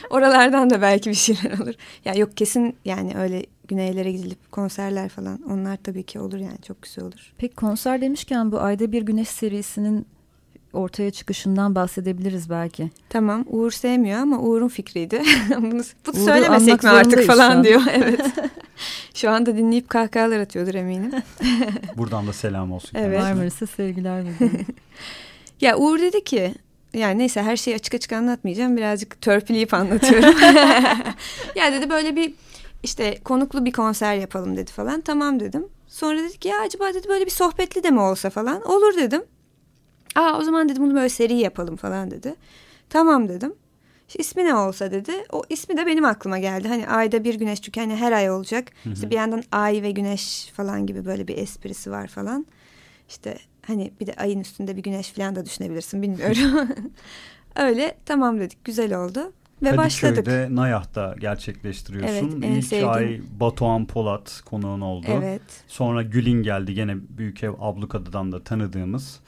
Oralardan 0.10 0.70
da 0.70 0.82
belki 0.82 1.10
bir 1.10 1.16
şeyler 1.16 1.60
olur. 1.60 1.74
Ya 2.06 2.14
yok 2.14 2.38
kesin 2.38 2.76
yani 2.86 3.14
öyle 3.18 3.46
güneylere 3.68 4.12
gidilip 4.12 4.52
konserler 4.52 5.10
falan 5.10 5.40
onlar 5.50 5.78
tabii 5.84 6.04
ki 6.04 6.20
olur 6.20 6.38
yani 6.38 6.62
çok 6.68 6.82
güzel 6.82 7.06
olur. 7.06 7.34
Peki 7.38 7.56
konser 7.56 8.02
demişken 8.02 8.52
bu 8.52 8.60
Ayda 8.60 8.92
Bir 8.92 9.02
Güneş 9.02 9.30
serisinin 9.30 10.06
ortaya 10.74 11.12
çıkışından 11.12 11.76
bahsedebiliriz 11.76 12.50
belki. 12.50 12.90
Tamam 13.10 13.46
Uğur 13.48 13.72
sevmiyor 13.72 14.20
ama 14.20 14.40
Uğur'un 14.40 14.68
fikriydi. 14.68 15.22
bunu 15.50 15.84
bunu 16.06 16.26
söylemesek 16.26 16.84
mi 16.84 16.90
artık 16.90 17.28
falan 17.28 17.64
diyor. 17.64 17.82
Evet. 17.94 18.22
Şu 19.14 19.30
anda 19.30 19.58
dinleyip 19.58 19.90
kahkahalar 19.90 20.40
atıyordur 20.40 20.76
eminim. 20.76 21.12
Buradan 21.98 22.28
da 22.28 22.34
selam 22.34 22.72
olsun. 22.72 22.92
Evet. 23.00 23.22
Marmaris'e 23.22 23.66
sevgiler 23.66 24.24
ya 25.62 25.78
Uğur 25.78 26.00
dedi 26.00 26.24
ki 26.24 26.56
yani 26.94 27.18
neyse 27.18 27.44
her 27.44 27.58
şeyi 27.58 27.76
açık 27.76 27.94
açık 27.94 28.14
anlatmayacağım. 28.14 28.78
Birazcık 28.78 29.22
törpüleyip 29.22 29.74
anlatıyorum. 29.74 30.36
ya 31.56 31.72
dedi 31.74 31.90
böyle 31.90 32.16
bir 32.16 32.34
işte 32.84 33.18
konuklu 33.24 33.66
bir 33.66 33.72
konser 33.72 34.16
yapalım 34.16 34.58
dedi 34.58 34.72
falan. 34.72 35.02
Tamam 35.02 35.40
dedim. 35.40 35.68
Sonra 35.88 36.18
dedik 36.18 36.46
ya 36.46 36.62
acaba 36.62 36.94
dedi 36.94 37.08
böyle 37.08 37.26
bir 37.26 37.32
sohbetli 37.32 37.84
de 37.84 37.92
mi 37.92 38.00
olsa 38.00 38.30
falan. 38.30 38.62
Olur 38.62 38.98
dedim. 38.98 39.24
Aa 40.16 40.38
o 40.38 40.44
zaman 40.44 40.70
dedim 40.70 40.84
bunu 40.84 40.96
böyle 40.96 41.10
seri 41.10 41.34
yapalım 41.34 41.76
falan 41.76 42.12
dedi. 42.12 42.36
Tamam 42.90 43.30
dedim. 43.30 43.54
İşte 44.08 44.20
ismi 44.20 44.46
ne 44.46 44.56
olsa 44.56 44.92
dedi. 44.92 45.12
O 45.32 45.44
ismi 45.50 45.78
de 45.78 45.86
benim 45.86 46.06
aklıma 46.06 46.40
geldi. 46.40 46.68
Hani 46.68 46.88
ayda 46.88 47.24
bir 47.24 47.36
güneş 47.36 47.62
çünkü 47.62 47.80
hani 47.80 47.96
her 47.96 48.12
ay 48.12 48.32
olacak. 48.32 48.72
Hı 48.84 48.90
hı. 48.90 48.94
İşte 48.94 49.10
bir 49.10 49.16
yandan 49.16 49.44
ay 49.52 49.82
ve 49.84 49.92
güneş 49.92 50.52
falan 50.56 50.86
gibi 50.86 51.06
böyle 51.06 51.28
bir 51.28 51.38
esprisi 51.38 51.92
var 51.92 52.08
falan. 52.08 52.46
İşte 53.10 53.38
hani 53.68 53.92
bir 54.00 54.08
de 54.08 54.14
ayın 54.14 54.40
üstünde 54.40 54.78
bir 54.78 54.84
güneş 54.84 55.12
falan 55.12 55.36
da 55.36 55.46
düşünebilirsin 55.46 56.02
bilmiyorum. 56.02 56.70
Öyle 57.56 57.98
tamam 58.06 58.40
dedik 58.40 58.66
güzel 58.66 59.04
oldu. 59.04 59.20
Ve 59.64 59.70
Kadıköy'de, 59.70 59.78
başladık. 59.78 60.50
Nayah'ta 60.50 61.16
gerçekleştiriyorsun. 61.20 62.42
Evet, 62.42 62.58
İlk 62.58 62.66
sevdiğim. 62.66 62.90
ay 62.90 63.22
Batuhan 63.40 63.86
Polat 63.86 64.42
konuğun 64.46 64.82
oldu. 64.82 65.08
Evet. 65.10 65.42
Sonra 65.68 66.02
Gül'in 66.02 66.44
geldi 66.44 66.74
gene 66.74 66.96
Büyük 67.18 67.44
Ev 67.44 67.52
Ablukada'dan 67.60 68.32
da 68.32 68.44
tanıdığımız. 68.44 69.20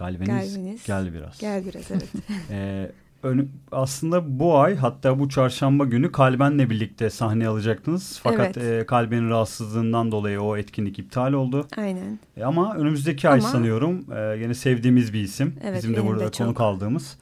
Galveniz, 0.00 0.54
Galveniz. 0.56 0.86
Gel 0.86 1.14
biraz. 1.14 1.38
Gel 1.38 1.64
biraz 1.66 1.90
evet. 1.90 2.08
ee, 2.50 2.90
ön, 3.22 3.50
aslında 3.72 4.38
bu 4.40 4.58
ay 4.58 4.76
hatta 4.76 5.18
bu 5.18 5.28
çarşamba 5.28 5.84
günü 5.84 6.12
Kalben'le 6.12 6.70
birlikte 6.70 7.10
sahne 7.10 7.48
alacaktınız. 7.48 8.20
Fakat 8.22 8.56
evet. 8.56 8.82
e, 8.82 8.86
Kalben'in 8.86 9.30
rahatsızlığından 9.30 10.12
dolayı 10.12 10.40
o 10.40 10.56
etkinlik 10.56 10.98
iptal 10.98 11.32
oldu. 11.32 11.68
Aynen. 11.76 12.18
E, 12.36 12.44
ama 12.44 12.74
önümüzdeki 12.74 13.28
ama, 13.28 13.34
ay 13.34 13.40
sanıyorum 13.40 14.04
e, 14.16 14.38
yine 14.42 14.54
sevdiğimiz 14.54 15.12
bir 15.12 15.20
isim. 15.20 15.54
Evet, 15.64 15.78
Bizim 15.78 15.96
de 15.96 16.06
burada 16.06 16.20
de 16.24 16.30
konuk 16.30 16.56
çok. 16.56 16.60
aldığımız. 16.60 17.16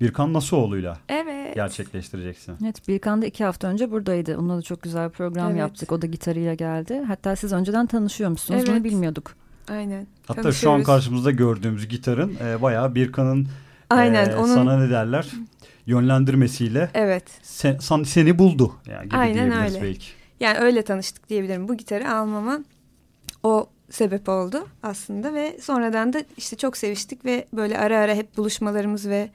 Birkan 0.00 0.32
Nasuoğlu'yla 0.32 0.98
evet. 1.08 1.54
gerçekleştireceksin. 1.54 2.54
Evet 2.64 2.88
Birkan 2.88 3.22
da 3.22 3.26
iki 3.26 3.44
hafta 3.44 3.68
önce 3.68 3.90
buradaydı. 3.90 4.38
Onunla 4.38 4.56
da 4.56 4.62
çok 4.62 4.82
güzel 4.82 5.10
program 5.10 5.50
evet. 5.50 5.60
yaptık. 5.60 5.92
O 5.92 6.02
da 6.02 6.06
gitarıyla 6.06 6.54
geldi. 6.54 7.02
Hatta 7.06 7.36
siz 7.36 7.52
önceden 7.52 7.86
tanışıyormuşsunuz. 7.86 8.60
Evet. 8.60 8.68
Bunu 8.68 8.84
bilmiyorduk. 8.84 9.41
Aynen. 9.68 10.06
Hatta 10.26 10.52
şu 10.52 10.70
an 10.70 10.82
karşımızda 10.82 11.30
gördüğümüz 11.30 11.88
gitarın 11.88 12.36
e, 12.44 12.62
bayağı 12.62 12.94
Birkan'ın 12.94 13.48
Aynen, 13.90 14.30
e, 14.30 14.36
onun... 14.36 14.54
sana 14.54 14.78
ne 14.78 14.90
derler 14.90 15.30
yönlendirmesiyle 15.86 16.90
evet. 16.94 17.24
sen, 17.42 17.78
san, 17.78 18.02
seni 18.02 18.38
buldu 18.38 18.76
yani 18.90 19.04
gibi 19.04 19.16
Aynen 19.16 19.52
öyle. 19.64 19.82
belki. 19.82 20.06
Yani 20.40 20.58
öyle 20.58 20.82
tanıştık 20.82 21.28
diyebilirim. 21.28 21.68
Bu 21.68 21.76
gitarı 21.76 22.12
almama 22.12 22.60
o 23.42 23.66
sebep 23.90 24.28
oldu 24.28 24.68
aslında 24.82 25.34
ve 25.34 25.58
sonradan 25.60 26.12
da 26.12 26.22
işte 26.36 26.56
çok 26.56 26.76
seviştik 26.76 27.24
ve 27.24 27.46
böyle 27.52 27.78
ara 27.78 27.98
ara 27.98 28.14
hep 28.14 28.36
buluşmalarımız 28.36 29.08
ve 29.08 29.30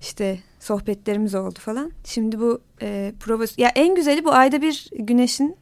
işte 0.00 0.38
sohbetlerimiz 0.60 1.34
oldu 1.34 1.58
falan. 1.58 1.92
Şimdi 2.04 2.40
bu 2.40 2.60
e, 2.82 3.12
prova 3.20 3.44
ya 3.56 3.68
en 3.74 3.94
güzeli 3.94 4.24
bu 4.24 4.32
ayda 4.32 4.62
bir 4.62 4.88
güneşin 4.98 5.56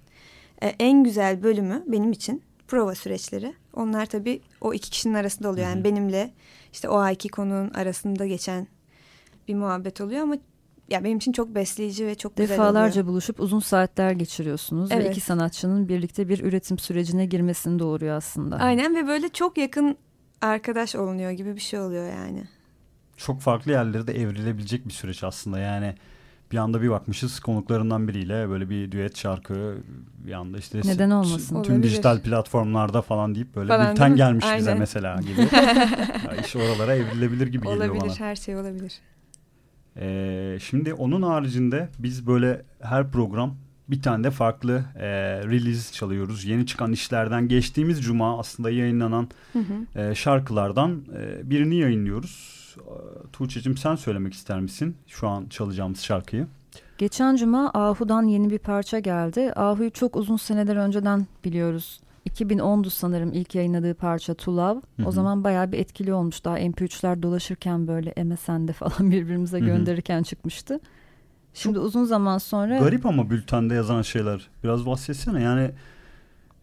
e, 0.63 0.67
en 0.67 1.05
güzel 1.05 1.43
bölümü 1.43 1.83
benim 1.87 2.13
için 2.13 2.43
prova 2.69 2.95
süreçleri. 2.95 3.55
Onlar 3.75 4.07
tabii 4.07 4.41
o 4.61 4.75
iki 4.75 4.91
kişinin 4.91 5.15
arasında 5.15 5.51
oluyor. 5.51 5.67
Yani 5.67 5.77
Hı 5.77 5.81
-hı. 5.81 5.85
benimle 5.85 6.31
işte 6.73 6.89
o 6.89 6.99
ayki 6.99 7.29
konunun 7.29 7.71
arasında 7.71 8.27
geçen 8.27 8.67
bir 9.49 9.55
muhabbet 9.55 10.01
oluyor 10.01 10.23
ama 10.23 10.37
ya 10.89 11.05
benim 11.05 11.19
için 11.19 11.33
çok 11.33 11.55
besleyici 11.55 12.07
ve 12.07 12.15
çok 12.15 12.37
güzel 12.37 12.55
Defalarca 12.55 13.07
buluşup 13.07 13.41
uzun 13.41 13.61
saatler 13.61 14.11
geçiriyorsunuz 14.11 14.93
evet. 14.93 15.05
ve 15.05 15.11
iki 15.11 15.21
sanatçının 15.21 15.89
birlikte 15.89 16.29
bir 16.29 16.45
üretim 16.45 16.79
sürecine 16.79 17.27
girmesini 17.27 17.79
doğuruyor 17.79 18.17
aslında. 18.17 18.57
Aynen 18.57 18.97
ve 18.97 19.07
böyle 19.07 19.29
çok 19.29 19.59
yakın 19.59 19.97
arkadaş 20.41 20.97
olunuyor 20.97 21.31
gibi 21.31 21.55
bir 21.55 21.61
şey 21.61 21.81
oluyor 21.81 22.07
yani. 22.07 22.45
Çok 23.17 23.41
farklı 23.41 23.71
yerlere 23.71 24.07
de 24.07 24.13
evrilebilecek 24.13 24.89
bir 24.89 24.93
süreç 24.93 25.25
aslında 25.25 25.59
yani 25.59 25.95
bir 26.53 26.57
anda 26.57 26.83
bir 26.83 26.91
bakmışız 26.91 27.41
konuklarından 27.41 28.09
biriyle 28.09 28.49
böyle 28.49 28.71
bir 28.71 28.93
düet 28.93 29.19
şarkı 29.19 29.77
bir 30.27 30.33
anda 30.33 30.59
işte 30.59 30.81
neden 30.85 31.11
olmasın 31.11 31.63
tüm 31.63 31.75
Olabilir. 31.75 31.83
dijital 31.91 32.21
platformlar 32.21 33.03
falan 33.03 33.35
deyip 33.35 33.57
böyle 33.57 33.69
falan, 33.69 33.91
bülten 33.91 34.17
gelmiş 34.17 34.45
Aynen. 34.45 34.59
bize 34.59 34.75
mesela 34.75 35.21
gibi 35.21 35.41
ya 36.27 36.37
iş 36.45 36.57
oralara 36.57 36.95
evrilebilir 36.95 37.47
gibi 37.47 37.69
olabilir, 37.69 37.81
geliyor 37.81 37.95
bana. 37.95 38.05
Olabilir 38.05 38.21
her 38.21 38.37
şey 38.37 38.57
olabilir. 38.57 38.93
Ee, 39.97 40.59
şimdi 40.63 40.95
onun 40.95 41.23
haricinde 41.23 41.89
biz 41.99 42.27
böyle 42.27 42.63
her 42.81 43.11
program 43.11 43.55
bir 43.89 44.03
tane 44.03 44.25
de 44.25 44.31
farklı 44.31 44.85
e, 44.97 45.09
release 45.45 45.93
çalıyoruz. 45.93 46.45
Yeni 46.45 46.67
çıkan 46.67 46.93
işlerden 46.93 47.49
geçtiğimiz 47.49 48.03
cuma 48.03 48.39
aslında 48.39 48.71
yayınlanan 48.71 49.29
hı 49.53 49.59
hı. 49.59 50.01
E, 50.01 50.15
şarkılardan 50.15 51.05
e, 51.19 51.51
birini 51.51 51.77
yayınlıyoruz. 51.77 52.62
Tuğçe'cim 53.33 53.77
sen 53.77 53.97
söylemek 53.97 54.33
ister 54.33 54.61
misin 54.61 54.97
şu 55.07 55.29
an 55.29 55.47
çalacağımız 55.47 56.01
şarkıyı? 56.01 56.47
Geçen 56.99 57.37
cuma 57.37 57.71
Ahu'dan 57.75 58.23
yeni 58.23 58.51
bir 58.51 58.59
parça 58.59 58.99
geldi. 58.99 59.53
Ahu'yu 59.57 59.91
çok 59.91 60.17
uzun 60.17 60.37
seneler 60.37 60.77
önceden 60.77 61.27
biliyoruz. 61.45 62.01
2010'du 62.31 62.91
sanırım 62.91 63.33
ilk 63.33 63.55
yayınladığı 63.55 63.95
parça 63.95 64.35
To 64.35 64.57
Love. 64.57 64.81
Hı 64.97 65.03
hı. 65.03 65.07
O 65.07 65.13
zaman 65.13 65.45
bayağı 65.45 65.73
bir 65.73 65.79
etkili 65.79 66.15
olmuş. 66.15 66.45
Daha 66.45 66.61
MP3'ler 66.61 67.23
dolaşırken 67.23 67.89
böyle 67.89 68.25
MSN'de 68.25 68.73
falan 68.73 68.93
birbirimize 69.11 69.59
hı 69.59 69.63
hı. 69.63 69.67
gönderirken 69.67 70.23
çıkmıştı. 70.23 70.81
Şimdi 71.55 71.75
çok 71.75 71.85
uzun 71.85 72.05
zaman 72.05 72.39
sonra... 72.39 72.79
Garip 72.79 73.07
ama 73.07 73.31
bültende 73.31 73.75
yazan 73.75 74.03
şeyler. 74.03 74.49
Biraz 74.65 74.87
bahsetsene 74.87 75.43
yani... 75.43 75.71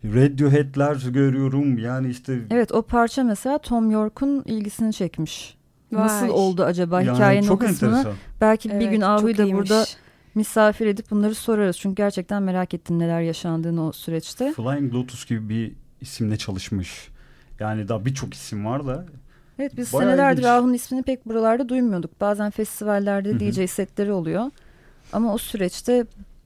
Radiohead'ler 0.03 1.11
görüyorum 1.11 1.77
yani 1.77 2.09
işte... 2.09 2.39
Evet 2.49 2.71
o 2.71 2.81
parça 2.81 3.23
mesela 3.23 3.57
Tom 3.57 3.91
York'un 3.91 4.43
ilgisini 4.45 4.93
çekmiş. 4.93 5.57
Vay. 5.91 6.03
Nasıl 6.03 6.29
oldu 6.29 6.63
acaba 6.63 7.01
yani 7.01 7.15
hikayenin 7.15 7.47
çok 7.47 7.63
o 7.63 7.65
kısmını? 7.65 7.97
Enteresan. 7.97 8.17
Belki 8.41 8.69
evet, 8.69 8.81
bir 8.81 8.87
gün 8.87 9.01
Ahu'yu 9.01 9.37
da 9.37 9.51
burada 9.51 9.85
misafir 10.35 10.87
edip 10.87 11.11
bunları 11.11 11.35
sorarız. 11.35 11.77
Çünkü 11.77 11.95
gerçekten 11.95 12.43
merak 12.43 12.73
ettim 12.73 12.99
neler 12.99 13.21
yaşandığını 13.21 13.87
o 13.87 13.91
süreçte. 13.91 14.53
Flying 14.53 14.93
Lotus 14.93 15.25
gibi 15.25 15.49
bir 15.49 15.71
isimle 16.01 16.37
çalışmış. 16.37 17.09
Yani 17.59 17.87
daha 17.87 18.05
birçok 18.05 18.33
isim 18.33 18.65
var 18.65 18.87
da. 18.87 19.05
Evet 19.59 19.77
biz 19.77 19.87
senelerdir 19.87 20.43
Ahu'nun 20.43 20.73
ismini 20.73 21.03
pek 21.03 21.25
buralarda 21.25 21.69
duymuyorduk. 21.69 22.21
Bazen 22.21 22.51
festivallerde 22.51 23.29
Hı-hı. 23.29 23.39
DJ 23.39 23.69
setleri 23.69 24.11
oluyor. 24.11 24.51
Ama 25.13 25.33
o 25.33 25.37
süreçte 25.37 26.05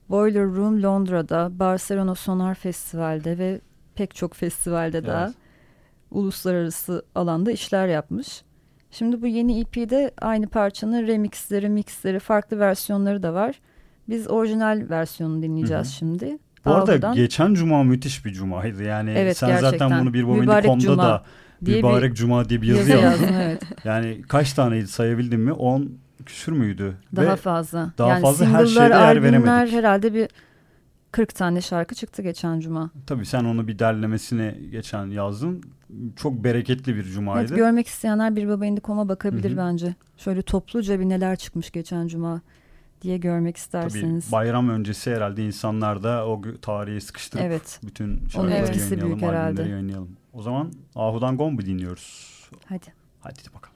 Boiler 0.10 0.46
Room 0.46 0.84
Londra'da, 0.84 1.60
Barcelona 1.60 2.16
Sonar 2.16 2.56
Festival'de 2.56 3.38
ve 3.38 3.62
pek 3.96 4.16
çok 4.16 4.34
festivalde 4.34 4.98
evet. 4.98 5.08
daha 5.08 5.34
uluslararası 6.12 7.06
alanda 7.16 7.52
işler 7.52 7.88
yapmış. 7.88 8.44
Şimdi 8.94 9.22
bu 9.22 9.28
yeni 9.28 9.60
EP'de 9.60 10.12
aynı 10.22 10.48
parçanın 10.48 11.08
remixleri, 11.08 11.70
mixleri, 11.70 12.20
farklı 12.20 12.60
versiyonları 12.60 13.24
da 13.24 13.34
var. 13.34 13.56
Biz 14.10 14.30
orijinal 14.30 14.90
versiyonunu 14.90 15.44
dinleyeceğiz 15.44 15.88
Hı 15.88 15.92
hı. 15.92 15.96
şimdi. 15.96 16.38
Bu 16.66 16.72
arada 16.72 16.92
Ahu'dan 16.92 17.16
geçen 17.16 17.54
cuma 17.54 17.84
müthiş 17.84 18.26
bir 18.26 18.34
cumaydı. 18.34 18.84
Yani 18.84 19.12
Evet, 19.18 19.38
sen 19.38 19.48
zaten 19.48 19.62
gerçekten. 19.62 20.02
bunu 20.02 20.14
bir 20.14 20.22
Cuma 20.80 21.04
da 21.04 21.24
diye 21.66 21.78
bir 21.78 21.84
Mübarek 21.84 22.16
Cuma 22.16 22.50
diye 22.50 22.62
bir 22.62 22.68
yazı, 22.68 22.92
yazı 22.92 23.04
yazdım 23.04 23.36
evet. 23.42 23.62
Yani 23.84 24.22
kaç 24.28 24.54
taneydi 24.54 24.88
sayabildin 24.88 25.40
mi? 25.40 25.54
10 25.54 25.92
küsür 26.26 26.52
müydü? 26.52 26.98
Daha 27.16 27.32
Ve 27.32 27.36
fazla. 27.36 27.92
daha 27.98 28.10
yani 28.10 28.22
fazla 28.22 28.46
her 28.46 28.66
şeyde 28.66 28.84
yer 28.84 29.24
veremedik. 29.24 29.74
herhalde 29.74 30.14
bir 30.14 30.28
40 31.14 31.36
tane 31.36 31.62
şarkı 31.62 31.96
çıktı 31.96 32.22
geçen 32.22 32.60
cuma. 32.60 32.92
tabii 33.08 33.26
sen 33.26 33.44
onu 33.44 33.68
bir 33.68 33.80
derlemesine 33.80 34.58
geçen 34.72 35.08
yazdın. 35.08 35.64
Çok 36.16 36.44
bereketli 36.44 36.96
bir 36.96 37.04
cumaydı. 37.04 37.48
Evet, 37.48 37.56
görmek 37.58 37.88
isteyenler 37.88 38.36
bir 38.36 38.48
baba 38.48 38.66
indikoma 38.66 39.10
bakabilir 39.10 39.50
Hı 39.50 39.54
hı. 39.54 39.58
bence. 39.58 39.96
Şöyle 40.18 40.42
topluca 40.42 41.00
bir 41.00 41.10
neler 41.10 41.36
çıkmış 41.36 41.72
geçen 41.72 42.08
cuma 42.08 42.42
diye 43.02 43.18
görmek 43.18 43.58
isterseniz. 43.58 44.24
Tabii 44.26 44.32
bayram 44.32 44.70
öncesi 44.70 45.16
herhalde 45.16 45.46
insanlar 45.46 46.04
da 46.04 46.28
o 46.28 46.42
tarihi 46.62 47.02
sıkıştırıp 47.02 47.46
Evet. 47.46 47.80
bütün 47.84 48.28
şarkıları 48.28 48.54
etkisi 48.56 48.80
yayınlayalım, 48.80 49.20
büyük 49.20 49.32
herhalde. 49.34 49.62
yayınlayalım. 49.62 50.10
O 50.34 50.42
zaman 50.42 50.72
Ahu'dan 50.96 51.38
Gombu 51.38 51.66
dinliyoruz. 51.66 52.40
Hadi. 52.66 52.86
Hadi 53.22 53.40
bakalım. 53.56 53.73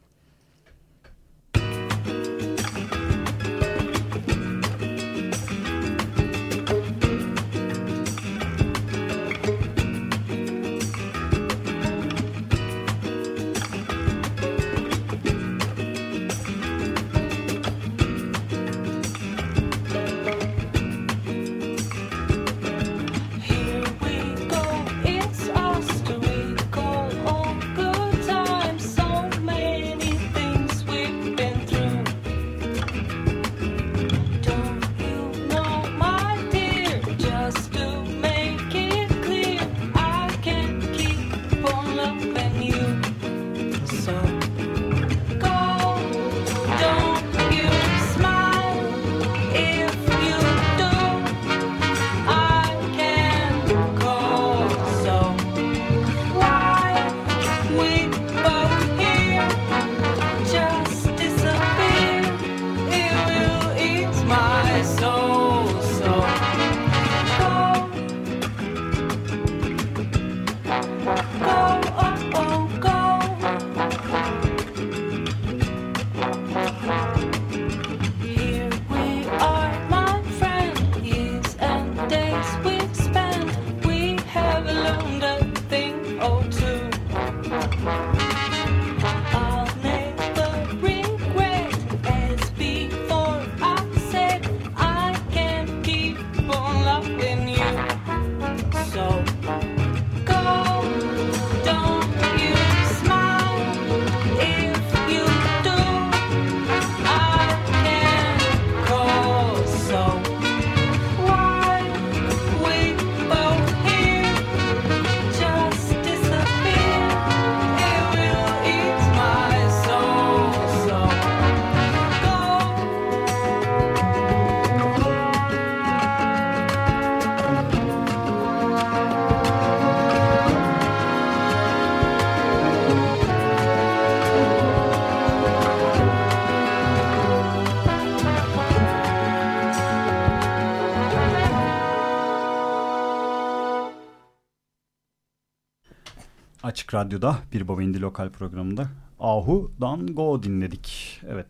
Radyo'da 146.98 147.38
bir 147.54 147.68
Baba 147.68 147.84
İndi 147.84 148.02
Lokal 148.02 148.30
programında 148.30 148.88
Ahu'dan 149.20 150.08
Go 150.08 150.44
dinledik. 150.44 151.20
Evet. 151.30 151.48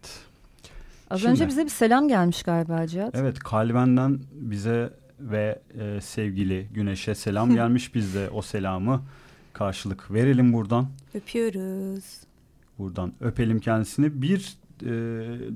Az 1.09 1.19
Şimdi- 1.19 1.31
önce 1.31 1.47
bize 1.47 1.63
bir 1.65 1.69
selam 1.69 2.07
gelmiş 2.07 2.43
galiba 2.43 2.87
Cihat. 2.87 3.15
Evet 3.15 3.39
kalbenden 3.39 4.19
bize 4.33 4.93
ve 5.19 5.59
e, 5.79 6.01
sevgili 6.01 6.67
Güneş'e 6.73 7.15
selam 7.15 7.53
gelmiş. 7.55 7.95
Biz 7.95 8.15
de 8.15 8.29
o 8.29 8.41
selamı 8.41 9.01
karşılık 9.53 10.11
verelim 10.13 10.53
buradan. 10.53 10.87
Öpüyoruz. 11.13 12.03
Buradan 12.79 13.13
öpelim 13.21 13.59
kendisini. 13.59 14.21
Bir 14.21 14.57
e, 14.83 14.85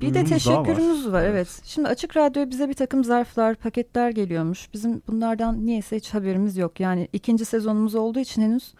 de 0.00 0.14
daha 0.14 0.22
var. 0.22 0.28
teşekkürümüz 0.28 1.12
var. 1.12 1.22
Evet. 1.24 1.60
Şimdi 1.64 1.88
Açık 1.88 2.16
Radyo 2.16 2.50
bize 2.50 2.68
bir 2.68 2.74
takım 2.74 3.04
zarflar, 3.04 3.54
paketler 3.54 4.10
geliyormuş. 4.10 4.68
Bizim 4.74 5.02
bunlardan 5.08 5.66
niyeyse 5.66 5.96
hiç 5.96 6.14
haberimiz 6.14 6.56
yok. 6.56 6.80
Yani 6.80 7.08
ikinci 7.12 7.44
sezonumuz 7.44 7.94
olduğu 7.94 8.18
için 8.20 8.42
henüz 8.42 8.74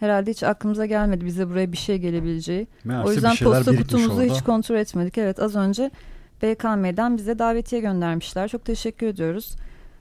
herhalde 0.00 0.30
hiç 0.30 0.42
aklımıza 0.42 0.86
gelmedi 0.86 1.24
bize 1.24 1.48
buraya 1.48 1.72
bir 1.72 1.76
şey 1.76 1.98
gelebileceği. 1.98 2.66
Meğerse 2.84 3.08
o 3.08 3.12
yüzden 3.12 3.36
posta 3.36 3.76
kutumuzu 3.76 4.12
orada. 4.20 4.34
hiç 4.34 4.42
kontrol 4.42 4.76
etmedik. 4.76 5.18
Evet 5.18 5.40
az 5.40 5.56
önce 5.56 5.90
BKM'den 6.42 7.16
bize 7.16 7.38
davetiye 7.38 7.80
göndermişler. 7.80 8.48
Çok 8.48 8.64
teşekkür 8.64 9.06
ediyoruz. 9.06 9.56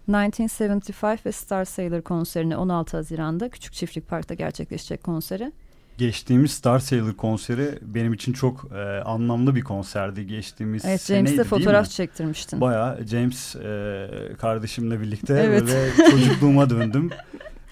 1975 0.07 1.25
ve 1.25 1.31
Star 1.31 1.65
Sailor 1.65 2.01
konserine 2.01 2.57
16 2.57 2.97
Haziran'da 2.97 3.49
Küçük 3.49 3.73
Çiftlik 3.73 4.07
Park'ta 4.07 4.33
gerçekleşecek 4.33 5.03
konseri. 5.03 5.51
Geçtiğimiz 5.97 6.51
Star 6.51 6.79
Sailor 6.79 7.13
konseri 7.13 7.79
benim 7.81 8.13
için 8.13 8.33
çok 8.33 8.67
e, 8.75 9.01
anlamlı 9.05 9.55
bir 9.55 9.61
konserdi. 9.61 10.27
Geçtiğimiz 10.27 10.85
Evet 10.85 11.01
seneydi 11.01 11.29
James'le 11.29 11.47
fotoğraf 11.49 11.85
mi? 11.85 11.91
çektirmiştin. 11.91 12.61
Bayağı 12.61 13.05
James 13.07 13.55
e, 13.55 14.07
kardeşimle 14.41 15.01
birlikte 15.01 15.33
Evet. 15.33 15.61
böyle 15.61 16.11
çocukluğuma 16.11 16.69
döndüm. 16.69 17.09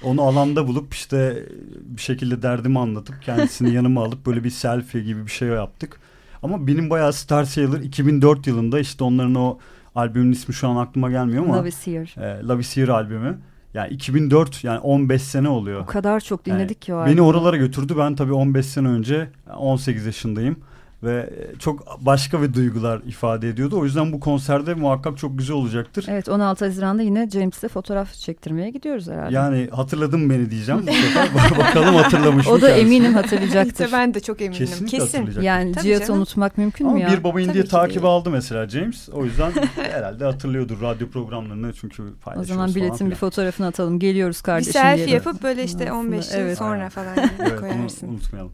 Onu 0.04 0.22
alanda 0.22 0.68
bulup 0.68 0.94
işte 0.94 1.44
bir 1.82 2.02
şekilde 2.02 2.42
derdimi 2.42 2.80
anlatıp 2.80 3.22
kendisini 3.22 3.74
yanıma 3.74 4.04
alıp 4.04 4.26
böyle 4.26 4.44
bir 4.44 4.50
selfie 4.50 5.02
gibi 5.02 5.26
bir 5.26 5.32
şey 5.32 5.48
yaptık. 5.48 6.00
Ama 6.44 6.68
benim 6.68 6.90
bayağı 6.90 7.14
Star 7.14 7.44
Sailor 7.44 7.80
2004 7.80 8.48
yılında 8.48 8.80
işte 8.80 9.04
onların 9.04 9.36
o 9.36 9.58
albümün 9.96 10.32
ismi 10.32 10.54
şu 10.54 10.68
an 10.68 10.76
aklıma 10.76 11.10
gelmiyor 11.12 11.44
ama 11.44 11.58
Love 11.58 11.68
is 11.68 11.88
Here. 11.88 12.06
e, 12.28 12.44
Love 12.44 12.60
is 12.60 12.78
Here 12.78 12.92
albümü. 12.92 13.38
Yani 13.74 13.94
2004 13.94 14.64
yani 14.64 14.80
15 14.80 15.22
sene 15.22 15.50
oluyor. 15.50 15.82
O 15.82 15.86
kadar 15.86 16.20
çok 16.20 16.46
dinledik 16.46 16.82
ki 16.82 16.94
o 16.94 16.98
Beni 16.98 17.04
albümü. 17.06 17.22
oralara 17.22 17.58
götürdü. 17.58 17.94
Ben 17.98 18.16
tabii 18.16 18.34
15 18.34 18.66
sene 18.66 18.88
önce 18.88 19.30
18 19.58 20.06
yaşındayım 20.06 20.56
ve 21.04 21.30
çok 21.60 22.06
başka 22.06 22.42
bir 22.42 22.54
duygular 22.54 23.00
ifade 23.08 23.50
ediyordu. 23.50 23.80
O 23.80 23.84
yüzden 23.86 24.14
bu 24.14 24.20
konserde 24.20 24.74
muhakkak 24.74 25.18
çok 25.18 25.38
güzel 25.38 25.56
olacaktır. 25.56 26.06
Evet 26.10 26.30
16 26.30 26.66
Haziran'da 26.66 27.02
yine 27.02 27.30
James'le 27.30 27.68
fotoğraf 27.68 28.14
çektirmeye 28.14 28.70
gidiyoruz 28.70 29.08
herhalde. 29.10 29.36
Yani 29.36 29.70
hatırladın 29.72 30.30
beni 30.30 30.52
diyeceğim. 30.52 30.82
bu 30.88 30.92
sefer. 30.92 31.28
Bak- 31.36 31.58
Bakalım 31.60 31.96
hatırlamış 31.96 32.48
mı 32.48 32.52
o 32.54 32.62
da 32.62 32.68
kendisi? 32.68 32.86
eminim 32.86 33.06
İşte 33.06 33.22
hatırlayacaktır. 33.22 33.90
ben 33.92 34.14
de 34.14 34.20
çok 34.20 34.42
eminim. 34.42 34.58
Kesinlikle 34.58 34.98
Kesin. 34.98 35.42
Yani 35.42 35.72
Tabii 35.72 35.84
Cihat'ı 35.84 36.06
canım. 36.08 36.20
unutmak 36.20 36.58
mümkün 36.58 36.86
Ama 36.86 36.94
mü 36.94 37.00
ya? 37.02 37.10
bir 37.12 37.24
baba 37.24 37.42
indiye 37.42 37.54
Tabii 37.54 37.64
ki 37.64 37.70
takip 37.70 37.96
değil. 37.96 38.06
aldı 38.06 38.30
mesela 38.30 38.70
James. 38.70 39.10
O 39.10 39.26
yüzden 39.26 39.52
herhalde 39.76 40.26
hatırlıyordur 40.26 40.82
radyo 40.82 41.10
programlarını 41.10 41.74
çünkü 41.74 42.04
O 42.04 42.06
paylaşıyoruz 42.22 42.48
zaman 42.50 42.68
falan 42.68 42.76
biletin 42.76 43.10
bir 43.10 43.16
fotoğrafını 43.16 43.68
atalım. 43.68 44.00
Geliyoruz 44.00 44.38
Bir 44.40 44.44
kardeşim 44.44 44.74
selfie 44.74 44.96
diyelim. 45.08 45.14
yapıp 45.26 45.44
böyle 45.44 45.64
işte 45.64 45.84
Aslında, 45.84 46.00
15 46.00 46.32
yıl 46.32 46.38
evet. 46.40 46.58
sonra 46.58 46.90
falan 46.90 47.18
Evet, 47.18 47.30
bunu 47.40 47.60
koyarsın. 47.60 48.08
unutmayalım. 48.08 48.52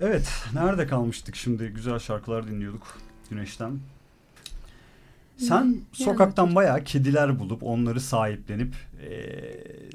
Evet, 0.00 0.28
nerede 0.54 0.86
kalmıştık 0.86 1.36
şimdi? 1.36 1.66
Güzel 1.68 1.98
şarkılar 1.98 2.48
dinliyorduk 2.48 2.98
Güneş'ten. 3.30 3.78
Sen 5.36 5.76
sokaktan 5.92 6.54
bayağı 6.54 6.84
kediler 6.84 7.38
bulup 7.38 7.62
onları 7.62 8.00
sahiplenip 8.00 8.74
e, 9.02 9.06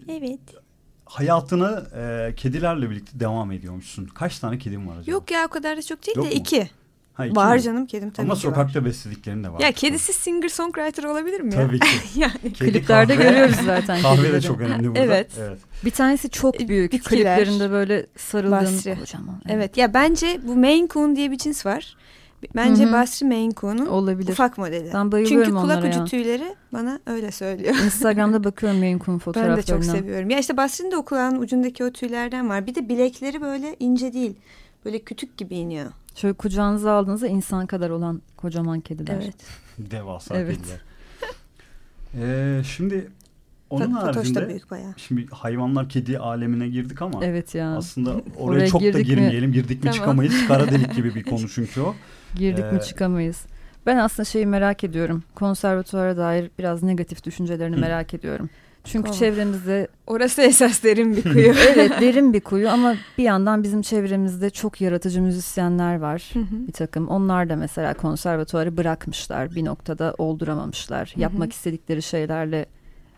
Evet. 0.08 0.40
hayatına 1.06 1.84
e, 1.96 2.34
kedilerle 2.36 2.90
birlikte 2.90 3.20
devam 3.20 3.52
ediyormuşsun. 3.52 4.06
Kaç 4.06 4.40
tane 4.40 4.58
kedin 4.58 4.88
var 4.88 4.98
acaba? 4.98 5.12
Yok 5.12 5.32
ya 5.32 5.46
o 5.46 5.50
kadar 5.50 5.78
da 5.78 5.82
çok 5.82 6.06
değil 6.08 6.18
Yok 6.18 6.26
de 6.26 6.30
mu? 6.30 6.36
iki. 6.36 6.70
Ha, 7.30 7.36
var 7.36 7.56
mi? 7.56 7.62
canım 7.62 7.86
kedim 7.86 8.10
tabii 8.12 8.26
Ama 8.28 8.34
ki 8.36 8.48
var. 8.48 8.52
sokakta 8.52 8.86
beslediklerin 8.86 9.44
de 9.44 9.50
var. 9.54 9.60
Ya 9.60 9.72
kedisiz 9.72 10.16
singer 10.16 10.50
songwriter 10.50 11.04
olabilir 11.04 11.42
mi 11.42 11.54
ya? 11.54 11.68
Tabii 11.68 11.80
ki. 11.80 11.88
yani 12.20 12.54
Kedi, 12.54 12.72
Kliplerde 12.72 13.14
kahve- 13.16 13.24
görüyoruz 13.24 13.56
zaten 13.66 14.02
Kahve 14.02 14.34
de 14.34 14.42
çok 14.42 14.62
önemli 14.62 14.88
burada. 14.88 15.00
Evet. 15.00 15.32
evet. 15.40 15.60
Bir 15.86 15.92
tanesi 15.92 16.30
çok 16.30 16.62
E, 16.62 16.68
büyük. 16.68 16.92
bitkiler. 16.94 17.38
Kliplerinde 17.40 17.72
böyle 17.72 18.06
sarıldığın 18.18 18.52
Basri. 18.52 18.96
kocaman. 19.00 19.42
evet 19.50 19.78
ya 19.78 19.94
bence 19.94 20.40
bu 20.48 20.56
Maine 20.56 20.88
Coon 20.88 21.16
diye 21.16 21.32
bir 21.32 21.38
cins 21.38 21.66
var. 21.66 21.98
Bence 22.56 22.84
Hı 22.84 22.88
hı. 22.90 22.94
Basri 22.94 23.26
Maine 23.26 23.52
Coon'un 23.54 23.86
Olabilir. 23.86 24.32
ufak 24.32 24.58
modeli. 24.58 24.90
Ben 24.94 25.12
bayılıyorum 25.12 25.48
Çünkü 25.50 25.62
kulak 25.62 25.84
ucu 25.86 26.00
ya. 26.00 26.06
tüyleri 26.06 26.56
bana 26.74 27.00
öyle 27.06 27.32
söylüyor. 27.32 27.76
Instagram'da 27.86 28.44
bakıyorum 28.44 28.80
Maine 28.80 29.00
Coon 29.00 29.16
Ben 29.16 29.20
fotoğraflarına. 29.20 29.58
de 29.58 29.64
çok 29.64 29.86
seviyorum. 29.86 30.30
Ya 30.30 30.40
işte 30.40 30.58
Basri'nin 30.58 30.92
de 30.92 30.98
o 30.98 31.06
kulağın 31.06 31.42
ucundaki 31.42 31.84
o 31.84 31.92
tüylerden 31.92 32.50
var. 32.50 32.68
Bir 32.68 32.76
de 32.76 32.90
bilekleri 32.90 33.42
böyle 33.42 33.76
ince 33.80 34.14
değil. 34.14 34.36
Böyle 34.86 35.00
kütük 35.00 35.38
gibi 35.38 35.56
iniyor. 35.56 35.92
Şöyle 36.16 36.34
kucağınıza 36.34 36.92
aldığınızda 36.92 37.28
insan 37.28 37.66
kadar 37.68 37.90
olan 37.90 38.22
kocaman 38.38 38.80
kediler. 38.82 39.16
Evet. 39.24 39.36
Devasa 39.92 40.38
Evet. 40.38 40.58
kediler. 40.58 40.80
Ee, 42.16 42.62
şimdi 42.64 43.12
onun 43.70 43.86
Fa- 43.86 44.02
Fatoş 44.02 44.14
da 44.16 44.20
haricinde 44.20 44.50
büyük 44.50 44.72
bayağı. 44.72 44.94
şimdi 44.98 45.28
hayvanlar 45.32 45.90
kedi 45.90 46.20
alemine 46.20 46.68
girdik 46.70 47.02
ama 47.02 47.26
Evet 47.26 47.56
ya. 47.56 47.78
aslında 47.78 48.10
oraya, 48.38 48.38
Oraya 48.38 48.68
çok 48.68 48.82
da 48.82 48.86
girdik 48.86 49.00
mi? 49.00 49.06
girmeyelim. 49.06 49.52
Girdik 49.54 49.78
mi 49.78 49.82
Tamam. 49.82 49.94
çıkamayız. 49.94 50.48
Kara 50.48 50.72
delik 50.72 50.96
gibi 50.96 51.16
bir 51.16 51.24
konu 51.30 51.50
çünkü 51.50 51.82
o. 51.82 51.96
Girdik 52.36 52.66
Ee, 52.66 52.72
mi 52.72 52.82
çıkamayız. 52.82 53.46
Ben 53.86 53.98
aslında 53.98 54.26
şeyi 54.26 54.46
merak 54.46 54.84
ediyorum. 54.84 55.24
Konservatuvara 55.36 56.18
dair 56.18 56.52
biraz 56.60 56.84
negatif 56.84 57.24
düşüncelerini 57.24 57.76
Hı. 57.76 57.80
merak 57.80 58.14
ediyorum. 58.14 58.50
Çünkü 58.84 59.04
Tamam. 59.04 59.20
çevremizde 59.20 59.88
Orası 60.08 60.42
esas 60.42 60.84
derin 60.84 61.16
bir 61.16 61.24
kuyu. 61.24 61.54
evet 61.74 61.92
derin 62.02 62.34
bir 62.34 62.42
kuyu 62.42 62.70
ama 62.70 62.96
bir 63.18 63.24
yandan 63.24 63.64
bizim 63.64 63.82
çevremizde 63.82 64.50
çok 64.50 64.82
yaratıcı 64.82 65.22
müzisyenler 65.22 65.96
var. 65.96 66.30
Hı 66.34 66.40
hı. 66.40 66.68
bir 66.68 66.72
takım. 66.72 67.08
Onlar 67.08 67.50
da 67.50 67.56
mesela 67.56 67.94
konservatuvarı 67.94 68.78
bırakmışlar. 68.78 69.56
Bir 69.56 69.66
noktada 69.66 70.16
olduramamışlar. 70.18 71.12
Hı 71.14 71.16
hı. 71.16 71.22
Yapmak 71.22 71.54
istedikleri 71.54 72.02
şeylerle 72.02 72.66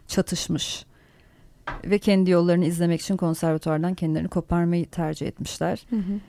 çatışmış. 0.07 0.85
Ve 1.85 1.99
kendi 1.99 2.31
yollarını 2.31 2.65
izlemek 2.65 3.01
için 3.01 3.17
konservatuvardan 3.17 3.93
kendilerini 3.93 4.27
koparmayı 4.27 4.85
tercih 4.85 5.27
etmişler. 5.27 5.85
Hı 5.89 5.95
hı. 5.95 6.19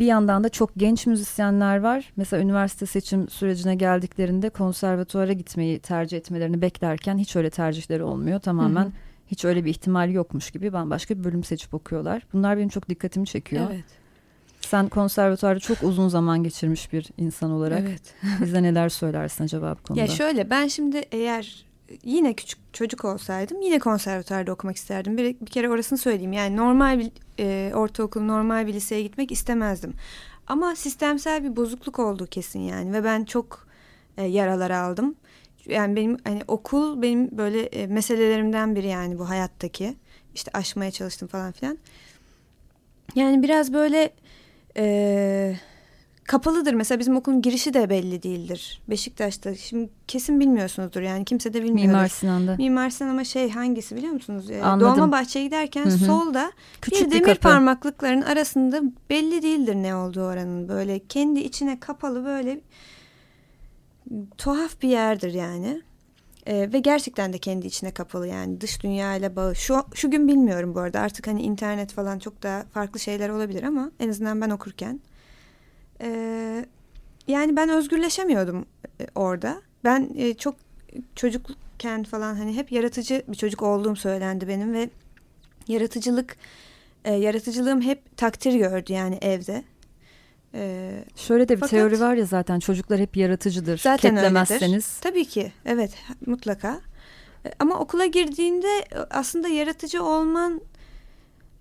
Bir 0.00 0.06
yandan 0.06 0.44
da 0.44 0.48
çok 0.48 0.70
genç 0.76 1.06
müzisyenler 1.06 1.80
var. 1.80 2.12
Mesela 2.16 2.42
üniversite 2.42 2.86
seçim 2.86 3.28
sürecine 3.28 3.74
geldiklerinde 3.74 4.50
konservatuvara 4.50 5.32
gitmeyi 5.32 5.78
tercih 5.78 6.16
etmelerini 6.16 6.62
beklerken 6.62 7.18
hiç 7.18 7.36
öyle 7.36 7.50
tercihleri 7.50 8.02
olmuyor. 8.02 8.40
Tamamen 8.40 8.84
Hı 8.84 8.88
hı. 8.88 8.92
hiç 9.26 9.44
öyle 9.44 9.64
bir 9.64 9.70
ihtimal 9.70 10.10
yokmuş 10.10 10.50
gibi 10.50 10.72
bambaşka 10.72 11.18
bir 11.18 11.24
bölüm 11.24 11.44
seçip 11.44 11.74
okuyorlar. 11.74 12.22
Bunlar 12.32 12.56
benim 12.56 12.68
çok 12.68 12.88
dikkatimi 12.88 13.26
çekiyor. 13.26 13.66
Evet. 13.72 13.84
Sen 14.60 14.88
konservatuvarda 14.88 15.60
çok 15.60 15.82
uzun 15.82 16.08
zaman 16.08 16.42
geçirmiş 16.42 16.92
bir 16.92 17.06
insan 17.18 17.50
olarak 17.50 17.80
Evet. 17.80 18.14
bize 18.42 18.62
neler 18.62 18.88
söylersin 18.88 19.44
acaba 19.44 19.76
bu 19.78 19.82
konuda? 19.82 20.00
Ya 20.00 20.06
şöyle 20.06 20.50
ben 20.50 20.66
şimdi 20.66 21.02
eğer 21.12 21.64
yine 22.04 22.34
küçük 22.34 22.58
çocuk 22.72 23.04
olsaydım 23.04 23.60
yine 23.60 23.78
konservatuarda 23.78 24.52
okumak 24.52 24.76
isterdim. 24.76 25.16
Bir, 25.16 25.36
bir 25.40 25.50
kere 25.50 25.70
orasını 25.70 25.98
söyleyeyim. 25.98 26.32
Yani 26.32 26.56
normal 26.56 26.98
bir 26.98 27.10
e, 27.38 27.74
ortaokul, 27.74 28.20
normal 28.20 28.66
bir 28.66 28.74
liseye 28.74 29.02
gitmek 29.02 29.32
istemezdim. 29.32 29.94
Ama 30.46 30.76
sistemsel 30.76 31.44
bir 31.44 31.56
bozukluk 31.56 31.98
oldu 31.98 32.26
kesin 32.26 32.60
yani 32.60 32.92
ve 32.92 33.04
ben 33.04 33.24
çok 33.24 33.66
e, 34.16 34.24
yaralar 34.24 34.70
aldım. 34.70 35.14
Yani 35.66 35.96
benim 35.96 36.16
hani 36.24 36.42
okul 36.48 37.02
benim 37.02 37.38
böyle 37.38 37.62
e, 37.62 37.86
meselelerimden 37.86 38.76
biri 38.76 38.86
yani 38.86 39.18
bu 39.18 39.28
hayattaki. 39.28 39.96
İşte 40.34 40.50
aşmaya 40.54 40.90
çalıştım 40.90 41.28
falan 41.28 41.52
filan. 41.52 41.78
Yani 43.14 43.42
biraz 43.42 43.72
böyle 43.72 44.10
e, 44.76 45.56
kapalıdır. 46.30 46.74
Mesela 46.74 46.98
bizim 46.98 47.16
okulun 47.16 47.42
girişi 47.42 47.74
de 47.74 47.90
belli 47.90 48.22
değildir. 48.22 48.82
Beşiktaş'ta. 48.90 49.54
Şimdi 49.54 49.90
kesin 50.08 50.40
bilmiyorsunuzdur 50.40 51.00
yani 51.00 51.24
kimse 51.24 51.52
de 51.52 51.62
bilmiyordur. 51.62 51.92
Mimar 51.92 52.08
Sinan'da. 52.08 52.56
Mimar 52.56 52.90
Sinan 52.90 53.10
ama 53.10 53.24
şey 53.24 53.50
hangisi 53.50 53.96
biliyor 53.96 54.12
musunuz? 54.12 54.50
Ee, 54.50 54.62
Anladım. 54.62 54.96
Dolmabahçe'ye 54.96 55.44
giderken 55.44 55.84
Hı 55.84 55.88
hı. 55.88 55.98
solda 55.98 56.52
Küçük 56.80 57.06
bir 57.06 57.10
demir 57.10 57.24
kapı. 57.24 57.40
parmaklıkların 57.40 58.22
arasında 58.22 58.82
belli 59.10 59.42
değildir 59.42 59.74
ne 59.74 59.94
olduğu 59.94 60.22
oranın. 60.22 60.68
Böyle 60.68 60.98
kendi 60.98 61.40
içine 61.40 61.80
kapalı 61.80 62.24
böyle 62.24 62.60
tuhaf 64.38 64.82
bir 64.82 64.88
yerdir 64.88 65.32
yani. 65.34 65.82
Ee, 66.46 66.72
ve 66.72 66.78
gerçekten 66.78 67.32
de 67.32 67.38
kendi 67.38 67.66
içine 67.66 67.90
kapalı 67.90 68.26
yani 68.26 68.60
dış 68.60 68.82
dünyayla 68.82 69.36
bağı. 69.36 69.56
Şu, 69.56 69.76
şu 69.94 70.10
gün 70.10 70.28
bilmiyorum 70.28 70.74
bu 70.74 70.80
arada 70.80 71.00
artık 71.00 71.26
hani 71.26 71.42
internet 71.42 71.92
falan 71.92 72.18
çok 72.18 72.42
daha 72.42 72.64
farklı 72.74 73.00
şeyler 73.00 73.28
olabilir 73.28 73.62
ama 73.62 73.90
en 74.00 74.08
azından 74.08 74.40
ben 74.40 74.50
okurken. 74.50 75.00
Ee, 76.00 76.64
yani 77.28 77.56
ben 77.56 77.68
özgürleşemiyordum 77.68 78.66
e, 79.00 79.06
orada. 79.14 79.62
Ben 79.84 80.10
e, 80.16 80.34
çok 80.34 80.54
çocukken 81.14 82.02
falan 82.04 82.34
hani 82.34 82.56
hep 82.56 82.72
yaratıcı 82.72 83.22
bir 83.28 83.36
çocuk 83.36 83.62
olduğum 83.62 83.96
söylendi 83.96 84.48
benim 84.48 84.72
ve 84.72 84.90
yaratıcılık 85.68 86.36
e, 87.04 87.12
yaratıcılığım 87.14 87.80
hep 87.82 88.16
takdir 88.16 88.54
gördü 88.54 88.92
yani 88.92 89.18
evde. 89.22 89.64
E, 90.54 90.90
Şöyle 91.16 91.48
de 91.48 91.54
bir 91.54 91.60
Fakat- 91.60 91.70
teori 91.70 92.00
var 92.00 92.14
ya 92.14 92.24
zaten 92.24 92.60
çocuklar 92.60 93.00
hep 93.00 93.16
yaratıcıdır. 93.16 93.78
Zaten 93.78 94.14
Ketlemezseniz. 94.14 94.98
tabii 95.00 95.24
ki 95.24 95.52
evet 95.64 95.94
mutlaka. 96.26 96.80
Ama 97.58 97.78
okula 97.78 98.06
girdiğinde 98.06 98.84
aslında 99.10 99.48
yaratıcı 99.48 100.04
olman 100.04 100.60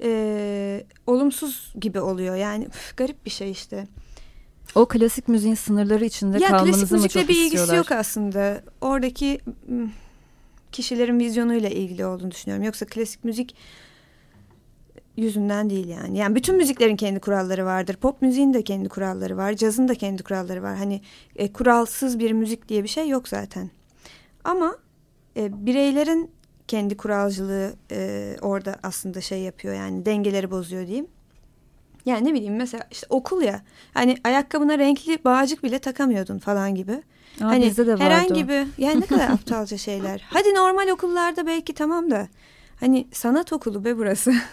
e, 0.04 0.84
olumsuz 1.08 1.74
gibi 1.80 2.00
oluyor. 2.00 2.36
Yani 2.36 2.66
üf, 2.66 2.98
garip 2.98 3.26
bir 3.26 3.30
şey 3.32 3.52
işte. 3.52 3.88
O 4.76 4.86
klasik 4.86 5.28
müziğin 5.28 5.56
sınırları 5.56 6.06
içinde 6.06 6.38
ya 6.38 6.40
klasik 6.40 6.58
kalmanızı 6.58 6.96
mı 6.96 7.02
müzikle 7.02 7.20
çok 7.22 7.30
bir 7.30 7.34
ilgisi 7.36 7.46
istiyorlar? 7.46 7.76
yok 7.76 7.92
aslında. 7.92 8.62
Oradaki 8.82 9.40
kişilerin 10.72 11.20
vizyonuyla 11.20 11.70
ilgili 11.70 12.06
olduğunu 12.06 12.32
düşünüyorum. 12.32 12.66
Yoksa 12.66 12.86
klasik 12.86 13.24
müzik 13.24 13.56
yüzünden 15.18 15.70
değil 15.70 15.88
yani. 15.88 16.18
Yani 16.18 16.36
bütün 16.36 16.56
müziklerin 16.56 16.96
kendi 16.96 17.20
kuralları 17.20 17.66
vardır. 17.66 17.96
Pop 17.96 18.22
müziğin 18.22 18.54
de 18.54 18.64
kendi 18.64 18.90
kuralları 18.90 19.38
var. 19.38 19.54
Cazın 19.54 19.88
da 19.88 19.96
kendi 19.96 20.24
kuralları 20.24 20.64
var. 20.64 20.78
Hani 20.78 21.02
e, 21.36 21.54
kuralsız 21.54 22.20
bir 22.20 22.32
müzik 22.32 22.70
diye 22.70 22.84
bir 22.84 22.90
şey 22.90 23.10
yok 23.10 23.28
zaten. 23.28 23.70
Ama 24.44 24.78
e, 25.38 25.66
bireylerin 25.66 26.32
kendi 26.68 26.98
kuralcılığı 26.98 27.74
e, 27.92 28.36
orada 28.42 28.76
aslında 28.84 29.22
şey 29.22 29.40
yapıyor 29.40 29.74
yani 29.74 30.06
dengeleri 30.06 30.52
bozuyor 30.52 30.88
diyeyim. 30.88 31.08
Yani 32.10 32.28
ne 32.28 32.34
bileyim 32.34 32.56
mesela 32.56 32.84
işte 32.92 33.08
okul 33.10 33.42
ya 33.42 33.62
hani 33.94 34.18
ayakkabına 34.24 34.78
renkli 34.78 35.24
bağcık 35.26 35.64
bile 35.64 35.80
takamıyordun 35.80 36.40
falan 36.40 36.76
gibi. 36.76 36.92
Aa, 37.42 37.46
hani 37.46 37.66
bizde 37.66 37.88
de 37.88 37.94
vardı 37.94 38.04
herhangi 38.04 38.48
bir 38.48 38.68
yani 38.78 39.02
ne 39.02 39.06
kadar 39.06 39.30
aptalca 39.32 39.78
şeyler. 39.78 40.26
Hadi 40.30 40.56
normal 40.56 40.88
okullarda 40.88 41.46
belki 41.46 41.74
tamam 41.74 42.12
da 42.12 42.28
hani 42.80 43.08
sanat 43.12 43.54
okulu 43.54 43.86
be 43.86 43.98
burası. 43.98 44.34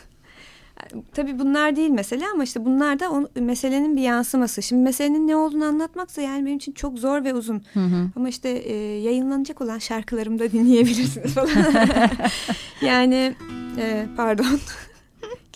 Tabii 1.15 1.39
bunlar 1.39 1.77
değil 1.77 1.91
mesele 1.91 2.25
ama 2.35 2.45
işte 2.45 2.65
bunlar 2.65 3.01
da 3.01 3.11
o 3.11 3.29
meselenin 3.41 3.97
bir 3.97 4.03
yansıması. 4.03 4.63
Şimdi 4.63 4.83
meselenin 4.83 5.29
ne 5.29 5.37
olduğunu 5.37 5.65
anlatmaksa 5.65 6.23
yani 6.23 6.47
benim 6.47 6.57
için 6.57 6.73
çok 6.73 6.99
zor 6.99 7.25
ve 7.25 7.35
uzun. 7.35 7.63
Hı 7.75 7.81
hı. 7.81 8.11
Ama 8.17 8.29
işte 8.29 8.49
e, 8.49 8.75
yayınlanacak 9.01 9.61
olan 9.61 9.79
şarkılarımı 9.79 10.39
da 10.39 10.53
dinleyebilirsiniz 10.53 11.35
falan. 11.35 11.49
yani 12.83 13.35
e, 13.79 14.07
pardon. 14.17 14.61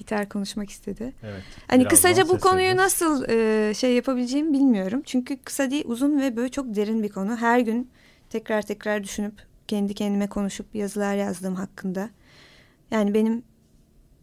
Gitar 0.01 0.29
konuşmak 0.29 0.71
istedi. 0.71 1.13
Evet. 1.23 1.43
Hani 1.67 1.83
kısaca 1.89 2.29
bu 2.29 2.39
konuyu 2.39 2.77
nasıl 2.77 3.25
e, 3.29 3.75
şey 3.75 3.95
yapabileceğimi 3.95 4.53
bilmiyorum. 4.53 5.03
Çünkü 5.05 5.37
kısa 5.37 5.71
değil 5.71 5.85
uzun 5.87 6.21
ve 6.21 6.37
böyle 6.37 6.49
çok 6.49 6.75
derin 6.77 7.03
bir 7.03 7.09
konu. 7.09 7.37
Her 7.37 7.61
gün 7.61 7.91
tekrar 8.31 8.63
tekrar 8.63 9.05
düşünüp 9.05 9.35
kendi 9.69 9.95
kendime 9.95 10.27
konuşup 10.27 10.75
yazılar 10.75 11.15
yazdığım 11.15 11.55
hakkında. 11.55 12.11
Yani 12.91 13.15
benim 13.15 13.43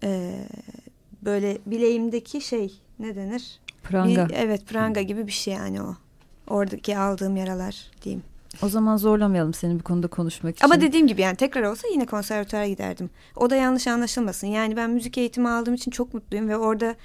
e, 0.03 0.39
böyle 1.21 1.57
bileğimdeki 1.65 2.41
şey 2.41 2.81
ne 2.99 3.15
denir? 3.15 3.59
Pranga. 3.83 4.29
Bir- 4.29 4.35
evet 4.35 4.65
pranga 4.67 5.01
gibi 5.01 5.27
bir 5.27 5.31
şey 5.31 5.53
yani 5.53 5.81
o. 5.81 5.95
Oradaki 6.47 6.97
aldığım 6.97 7.37
yaralar 7.37 7.91
diyeyim. 8.03 8.23
O 8.61 8.69
zaman 8.69 8.97
zorlamayalım 8.97 9.53
seni 9.53 9.79
bu 9.79 9.83
konuda 9.83 10.07
konuşmak 10.07 10.55
için. 10.55 10.65
Ama 10.65 10.81
dediğim 10.81 11.07
gibi 11.07 11.21
yani 11.21 11.35
tekrar 11.35 11.63
olsa 11.63 11.87
yine 11.93 12.05
konservatuara 12.05 12.67
giderdim. 12.67 13.09
O 13.35 13.49
da 13.49 13.55
yanlış 13.55 13.87
anlaşılmasın. 13.87 14.47
Yani 14.47 14.75
ben 14.77 14.89
müzik 14.89 15.17
eğitimi 15.17 15.49
aldığım 15.49 15.73
için 15.73 15.91
çok 15.91 16.13
mutluyum 16.13 16.49
ve 16.49 16.57
orada 16.57 16.95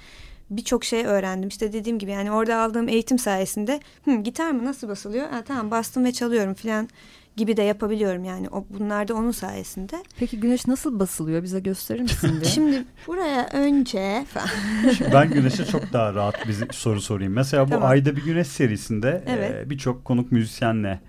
birçok 0.49 0.83
şey 0.83 1.05
öğrendim. 1.05 1.49
İşte 1.49 1.73
dediğim 1.73 1.99
gibi 1.99 2.11
yani 2.11 2.31
orada 2.31 2.57
aldığım 2.57 2.89
eğitim 2.89 3.19
sayesinde 3.19 3.79
Hı, 4.05 4.15
gitar 4.15 4.51
mı 4.51 4.65
nasıl 4.65 4.87
basılıyor? 4.87 5.29
Ha, 5.29 5.43
tamam 5.47 5.71
bastım 5.71 6.05
ve 6.05 6.11
çalıyorum 6.11 6.53
falan 6.53 6.89
gibi 7.35 7.57
de 7.57 7.61
yapabiliyorum 7.61 8.23
yani. 8.23 8.49
O, 8.49 8.65
bunlar 8.69 9.07
da 9.07 9.13
onun 9.15 9.31
sayesinde. 9.31 10.03
Peki 10.19 10.39
güneş 10.39 10.67
nasıl 10.67 10.99
basılıyor? 10.99 11.43
Bize 11.43 11.59
gösterir 11.59 12.01
misin 12.01 12.31
diye. 12.41 12.43
Şimdi 12.51 12.83
buraya 13.07 13.49
önce 13.53 14.25
falan. 14.33 14.47
Şimdi 14.97 15.13
ben 15.13 15.29
Güneş'e 15.29 15.65
çok 15.65 15.93
daha 15.93 16.13
rahat 16.13 16.47
bir 16.47 16.73
soru 16.73 17.01
sorayım. 17.01 17.33
Mesela 17.33 17.65
bu 17.65 17.69
Tamam. 17.69 17.89
Ayda 17.89 18.15
Bir 18.15 18.23
Güneş 18.23 18.47
serisinde 18.47 19.23
Evet. 19.27 19.51
e, 19.51 19.69
birçok 19.69 20.05
konuk 20.05 20.31
müzisyenle 20.31 20.99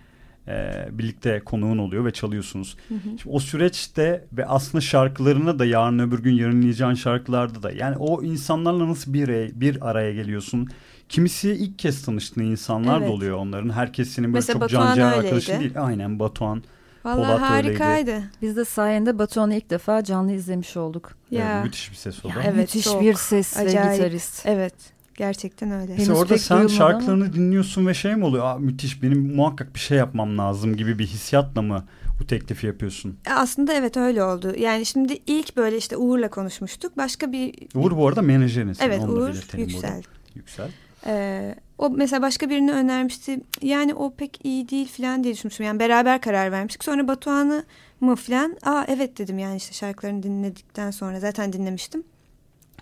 e, 0.48 0.88
birlikte 0.92 1.40
konuğun 1.44 1.78
oluyor 1.78 2.04
ve 2.04 2.10
çalıyorsunuz. 2.10 2.76
Şimdi 2.88 3.22
o 3.30 3.38
süreçte 3.40 4.24
ve 4.32 4.46
aslında 4.46 4.80
şarkılarına 4.80 5.58
da 5.58 5.64
yarın 5.64 5.98
öbür 5.98 6.18
gün 6.18 6.32
yarınlayacağın 6.34 6.94
şarkılarda 6.94 7.62
da 7.62 7.70
yani 7.72 7.96
o 7.96 8.22
insanlarla 8.22 8.88
nasıl 8.88 9.12
bir 9.12 9.28
araya, 9.28 9.60
bir 9.60 9.88
araya 9.90 10.12
geliyorsun? 10.14 10.68
Kimisi 11.08 11.50
ilk 11.50 11.78
kez 11.78 12.02
tanıştığın 12.04 12.40
insanlar 12.44 13.00
da 13.00 13.04
Evet. 13.04 13.10
oluyor 13.14 13.36
onların. 13.38 13.70
Herkes 13.70 14.08
senin 14.08 14.28
böyle 14.28 14.38
Mesela 14.38 14.52
çok 14.54 14.62
Batuhan 14.62 14.96
can 14.96 15.08
öyleydi. 15.08 15.24
arkadaşın 15.26 15.60
değil. 15.60 15.72
Aynen 15.76 16.18
Batuhan. 16.18 16.62
Polat 17.02 17.40
harikaydı. 17.40 18.22
Biz 18.42 18.56
de 18.56 18.64
sayende 18.64 19.18
Batuhan'ı 19.18 19.54
ilk 19.54 19.70
defa 19.70 20.04
canlı 20.04 20.32
izlemiş 20.32 20.76
olduk. 20.76 21.12
Ya. 21.30 21.52
Evet, 21.54 21.64
müthiş 21.64 21.90
bir 21.90 21.96
ses 21.96 22.24
o 22.24 22.28
da. 22.28 22.32
Evet, 22.44 22.56
Müthiş 22.56 22.84
çok. 22.84 23.02
bir 23.02 23.14
ses 23.14 23.56
ve 23.56 23.60
Acayip. 23.60 23.92
gitarist. 23.92 24.46
Evet. 24.46 24.74
Gerçekten 25.16 25.70
öyle. 25.70 25.86
Henüz 25.92 25.98
Mesela 25.98 26.18
orada 26.18 26.38
sen 26.38 26.66
şarkılarını 26.66 27.32
dinliyorsun 27.32 27.86
ve 27.86 27.94
şey 27.94 28.16
mi 28.16 28.24
oluyor? 28.24 28.44
Aa, 28.44 28.58
müthiş 28.58 29.02
benim 29.02 29.36
muhakkak 29.36 29.74
bir 29.74 29.80
şey 29.80 29.98
yapmam 29.98 30.38
lazım 30.38 30.76
gibi 30.76 30.98
bir 30.98 31.06
hissiyatla 31.06 31.62
mı 31.62 31.84
bu 32.20 32.26
teklifi 32.26 32.66
yapıyorsun? 32.66 33.18
E, 33.26 33.32
Aslında 33.32 33.72
evet 33.72 33.96
öyle 33.96 34.24
oldu. 34.24 34.54
Yani 34.58 34.86
şimdi 34.86 35.18
ilk 35.26 35.56
böyle 35.56 35.76
işte 35.76 35.96
Uğur'la 35.96 36.30
konuşmuştuk. 36.30 36.96
Başka 36.96 37.32
bir... 37.32 37.54
Uğur 37.74 37.96
bu 37.96 38.08
arada 38.08 38.22
menajeriniz. 38.22 38.78
Evet 38.80 39.00
Onu 39.02 39.12
Uğur 39.12 39.28
belirtelim 39.28 39.64
burada. 39.64 39.72
Yüksel. 39.72 40.02
Yüksel. 40.34 40.68
Ee, 41.06 41.54
o 41.78 41.90
mesela 41.90 42.22
başka 42.22 42.50
birini 42.50 42.72
önermişti. 42.72 43.40
Yani 43.62 43.94
o 43.94 44.14
pek 44.14 44.40
iyi 44.44 44.68
değil 44.68 44.88
falan 44.88 45.24
diye 45.24 45.34
düşünmüştüm. 45.34 45.66
Yani 45.66 45.78
beraber 45.78 46.20
karar 46.20 46.52
vermiştik. 46.52 46.84
Sonra 46.84 47.08
Batuhan'ı 47.08 47.64
mı 48.00 48.16
falan? 48.16 48.56
Aa 48.62 48.84
evet 48.88 49.18
dedim 49.18 49.38
yani 49.38 49.56
işte 49.56 49.72
şarkılarını 49.72 50.22
dinledikten 50.22 50.90
sonra 50.90 51.20
zaten 51.20 51.52
dinlemiştim. 51.52 52.04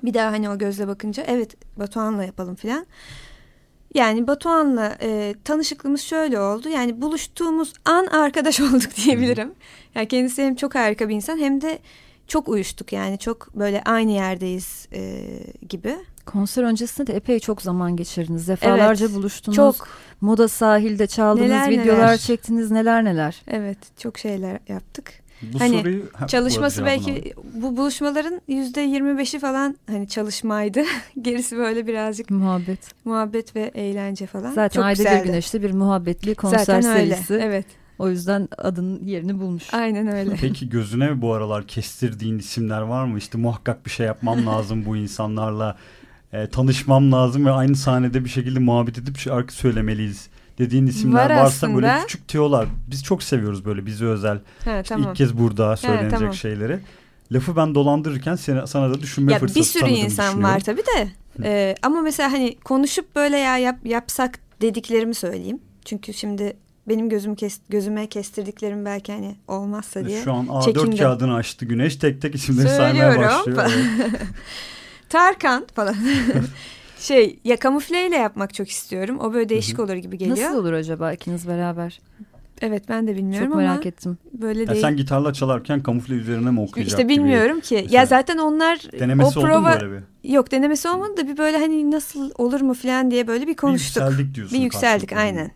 Bir 0.03 0.15
daha 0.15 0.33
hani 0.33 0.51
o 0.51 0.59
gözle 0.59 0.89
bakınca 0.89 1.23
evet 1.27 1.57
Batuhan'la 1.77 2.25
yapalım 2.25 2.55
falan. 2.55 2.87
Yani 3.95 4.27
Batuhan'la 4.27 4.97
e, 5.03 5.35
tanışıklığımız 5.45 6.01
şöyle 6.01 6.41
oldu. 6.41 6.69
Yani 6.69 7.03
buluştuğumuz 7.03 7.73
an 7.85 8.07
arkadaş 8.07 8.61
olduk 8.61 8.97
diyebilirim. 9.05 9.53
Yani 9.95 10.09
kendisi 10.09 10.43
hem 10.43 10.55
çok 10.55 10.75
harika 10.75 11.09
bir 11.09 11.15
insan 11.15 11.39
hem 11.39 11.61
de 11.61 11.79
çok 12.29 12.49
uyuştuk 12.49 12.93
yani 12.93 13.19
çok 13.19 13.55
böyle 13.55 13.83
aynı 13.85 14.11
yerdeyiz 14.11 14.89
e, 14.93 15.25
gibi. 15.69 15.97
Konser 16.27 16.63
öncesinde 16.63 17.07
de 17.07 17.13
epey 17.17 17.41
çok 17.41 17.63
zaman 17.63 17.97
geçirdiniz. 17.97 18.49
Defalarca 18.49 19.07
Evet, 19.07 19.15
buluştunuz. 19.17 19.57
Çok 19.57 19.89
Moda 20.21 20.49
sahilde 20.49 21.07
çaldınız, 21.07 21.51
Neler 21.51 21.71
videolar 21.71 22.07
neler. 22.07 22.17
çektiniz, 22.19 22.71
neler 22.71 23.05
neler. 23.05 23.43
evet 23.49 23.79
çok 23.99 24.19
şeyler 24.19 24.59
yaptık. 24.69 25.22
Bu 25.43 25.61
Hani 25.61 25.79
soruyu 25.79 26.03
ha, 26.13 26.27
Çalışması 26.27 26.85
belki 26.85 27.35
bu 27.55 27.77
buluşmaların 27.77 28.41
yüzde 28.49 28.81
yirmi 28.81 29.19
beşi 29.19 29.39
falan 29.39 29.77
hani 29.87 30.09
çalışmaydı. 30.09 30.83
Gerisi 31.23 31.57
böyle 31.57 31.87
birazcık 31.87 32.31
Muhabbet. 32.31 32.79
muhabbet 33.05 33.57
ve 33.57 33.71
eğlence 33.75 34.27
falan. 34.27 34.53
Zaten 34.53 34.69
Çok 34.81 34.85
Ayda 34.85 34.99
Bir 34.99 35.05
güzeldi. 35.05 35.27
Güneş'te 35.27 35.63
bir 35.63 35.71
muhabbetli 35.73 36.35
konser 36.35 36.59
Zaten 36.59 36.85
öyle. 36.85 37.15
serisi. 37.15 37.35
Evet. 37.35 37.67
O 37.99 38.09
yüzden 38.09 38.49
adının 38.59 39.05
yerini 39.05 39.41
bulmuş. 39.41 39.75
Aynen 39.75 40.07
öyle. 40.07 40.35
Peki 40.41 40.69
gözüne 40.69 41.23
bu 41.23 41.33
aralar 41.35 41.67
kestirdiğin 41.67 42.39
isimler 42.39 42.81
var 42.83 43.05
mı? 43.05 43.19
İşte 43.19 43.39
muhakkak 43.39 43.87
bir 43.87 43.91
şey 43.91 44.07
yapmam 44.07 44.47
lazım 44.47 44.85
bu 44.87 44.97
insanlarla. 44.97 45.77
e, 46.33 46.47
tanışmam 46.47 47.13
lazım 47.13 47.47
ve 47.47 47.51
aynı 47.51 47.77
sahnede 47.77 48.25
bir 48.25 48.29
şekilde 48.31 48.59
muhabbet 48.59 48.99
edip 48.99 49.19
şarkı 49.19 49.55
söylemeliyiz 49.55 50.29
dediğin 50.59 50.87
isimler 50.87 51.31
Var 51.31 51.37
varsa 51.37 51.75
böyle 51.75 51.91
aslında. 51.93 52.07
küçük 52.07 52.29
tiyolar. 52.29 52.69
Biz 52.91 53.05
çok 53.05 53.23
seviyoruz 53.23 53.65
böyle 53.65 53.87
bize 53.87 54.05
özel. 54.05 54.39
Ha, 54.65 54.81
İşte 54.81 54.83
tamam. 54.95 55.11
İlk 55.11 55.17
kez 55.17 55.39
burada 55.39 55.77
söylenecek 55.77 56.19
tamam. 56.19 56.35
şeyleri. 56.35 56.79
Lafı 57.33 57.57
ben 57.57 57.75
dolandırırken 57.75 58.37
seni, 58.37 58.67
sana 58.69 58.91
da 58.91 59.01
düşünme 59.01 59.33
Ya 59.33 59.39
fırsatı 59.39 59.61
bir 59.61 59.65
sürü 59.65 59.91
insan 59.91 60.43
var 60.43 60.61
tabii 60.61 60.83
de. 60.97 61.09
Ee, 61.43 61.75
ama 61.83 62.01
mesela 62.01 62.33
hani 62.33 62.57
konuşup 62.65 63.17
böyle 63.17 63.39
ya 63.39 63.59
yap, 63.59 63.77
yapsak 63.85 64.39
dediklerimi 64.61 65.15
söyleyeyim. 65.15 65.59
Çünkü 65.85 66.15
şimdi 66.15 66.57
benim 66.89 67.09
gözüm 67.09 67.35
kes, 67.35 67.59
gözüme 67.69 68.07
kestirdiklerim 68.07 68.85
belki 68.85 69.13
hani 69.13 69.37
olmazsa 69.49 70.07
diye. 70.07 70.23
Şu 70.25 70.33
an 70.33 70.47
A4 70.47 70.65
çekindim. 70.65 70.99
kağıdını 70.99 71.35
açtı 71.35 71.65
Güneş 71.65 71.97
tek 71.97 72.23
tek 72.23 72.35
isimleri 72.35 72.69
saymaya 72.69 73.13
Söylüyorum. 73.13 73.39
başlıyor. 73.39 73.73
Evet. 73.77 74.21
Tarkan 75.09 75.67
falan. 75.75 75.97
şey 77.03 77.39
ya 77.45 77.57
kamufleyle 77.59 78.17
yapmak 78.17 78.55
çok 78.55 78.69
istiyorum. 78.69 79.19
O 79.21 79.35
böyle 79.35 79.49
değişik 79.49 79.79
olur 79.81 79.95
gibi 79.95 80.19
geliyor. 80.19 80.37
Nasıl 80.49 80.59
olur 80.59 80.73
acaba 80.73 81.13
ikiniz 81.13 81.49
beraber? 81.49 82.01
Evet 82.61 82.89
ben 82.89 83.07
de 83.07 83.17
bilmiyorum 83.17 83.49
Çok 83.49 83.55
ama 83.57 83.63
merak 83.63 83.87
ettim. 83.87 84.19
böyle 84.33 84.61
Ya 84.61 84.69
değil. 84.69 84.81
sen 84.81 84.97
gitarla 84.97 85.33
çalarken 85.33 85.83
kamufle 85.83 86.15
üzerine 86.15 86.51
mi 86.51 86.61
okuyacak 86.61 86.91
İşte 86.91 87.03
gibi? 87.03 87.13
bilmiyorum 87.13 87.61
ki. 87.61 87.75
Mesela 87.75 87.97
Ya 88.01 88.07
zaten 88.07 88.39
onlar 88.39 88.79
Denemesi 88.99 89.39
o 89.39 89.43
oldu 89.43 89.49
mu 89.49 89.55
prova 89.55 89.81
böyle 89.81 89.93
bir? 90.25 90.31
yok 90.33 90.51
denemesi 90.51 90.89
olmadı 90.89 91.17
da 91.17 91.29
bir 91.29 91.39
böyle 91.39 91.59
hani 91.59 91.91
nasıl 91.91 92.31
olur 92.39 92.61
mu 92.61 92.75
falan 92.75 93.11
diye 93.11 93.27
böyle 93.27 93.47
bir 93.47 93.57
konuştuk. 93.57 94.03
Bir 94.03 94.07
yükseldik 94.11 94.35
diyorsun. 94.35 94.59
Bir 94.59 94.63
yükseldik 94.63 95.13
aynen. 95.13 95.51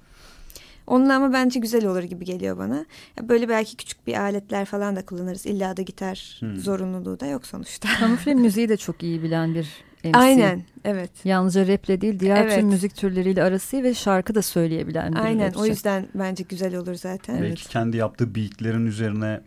Onunla 0.87 1.15
ama 1.15 1.33
bence 1.33 1.61
güzel 1.61 1.87
olur 1.87 2.03
gibi 2.03 2.25
geliyor 2.25 2.59
bana. 2.59 2.87
Ya 3.19 3.29
böyle 3.29 3.49
belki 3.49 3.77
küçük 3.77 4.07
bir 4.07 4.15
aletler 4.21 4.65
falan 4.65 4.97
da 4.97 5.07
kullanırız. 5.07 5.47
İlla 5.47 5.77
da 5.77 5.83
gitar 5.83 6.37
Hmm. 6.41 6.57
zorunluluğu 6.57 7.21
da 7.21 7.27
yok 7.27 7.47
sonuçta. 7.47 7.89
Kamufle 8.01 8.35
müziği 8.45 8.69
de 8.69 8.77
çok 8.77 9.03
iyi 9.03 9.23
bilen 9.23 9.55
bir 9.55 9.69
MC. 10.11 10.17
Aynen 10.19 10.63
evet. 10.85 11.11
Yalnızca 11.25 11.69
raple 11.69 12.01
değil 12.01 12.21
diğer 12.21 12.43
Evet. 12.45 12.59
tüm 12.59 12.69
müzik 12.69 12.97
türleriyle 12.97 13.43
arası 13.43 13.83
ve 13.83 13.95
şarkı 13.95 14.35
da 14.35 14.43
söyleyebilen 14.43 15.13
Aynen 15.13 15.53
o 15.53 15.67
yüzden 15.67 16.07
bence 16.15 16.45
güzel 16.49 16.77
olur 16.77 16.95
zaten. 16.95 17.35
Belki 17.35 17.47
Evet. 17.47 17.69
kendi 17.69 17.97
yaptığı 17.97 18.35
beatlerin 18.35 18.87
üzerine 18.87 19.41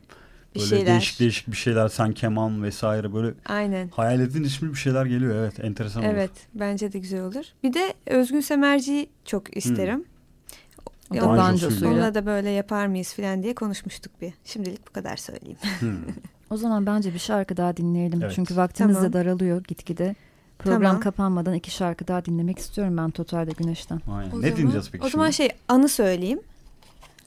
Bir 0.56 0.60
böyle 0.60 0.70
şeyler. 0.70 0.88
değişik 0.88 1.20
değişik 1.20 1.48
bir 1.48 1.58
şeyler 1.58 1.88
sen 1.88 2.12
keman 2.12 2.64
vesaire 2.64 3.14
böyle 3.14 3.34
Aynen. 3.46 3.90
hayal 3.90 4.20
edin 4.20 4.44
bir 4.62 4.76
şeyler 4.76 5.06
geliyor 5.06 5.36
evet 5.36 5.60
enteresan 5.64 6.04
olur. 6.04 6.12
Evet 6.14 6.32
bence 6.54 6.94
de 6.94 7.00
güzel 7.00 7.22
olur. 7.22 7.46
Bir 7.64 7.74
de 7.74 7.94
Özgün 8.06 8.42
Semerci'yi 8.42 9.10
çok 9.26 9.58
isterim. 9.58 10.06
O 11.12 11.16
da 11.16 11.28
bancosuyla. 11.28 11.88
Onunla 11.90 12.14
da 12.14 12.26
böyle 12.26 12.50
yapar 12.50 12.88
mıyız 12.88 13.14
falan 13.14 13.44
diye 13.44 13.56
konuşmuştuk 13.56 14.22
bir. 14.22 14.34
Şimdilik 14.46 14.88
bu 14.88 14.94
kadar 14.94 15.18
söyleyeyim. 15.18 15.58
Hmm. 15.80 15.98
O 16.52 16.58
zaman 16.58 16.86
bence 16.86 17.14
bir 17.14 17.20
şarkı 17.20 17.58
daha 17.58 17.78
dinleyelim. 17.78 18.22
Evet. 18.24 18.32
Çünkü 18.36 18.56
vaktimiz 18.56 18.96
Tamam. 18.96 19.14
de 19.14 19.18
daralıyor 19.18 19.64
gitgide. 19.64 20.16
Program 20.60 20.82
Tamam. 20.82 21.00
kapanmadan 21.00 21.54
iki 21.54 21.72
şarkı 21.72 22.08
daha 22.08 22.26
dinlemek 22.26 22.60
istiyorum 22.60 22.98
ben 22.98 23.12
Total'de 23.12 23.52
Güneş'ten. 23.52 24.02
Aynen. 24.12 24.32
O 24.32 24.38
ne 24.38 24.42
zaman- 24.42 24.58
dinleyeceğiz 24.58 24.90
peki 24.92 25.06
O 25.06 25.10
zaman 25.10 25.26
şimdi? 25.30 25.36
şey 25.50 25.58
anı 25.68 25.90
söyleyeyim. 25.90 26.40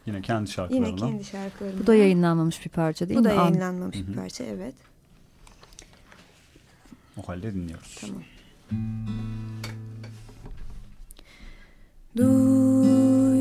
Yine 0.07 0.23
kendi 0.23 0.39
Yine 0.41 0.47
şarkılarından. 0.55 0.97
kendi 0.97 1.25
şarkılarım. 1.25 1.79
Bu 1.83 1.87
da 1.87 1.95
yayınlanmamış 1.95 2.65
bir 2.65 2.71
parça 2.71 3.09
değil 3.09 3.19
Bu 3.21 3.23
mi? 3.25 3.29
da 3.31 3.33
An. 3.41 3.45
yayınlanmamış 3.45 3.97
hı. 3.97 4.07
bir 4.09 4.15
parça 4.15 4.45
evet. 4.45 4.75
O 7.17 7.29
halde 7.29 7.55
dinliyoruz. 7.55 7.99
Tamam. 8.01 8.23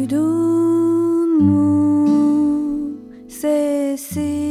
Duydun 0.02 1.44
mu 1.44 3.30
sesi? 3.30 4.51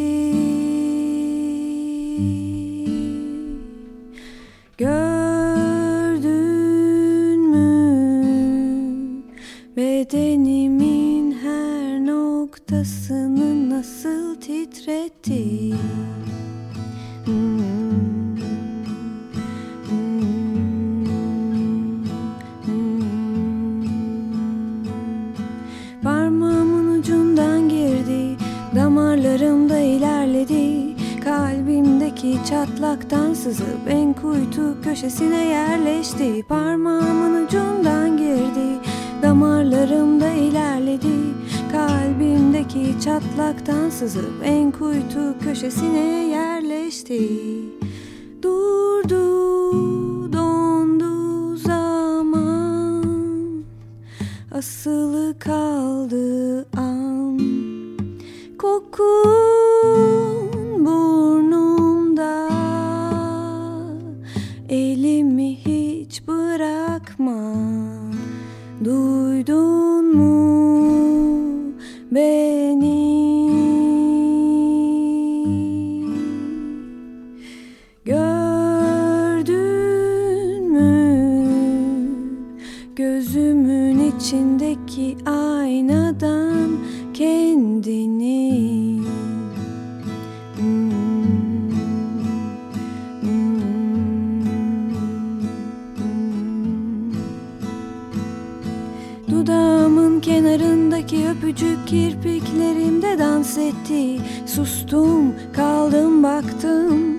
Dudağımın 99.30 100.20
kenarındaki 100.20 101.28
öpücük 101.28 101.86
kirpiklerimde 101.86 103.18
dans 103.18 103.58
etti. 103.58 104.20
Sustum 104.46 105.34
kaldım 105.56 106.22
baktım. 106.22 107.18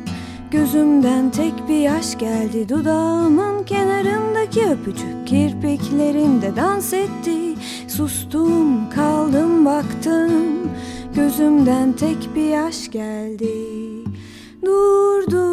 Gözümden 0.51 1.29
tek 1.31 1.53
bir 1.69 1.79
yaş 1.79 2.17
geldi. 2.17 2.69
Dudağımın 2.69 3.63
kenarındaki 3.63 4.65
öpücük 4.65 5.27
kirpiklerimde 5.27 6.55
dans 6.55 6.93
etti. 6.93 7.55
Sustum 7.87 8.89
kaldım 8.89 9.65
baktım. 9.65 10.33
Gözümden 11.15 11.93
tek 11.93 12.35
bir 12.35 12.49
yaş 12.49 12.91
geldi. 12.91 13.55
Durdu 14.65 15.50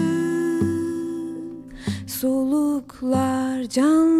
Soluklar 2.07 3.63
canlandı 3.63 4.10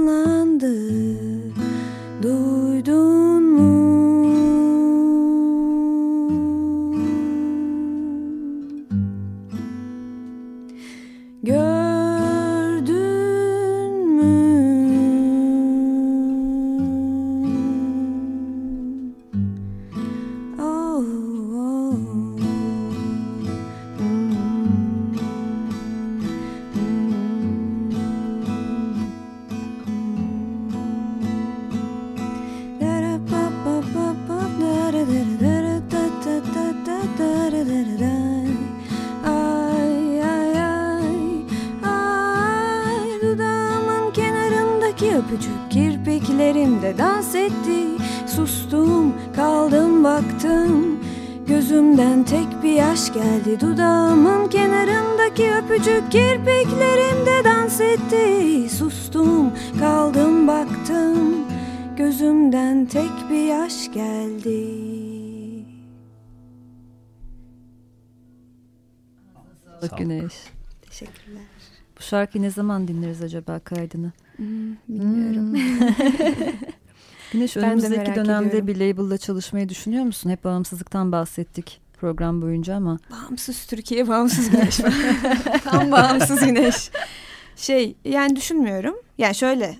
Sağlık 69.79 69.97
Güneş. 69.97 70.33
Teşekkürler. 70.81 71.41
Bu 71.97 72.03
şarkıyı 72.03 72.43
ne 72.43 72.49
zaman 72.49 72.87
dinleriz 72.87 73.21
acaba 73.21 73.59
kaydını? 73.59 74.11
bilmiyorum. 74.89 75.53
Güneş 77.31 77.55
Ben 77.55 77.63
de 77.63 77.67
önümüzdeki 77.67 78.15
dönemde 78.15 78.47
ediyorum. 78.47 78.67
bir 78.67 78.75
label'la 78.75 79.17
çalışmayı 79.17 79.69
düşünüyor 79.69 80.03
musun? 80.03 80.29
Hep 80.29 80.43
bağımsızlıktan 80.43 81.11
bahsettik 81.11 81.81
program 81.99 82.41
boyunca 82.41 82.75
ama. 82.75 82.99
Bağımsız 83.11 83.65
Türkiye, 83.65 84.07
bağımsız 84.07 84.49
güneş. 84.49 84.77
Tam 85.63 85.91
bağımsız 85.91 86.45
güneş. 86.45 86.91
Şey 87.55 87.95
yani 88.05 88.35
düşünmüyorum. 88.35 88.95
Yani 89.17 89.35
şöyle 89.35 89.75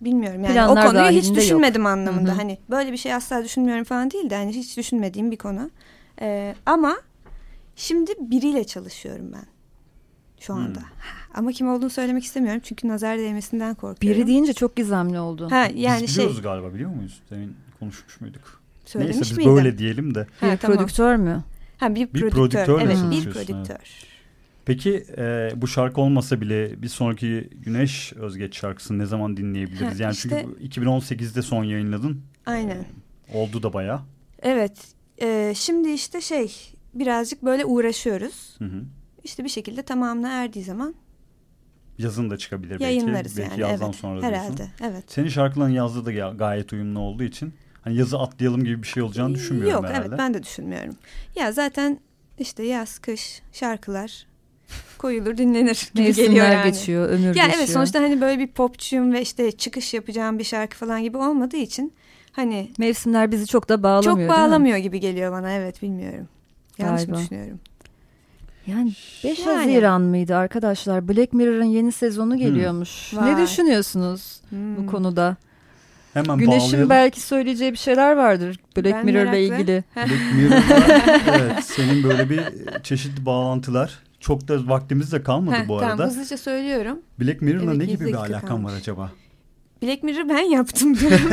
bilmiyorum 0.00 0.44
yani 0.44 0.54
Planlar 0.54 0.84
o 0.84 0.86
konuyu 0.88 1.04
hiç 1.04 1.14
dahilinde 1.14 1.28
yok. 1.28 1.36
düşünmedim 1.36 1.86
anlamında. 1.86 2.30
Hı 2.30 2.34
hı. 2.34 2.36
Hani 2.38 2.58
böyle 2.70 2.92
bir 2.92 2.96
şey 2.96 3.14
asla 3.14 3.44
düşünmüyorum 3.44 3.84
falan 3.84 4.10
değil 4.10 4.30
de 4.30 4.36
hani 4.36 4.52
hiç 4.52 4.76
düşünmediğim 4.76 5.30
bir 5.30 5.36
konu. 5.36 5.70
Ee, 6.20 6.54
ama 6.66 6.96
şimdi 7.76 8.12
biriyle 8.20 8.64
çalışıyorum 8.64 9.32
ben 9.32 9.46
şu 10.40 10.54
anda. 10.54 10.80
Ama 11.34 11.52
kim 11.52 11.68
olduğunu 11.68 11.90
söylemek 11.90 12.24
istemiyorum 12.24 12.60
çünkü 12.64 12.88
nazar 12.88 13.18
değmesinden 13.18 13.74
korkuyorum. 13.74 14.20
Biri 14.20 14.26
deyince 14.26 14.52
çok 14.52 14.76
gizemli 14.76 15.18
oldu. 15.20 15.48
Ha 15.50 15.68
yani 15.74 16.02
Biz 16.02 16.14
şey 16.14 16.24
biliyoruz 16.24 16.42
galiba 16.42 16.74
biliyor 16.74 16.90
muyuz? 16.90 17.20
Demin 17.30 17.56
konuşmuş 17.80 18.20
muyduk? 18.20 18.60
söylemiş 18.84 19.16
Neyse 19.16 19.30
biz 19.30 19.38
miydim? 19.38 19.56
böyle 19.56 19.78
diyelim 19.78 20.14
de. 20.14 20.26
Bir 20.42 20.48
Ha, 20.48 20.56
tamam. 20.56 20.76
prodüktör 20.76 21.16
mü? 21.16 21.44
Ha, 21.78 21.94
bir, 21.94 22.12
Bir 22.14 22.30
prodüktör. 22.30 22.80
Evet 22.80 22.96
bir 23.10 23.22
çalışıyorsun, 23.22 23.32
prodüktör. 23.32 24.04
Peki 24.64 25.04
e, 25.18 25.50
bu 25.56 25.68
şarkı 25.68 26.00
olmasa 26.00 26.40
bile 26.40 26.82
bir 26.82 26.88
sonraki 26.88 27.48
Güneş 27.64 28.12
Özgeç 28.12 28.56
şarkısını 28.56 28.98
ne 28.98 29.06
zaman 29.06 29.36
dinleyebiliriz? 29.36 30.00
Ha, 30.00 30.02
yani 30.02 30.12
işte- 30.12 30.46
çünkü 30.58 30.80
2018'de 30.80 31.42
son 31.42 31.64
yayınladın. 31.64 32.20
Aynen. 32.46 32.84
Oldu 33.34 33.62
da 33.62 33.72
baya. 33.72 34.02
Evet. 34.42 34.72
Ee, 35.22 35.52
şimdi 35.56 35.88
işte 35.90 36.20
şey 36.20 36.52
birazcık 36.94 37.42
böyle 37.44 37.64
uğraşıyoruz. 37.64 38.54
Hı 38.58 38.64
hı. 38.64 38.82
İşte 39.24 39.44
bir 39.44 39.48
şekilde 39.48 39.82
tamamına 39.82 40.28
erdiği 40.28 40.64
zaman 40.64 40.94
Yazın 41.98 42.30
da 42.30 42.36
çıkabilir 42.38 42.80
yayınlarız 42.80 43.36
belki. 43.36 43.50
Belki 43.50 43.60
yani. 43.60 43.70
yazdan 43.70 43.86
evet, 43.86 43.96
sonra 43.96 44.20
diyorsun. 44.20 44.38
herhalde. 44.38 44.68
Evet. 44.82 45.04
Senin 45.06 45.28
şarkıların 45.28 45.70
yazda 45.70 46.04
da 46.06 46.12
ga- 46.12 46.36
gayet 46.36 46.72
uyumlu 46.72 46.98
olduğu 47.00 47.22
için 47.22 47.54
hani 47.82 47.96
yazı 47.96 48.18
atlayalım 48.18 48.64
gibi 48.64 48.82
bir 48.82 48.86
şey 48.88 49.02
olacağını 49.02 49.34
düşünmüyorum 49.34 49.72
Yok 49.74 49.84
herhalde. 49.84 50.06
evet 50.08 50.18
ben 50.18 50.34
de 50.34 50.42
düşünmüyorum. 50.42 50.94
Ya 51.36 51.52
zaten 51.52 51.98
işte 52.38 52.62
yaz, 52.62 52.98
kış, 52.98 53.42
şarkılar 53.52 54.26
koyulur 54.98 55.36
dinlenir 55.36 55.90
gibi 55.94 56.02
Mevsimler 56.02 56.26
geliyor 56.28 56.46
yani. 56.46 56.70
geçiyor, 56.72 57.08
ömür 57.08 57.26
Ya 57.26 57.32
geçiyor. 57.32 57.52
evet 57.56 57.70
sonuçta 57.70 58.02
hani 58.02 58.20
böyle 58.20 58.38
bir 58.38 58.46
popçuyum 58.46 59.12
ve 59.12 59.22
işte 59.22 59.52
çıkış 59.52 59.94
yapacağım 59.94 60.38
bir 60.38 60.44
şarkı 60.44 60.76
falan 60.76 61.02
gibi 61.02 61.16
olmadığı 61.16 61.56
için 61.56 61.92
hani 62.32 62.70
Mevsimler 62.78 63.32
bizi 63.32 63.46
çok 63.46 63.68
da 63.68 63.82
bağlamıyor 63.82 64.04
çok 64.04 64.16
değil 64.18 64.28
mi? 64.28 64.36
bağlamıyor 64.36 64.76
gibi 64.76 65.00
geliyor 65.00 65.32
bana 65.32 65.50
evet 65.52 65.82
bilmiyorum. 65.82 66.28
Yanlış 66.78 67.00
mı 67.02 67.06
Galiba. 67.06 67.22
düşünüyorum? 67.24 67.60
Yani 68.66 68.92
5 69.24 69.38
Yani. 69.38 69.56
Haziran 69.58 70.00
mıydı 70.02 70.36
arkadaşlar? 70.36 71.08
Black 71.08 71.32
Mirror'ın 71.32 71.64
yeni 71.64 71.92
sezonu 71.92 72.36
geliyormuş. 72.38 73.14
Vay. 73.14 73.32
Ne 73.34 73.42
düşünüyorsunuz 73.42 74.40
bu 74.52 74.56
Hmm. 74.56 74.86
konuda? 74.86 75.36
Hemen 76.14 76.38
Güneş'in 76.38 76.68
bağlayalım. 76.68 76.90
belki 76.90 77.20
söyleyeceği 77.20 77.72
bir 77.72 77.76
şeyler 77.78 78.12
vardır 78.16 78.60
Black 78.76 79.04
Mirror'la 79.04 79.36
ilgili. 79.36 79.84
Black 79.96 80.32
Mirror'da 80.34 80.84
evet 81.36 81.64
senin 81.64 82.02
böyle 82.04 82.30
bir 82.30 82.40
çeşitli 82.82 83.26
bağlantılar. 83.26 83.98
Çok 84.20 84.48
da 84.48 84.68
vaktimiz 84.68 85.12
de 85.12 85.22
kalmadı 85.22 85.56
Heh, 85.56 85.68
bu 85.68 85.78
tamam 85.80 85.90
arada. 86.00 86.04
hızlıca 86.06 86.36
söylüyorum. 86.36 86.98
Black 87.20 87.42
Mirror'la 87.42 87.64
Evet, 87.70 87.76
ne 87.78 87.84
gibi 87.84 88.04
bir 88.06 88.14
alakan 88.14 88.40
kalmış. 88.48 88.72
var 88.72 88.76
acaba? 88.78 89.12
Black 89.84 90.02
Mirror 90.02 90.28
ben 90.28 90.42
yaptım 90.42 90.98
diyorum. 90.98 91.30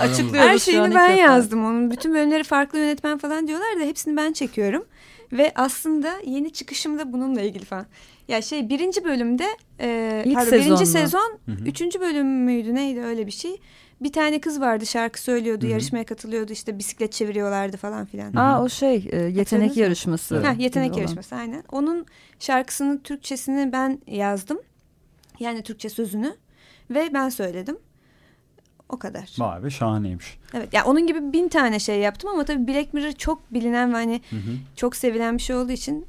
Açıklıyoruz 0.00 0.50
Her 0.50 0.58
şu 0.58 0.70
an 0.70 0.84
şeyini 0.84 0.94
ben 0.94 1.10
yazdım 1.10 1.64
onun. 1.64 1.90
Bütün 1.90 2.14
bölümleri 2.14 2.44
farklı 2.44 2.78
yönetmen 2.78 3.18
falan 3.18 3.46
diyorlar 3.48 3.80
da 3.80 3.84
hepsini 3.84 4.16
ben 4.16 4.32
çekiyorum. 4.32 4.84
Ve 5.32 5.52
aslında 5.54 6.12
yeni 6.26 6.52
çıkışım 6.52 6.98
da 6.98 7.12
bununla 7.12 7.40
ilgili 7.40 7.64
falan. 7.64 7.86
Ya 8.28 8.42
şey 8.42 8.68
birinci 8.68 9.04
bölümde 9.04 9.44
e, 9.80 10.22
İlk 10.26 10.34
pardon, 10.34 10.50
sezon 10.50 10.66
birinci 10.66 10.86
sezon 10.86 11.38
Hı 11.46 11.52
hı. 11.52 11.64
üçüncü 11.66 12.00
bölüm 12.00 12.44
müydü 12.44 12.74
neydi 12.74 13.00
öyle 13.00 13.26
bir 13.26 13.32
şey. 13.32 13.56
Bir 14.00 14.12
tane 14.12 14.40
kız 14.40 14.60
vardı 14.60 14.86
şarkı 14.86 15.20
söylüyordu 15.22 15.62
Hı 15.62 15.66
hı. 15.66 15.70
yarışmaya 15.70 16.04
katılıyordu 16.04 16.52
işte 16.52 16.78
bisiklet 16.78 17.12
çeviriyorlardı 17.12 17.76
falan 17.76 18.06
filan. 18.06 18.34
Aa 18.34 18.62
o 18.62 18.68
şey 18.68 19.08
e, 19.12 19.16
yetenek 19.16 19.76
yarışması. 19.76 20.34
Evet. 20.34 20.46
Ha, 20.46 20.54
yetenek 20.58 20.92
olan. 20.92 21.00
yarışması 21.00 21.34
aynen. 21.34 21.64
Onun 21.72 22.06
şarkısının 22.38 22.98
Türkçesini 22.98 23.72
ben 23.72 24.00
yazdım. 24.06 24.58
Yani 25.40 25.62
Türkçe 25.62 25.88
sözünü 25.88 26.36
ve 26.94 27.10
ben 27.14 27.28
söyledim. 27.28 27.78
O 28.88 28.98
kadar. 28.98 29.34
Vay 29.38 29.64
be 29.64 29.70
şahaneymiş. 29.70 30.38
Evet 30.54 30.72
ya 30.74 30.84
onun 30.84 31.06
gibi 31.06 31.32
bin 31.32 31.48
tane 31.48 31.78
şey 31.78 31.98
yaptım 31.98 32.30
ama 32.30 32.44
tabii 32.44 32.68
Black 32.68 32.94
Mirror 32.94 33.12
çok 33.12 33.52
bilinen 33.54 33.88
ve 33.90 33.94
hani 33.96 34.20
Hı 34.30 34.36
hı. 34.36 34.56
çok 34.76 34.96
sevilen 34.96 35.36
bir 35.36 35.42
şey 35.42 35.56
olduğu 35.56 35.72
için 35.72 36.06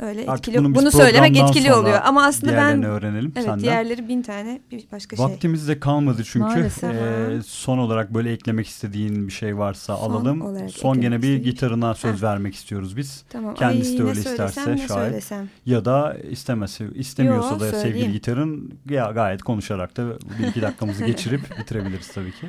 öyle 0.00 0.24
Artık 0.26 0.48
etkili. 0.48 0.64
bunu 0.64 0.74
Bunu 0.74 0.90
söylemek 0.90 1.36
etkili 1.36 1.72
oluyor 1.74 2.00
ama 2.04 2.24
aslında 2.24 2.52
ben 2.56 2.82
öğrenelim 2.82 3.32
evet 3.36 3.44
senden. 3.46 3.60
diğerleri 3.60 4.08
bin 4.08 4.22
tane 4.22 4.60
bir 4.70 4.84
başka 4.92 5.16
şey. 5.16 5.24
Vaktimiz 5.24 5.68
de 5.68 5.80
kalmadı 5.80 6.22
çünkü. 6.24 6.38
Maalesef. 6.46 6.90
Ee, 6.94 7.40
son 7.46 7.78
olarak 7.78 8.14
böyle 8.14 8.32
eklemek 8.32 8.66
istediğin 8.68 9.26
bir 9.28 9.32
şey 9.32 9.58
varsa 9.58 9.96
Son 9.96 10.10
alalım. 10.10 10.68
Son 10.68 11.00
gene 11.00 11.14
bir 11.14 11.22
istediğim- 11.22 11.42
gitarına 11.44 11.94
söz 11.94 12.22
Ha. 12.22 12.26
vermek 12.26 12.54
istiyoruz 12.54 12.96
biz. 12.96 13.24
Tamam. 13.30 13.54
kendisi 13.54 13.92
Ay, 13.92 13.98
de 13.98 14.02
öyle 14.02 14.20
isterse 14.20 14.78
şayet. 14.88 15.32
Ya 15.66 15.84
da 15.84 16.16
istemesi, 16.30 16.88
istemiyorsa 16.94 17.54
Yo, 17.54 17.60
da 17.60 17.64
sevgili 17.70 17.82
söyleyeyim. 17.82 18.12
gitarın 18.12 18.72
ya 18.90 19.10
gayet 19.10 19.42
konuşarak 19.42 19.96
da 19.96 20.06
bir 20.38 20.46
iki 20.46 20.62
dakikamızı 20.62 21.04
geçirip 21.06 21.40
bitirebiliriz 21.58 22.08
tabii 22.08 22.32
ki. 22.32 22.46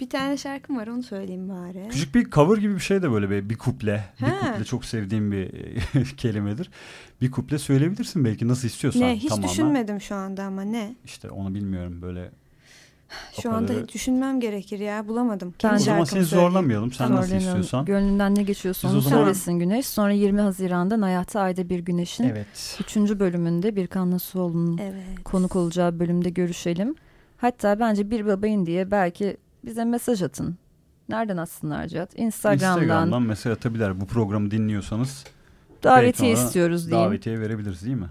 Bir 0.00 0.10
tane 0.10 0.36
şarkım 0.36 0.76
var 0.76 0.86
onu 0.86 1.02
söyleyeyim 1.02 1.48
bari. 1.48 1.88
Küçük 1.90 2.14
bir 2.14 2.30
cover 2.30 2.56
gibi 2.58 2.74
bir 2.74 2.80
şey 2.80 3.02
de 3.02 3.10
böyle 3.12 3.30
bir, 3.30 3.50
bir 3.50 3.58
kuple. 3.58 4.04
Bir 4.20 4.26
Ha. 4.26 4.52
kuple 4.52 4.64
çok 4.64 4.84
sevdiğim 4.84 5.32
bir 5.32 5.50
kelimedir. 6.16 6.70
Bir 7.20 7.30
kuple 7.30 7.58
söyleyebilirsin 7.58 8.24
belki 8.24 8.48
nasıl 8.48 8.68
istiyorsan. 8.68 9.02
Ne 9.02 9.16
hiç 9.16 9.28
tamamen. 9.28 9.48
düşünmedim 9.48 10.00
şu 10.00 10.14
anda 10.14 10.44
ama 10.44 10.62
ne? 10.62 10.94
İşte 11.04 11.30
onu 11.30 11.54
bilmiyorum 11.54 12.02
böyle 12.02 12.30
Şu 13.42 13.52
anda 13.52 13.72
kadarı- 13.72 13.88
düşünmem 13.88 14.40
gerekir 14.40 14.78
ya 14.78 15.08
bulamadım. 15.08 15.54
Ben- 15.64 15.74
O 15.74 15.78
zaman 15.78 16.04
seni 16.04 16.06
söyleyeyim. 16.24 16.28
zorlamayalım. 16.50 16.92
Sen 16.92 17.12
nasıl 17.12 17.36
istiyorsan. 17.36 17.84
Gönlünden 17.84 18.34
ne 18.34 18.42
geçiyorsa 18.42 18.88
onu 18.88 19.00
zaman- 19.00 19.16
söylesin 19.18 19.52
Güneş. 19.52 19.86
Sonra 19.86 20.12
20 20.12 20.40
Haziran'da 20.40 21.06
Hayatı 21.06 21.40
Ayda 21.40 21.68
Bir 21.68 21.78
Güneş'in 21.78 22.24
Evet. 22.24 22.78
3. 22.80 23.18
bölümünde 23.20 23.76
Birkan 23.76 24.10
Nasuoğlu'nun 24.10 24.78
Evet. 24.78 25.24
konuk 25.24 25.56
olacağı 25.56 25.98
bölümde 25.98 26.30
görüşelim. 26.30 26.94
Hatta 27.36 27.80
bence 27.80 28.10
bir 28.10 28.26
babayın 28.26 28.66
diye 28.66 28.90
belki 28.90 29.36
bize 29.66 29.84
mesaj 29.84 30.22
atın. 30.22 30.56
Nereden 31.08 31.36
atsınlar 31.36 31.86
Cihat? 31.86 32.18
Instagram'dan, 32.18 32.82
Instagram'dan 32.82 33.22
mesaj 33.22 33.52
atabilir. 33.52 34.00
Bu 34.00 34.06
programı 34.06 34.50
dinliyorsanız 34.50 35.24
davetiye 35.82 36.32
istiyoruz 36.32 36.90
diyeyim. 36.90 37.06
Davetiye 37.08 37.40
verebiliriz 37.40 37.84
değil 37.84 37.96
mi? 37.96 38.08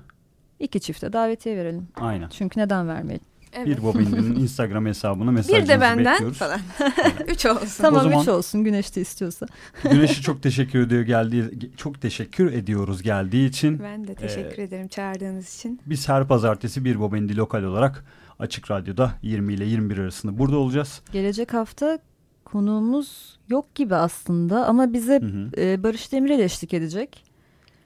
İki 0.60 0.80
çifte 0.80 1.14
davetiye 1.14 1.58
verelim. 1.58 1.88
Aynen. 1.95 2.30
Çünkü 2.30 2.60
neden 2.60 2.88
vermeyelim? 2.88 3.26
Evet. 3.53 3.68
Bir 3.68 3.84
Bobin'in 3.84 4.36
Instagram 4.39 4.86
hesabına 4.86 5.32
mesajınızı 5.32 5.64
Bir 5.64 5.68
de 5.78 5.82
benden 5.82 6.14
bekliyoruz. 6.14 6.38
falan. 6.38 6.60
Üç 7.28 7.45
olsun. 7.45 7.84
Tamam 7.84 8.03
zaman- 8.03 8.22
üç 8.22 8.28
olsun 8.28 8.64
Güneş 8.64 8.95
de 8.95 9.01
istiyorsa. 9.01 9.45
Güneş'e 9.84 10.22
çok 10.22 10.43
teşekkür 10.43 10.80
ediyor 10.80 11.01
geldiği 11.01 11.72
çok 11.78 12.01
teşekkür 12.01 12.53
ediyoruz 12.53 13.01
geldiği 13.01 13.49
için. 13.49 13.80
Ben 13.84 14.08
de 14.08 14.16
teşekkür 14.16 14.62
ederim 14.64 14.88
çağırdığınız 14.88 15.56
için. 15.56 15.80
Biz 15.86 16.10
her 16.10 16.28
pazartesi 16.28 16.86
bir 16.86 16.99
Bobindi 16.99 17.38
lokal 17.38 17.64
olarak 17.64 18.06
Açık 18.40 18.72
Radyo'da 18.72 19.12
20 19.22 19.54
ile 19.54 19.66
21 19.66 19.98
arasında 19.98 20.38
burada 20.38 20.58
olacağız. 20.58 21.02
Gelecek 21.12 21.54
hafta 21.54 22.00
konuğumuz 22.46 23.40
yok 23.50 23.76
gibi 23.76 23.96
aslında 23.96 24.66
ama 24.68 24.94
bize 24.94 25.20
Hı 25.22 25.26
hı. 25.26 25.50
e, 25.62 25.84
Barış 25.84 26.12
Demirel 26.12 26.40
eşlik 26.40 26.74
edecek. 26.74 27.24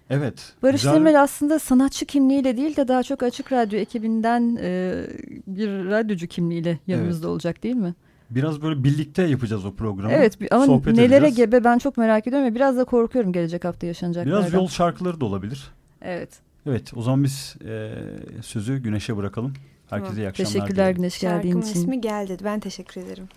Evet. 0.10 0.54
Barış 0.64 0.82
güzel- 0.82 0.96
Demirel 0.96 1.22
aslında 1.24 1.60
sanatçı 1.60 2.06
kimliğiyle 2.06 2.58
değil 2.58 2.76
de 2.76 2.88
daha 2.88 3.04
çok 3.04 3.24
Açık 3.24 3.52
Radyo 3.52 3.80
ekibinden 3.80 4.58
e, 4.62 4.94
bir 5.48 5.68
radyocu 5.70 6.28
kimliğiyle 6.28 6.80
yanımızda 6.88 7.30
olacak 7.30 7.64
değil 7.64 7.76
mi? 7.76 7.94
Biraz 8.30 8.62
böyle 8.62 8.84
birlikte 8.84 9.24
yapacağız 9.24 9.66
o 9.66 9.74
programı. 9.76 10.14
Evet 10.14 10.38
ama 10.52 10.66
Sohbet 10.66 10.96
nelere 10.96 11.16
edeceğiz. 11.16 11.36
gebe 11.36 11.64
ben 11.64 11.78
çok 11.78 11.98
merak 11.98 12.28
ediyorum 12.28 12.48
ve 12.48 12.56
biraz 12.56 12.78
da 12.78 12.84
korkuyorum 12.84 13.34
gelecek 13.34 13.66
hafta 13.66 13.88
yaşanacaklardan. 13.88 14.42
Biraz 14.42 14.54
yol 14.54 14.68
şarkıları 14.68 15.22
da 15.22 15.26
olabilir. 15.26 15.72
Evet. 16.02 16.30
Evet 16.66 16.92
o 16.96 17.02
zaman 17.02 17.24
biz 17.24 17.56
e, 17.68 17.94
sözü 18.42 18.78
Güneş'e 18.78 19.18
bırakalım. 19.18 19.54
Herkese 19.90 20.08
Tamam. 20.10 20.18
iyi 20.18 20.28
akşamlar. 20.28 20.52
Teşekkürler 20.52 20.76
dilerim. 20.86 20.96
Güneş 20.96 21.20
geldiğin 21.20 21.54
Şarkımın 21.54 21.72
için. 21.72 21.82
ismi 21.82 22.02
geldi. 22.02 22.38
Ben 22.44 22.60
teşekkür 22.60 23.02
ederim. 23.02 23.28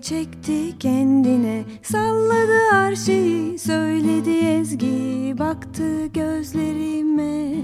Çekti 0.00 0.78
kendine. 0.78 1.64
Salladı 1.82 2.58
her 2.70 2.96
şeyi 2.96 3.58
söyledi 3.58 4.30
ezgi. 4.30 5.34
Baktı 5.38 6.06
gözlerime. 6.06 7.54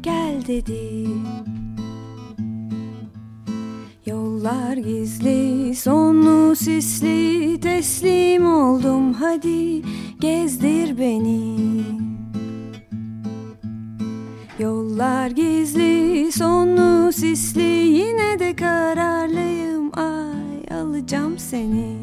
Gel 0.00 0.46
dedi. 0.46 1.08
Yollar 4.06 4.76
gizli 4.76 5.74
sonlu 5.74 6.56
sisli. 6.56 7.60
Teslim 7.60 8.46
oldum 8.46 9.12
hadi 9.12 9.82
gezdir 10.20 10.98
beni. 10.98 11.56
Yollar 14.58 15.30
gizli, 15.30 16.32
sonlu 16.32 17.12
sisli. 17.12 17.62
Yine 17.62 18.38
de 18.38 18.56
kararlıyım 18.56 19.98
Ay 19.98 20.25
alacağım 20.86 21.38
seni 21.38 21.95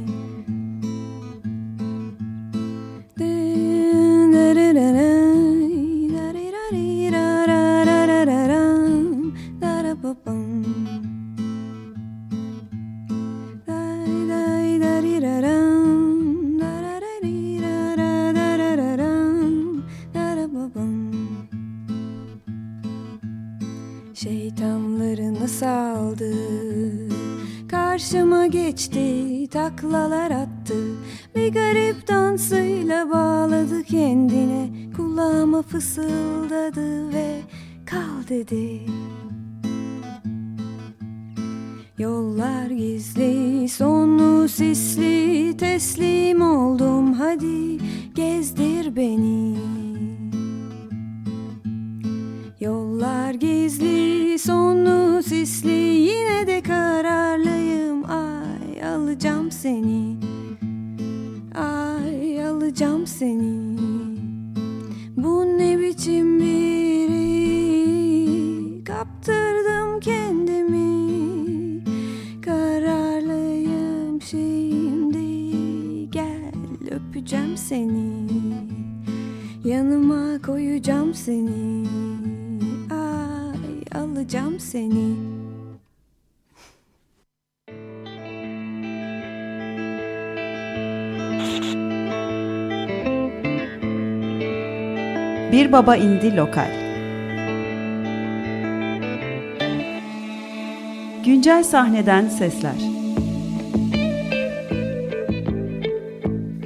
Baba 95.84 95.96
indi 95.96 96.36
lokal. 96.36 96.72
Güncel 101.26 101.64
sahneden 101.64 102.28
sesler. 102.28 102.72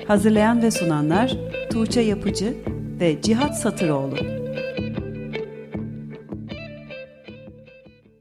Hazırlayan 0.08 0.62
ve 0.62 0.72
sunanlar 0.72 1.38
Tuğçe 1.72 2.02
Yapıcı 2.02 2.54
ve 3.00 3.22
Cihat 3.22 3.58
Satıroğlu. 3.58 4.37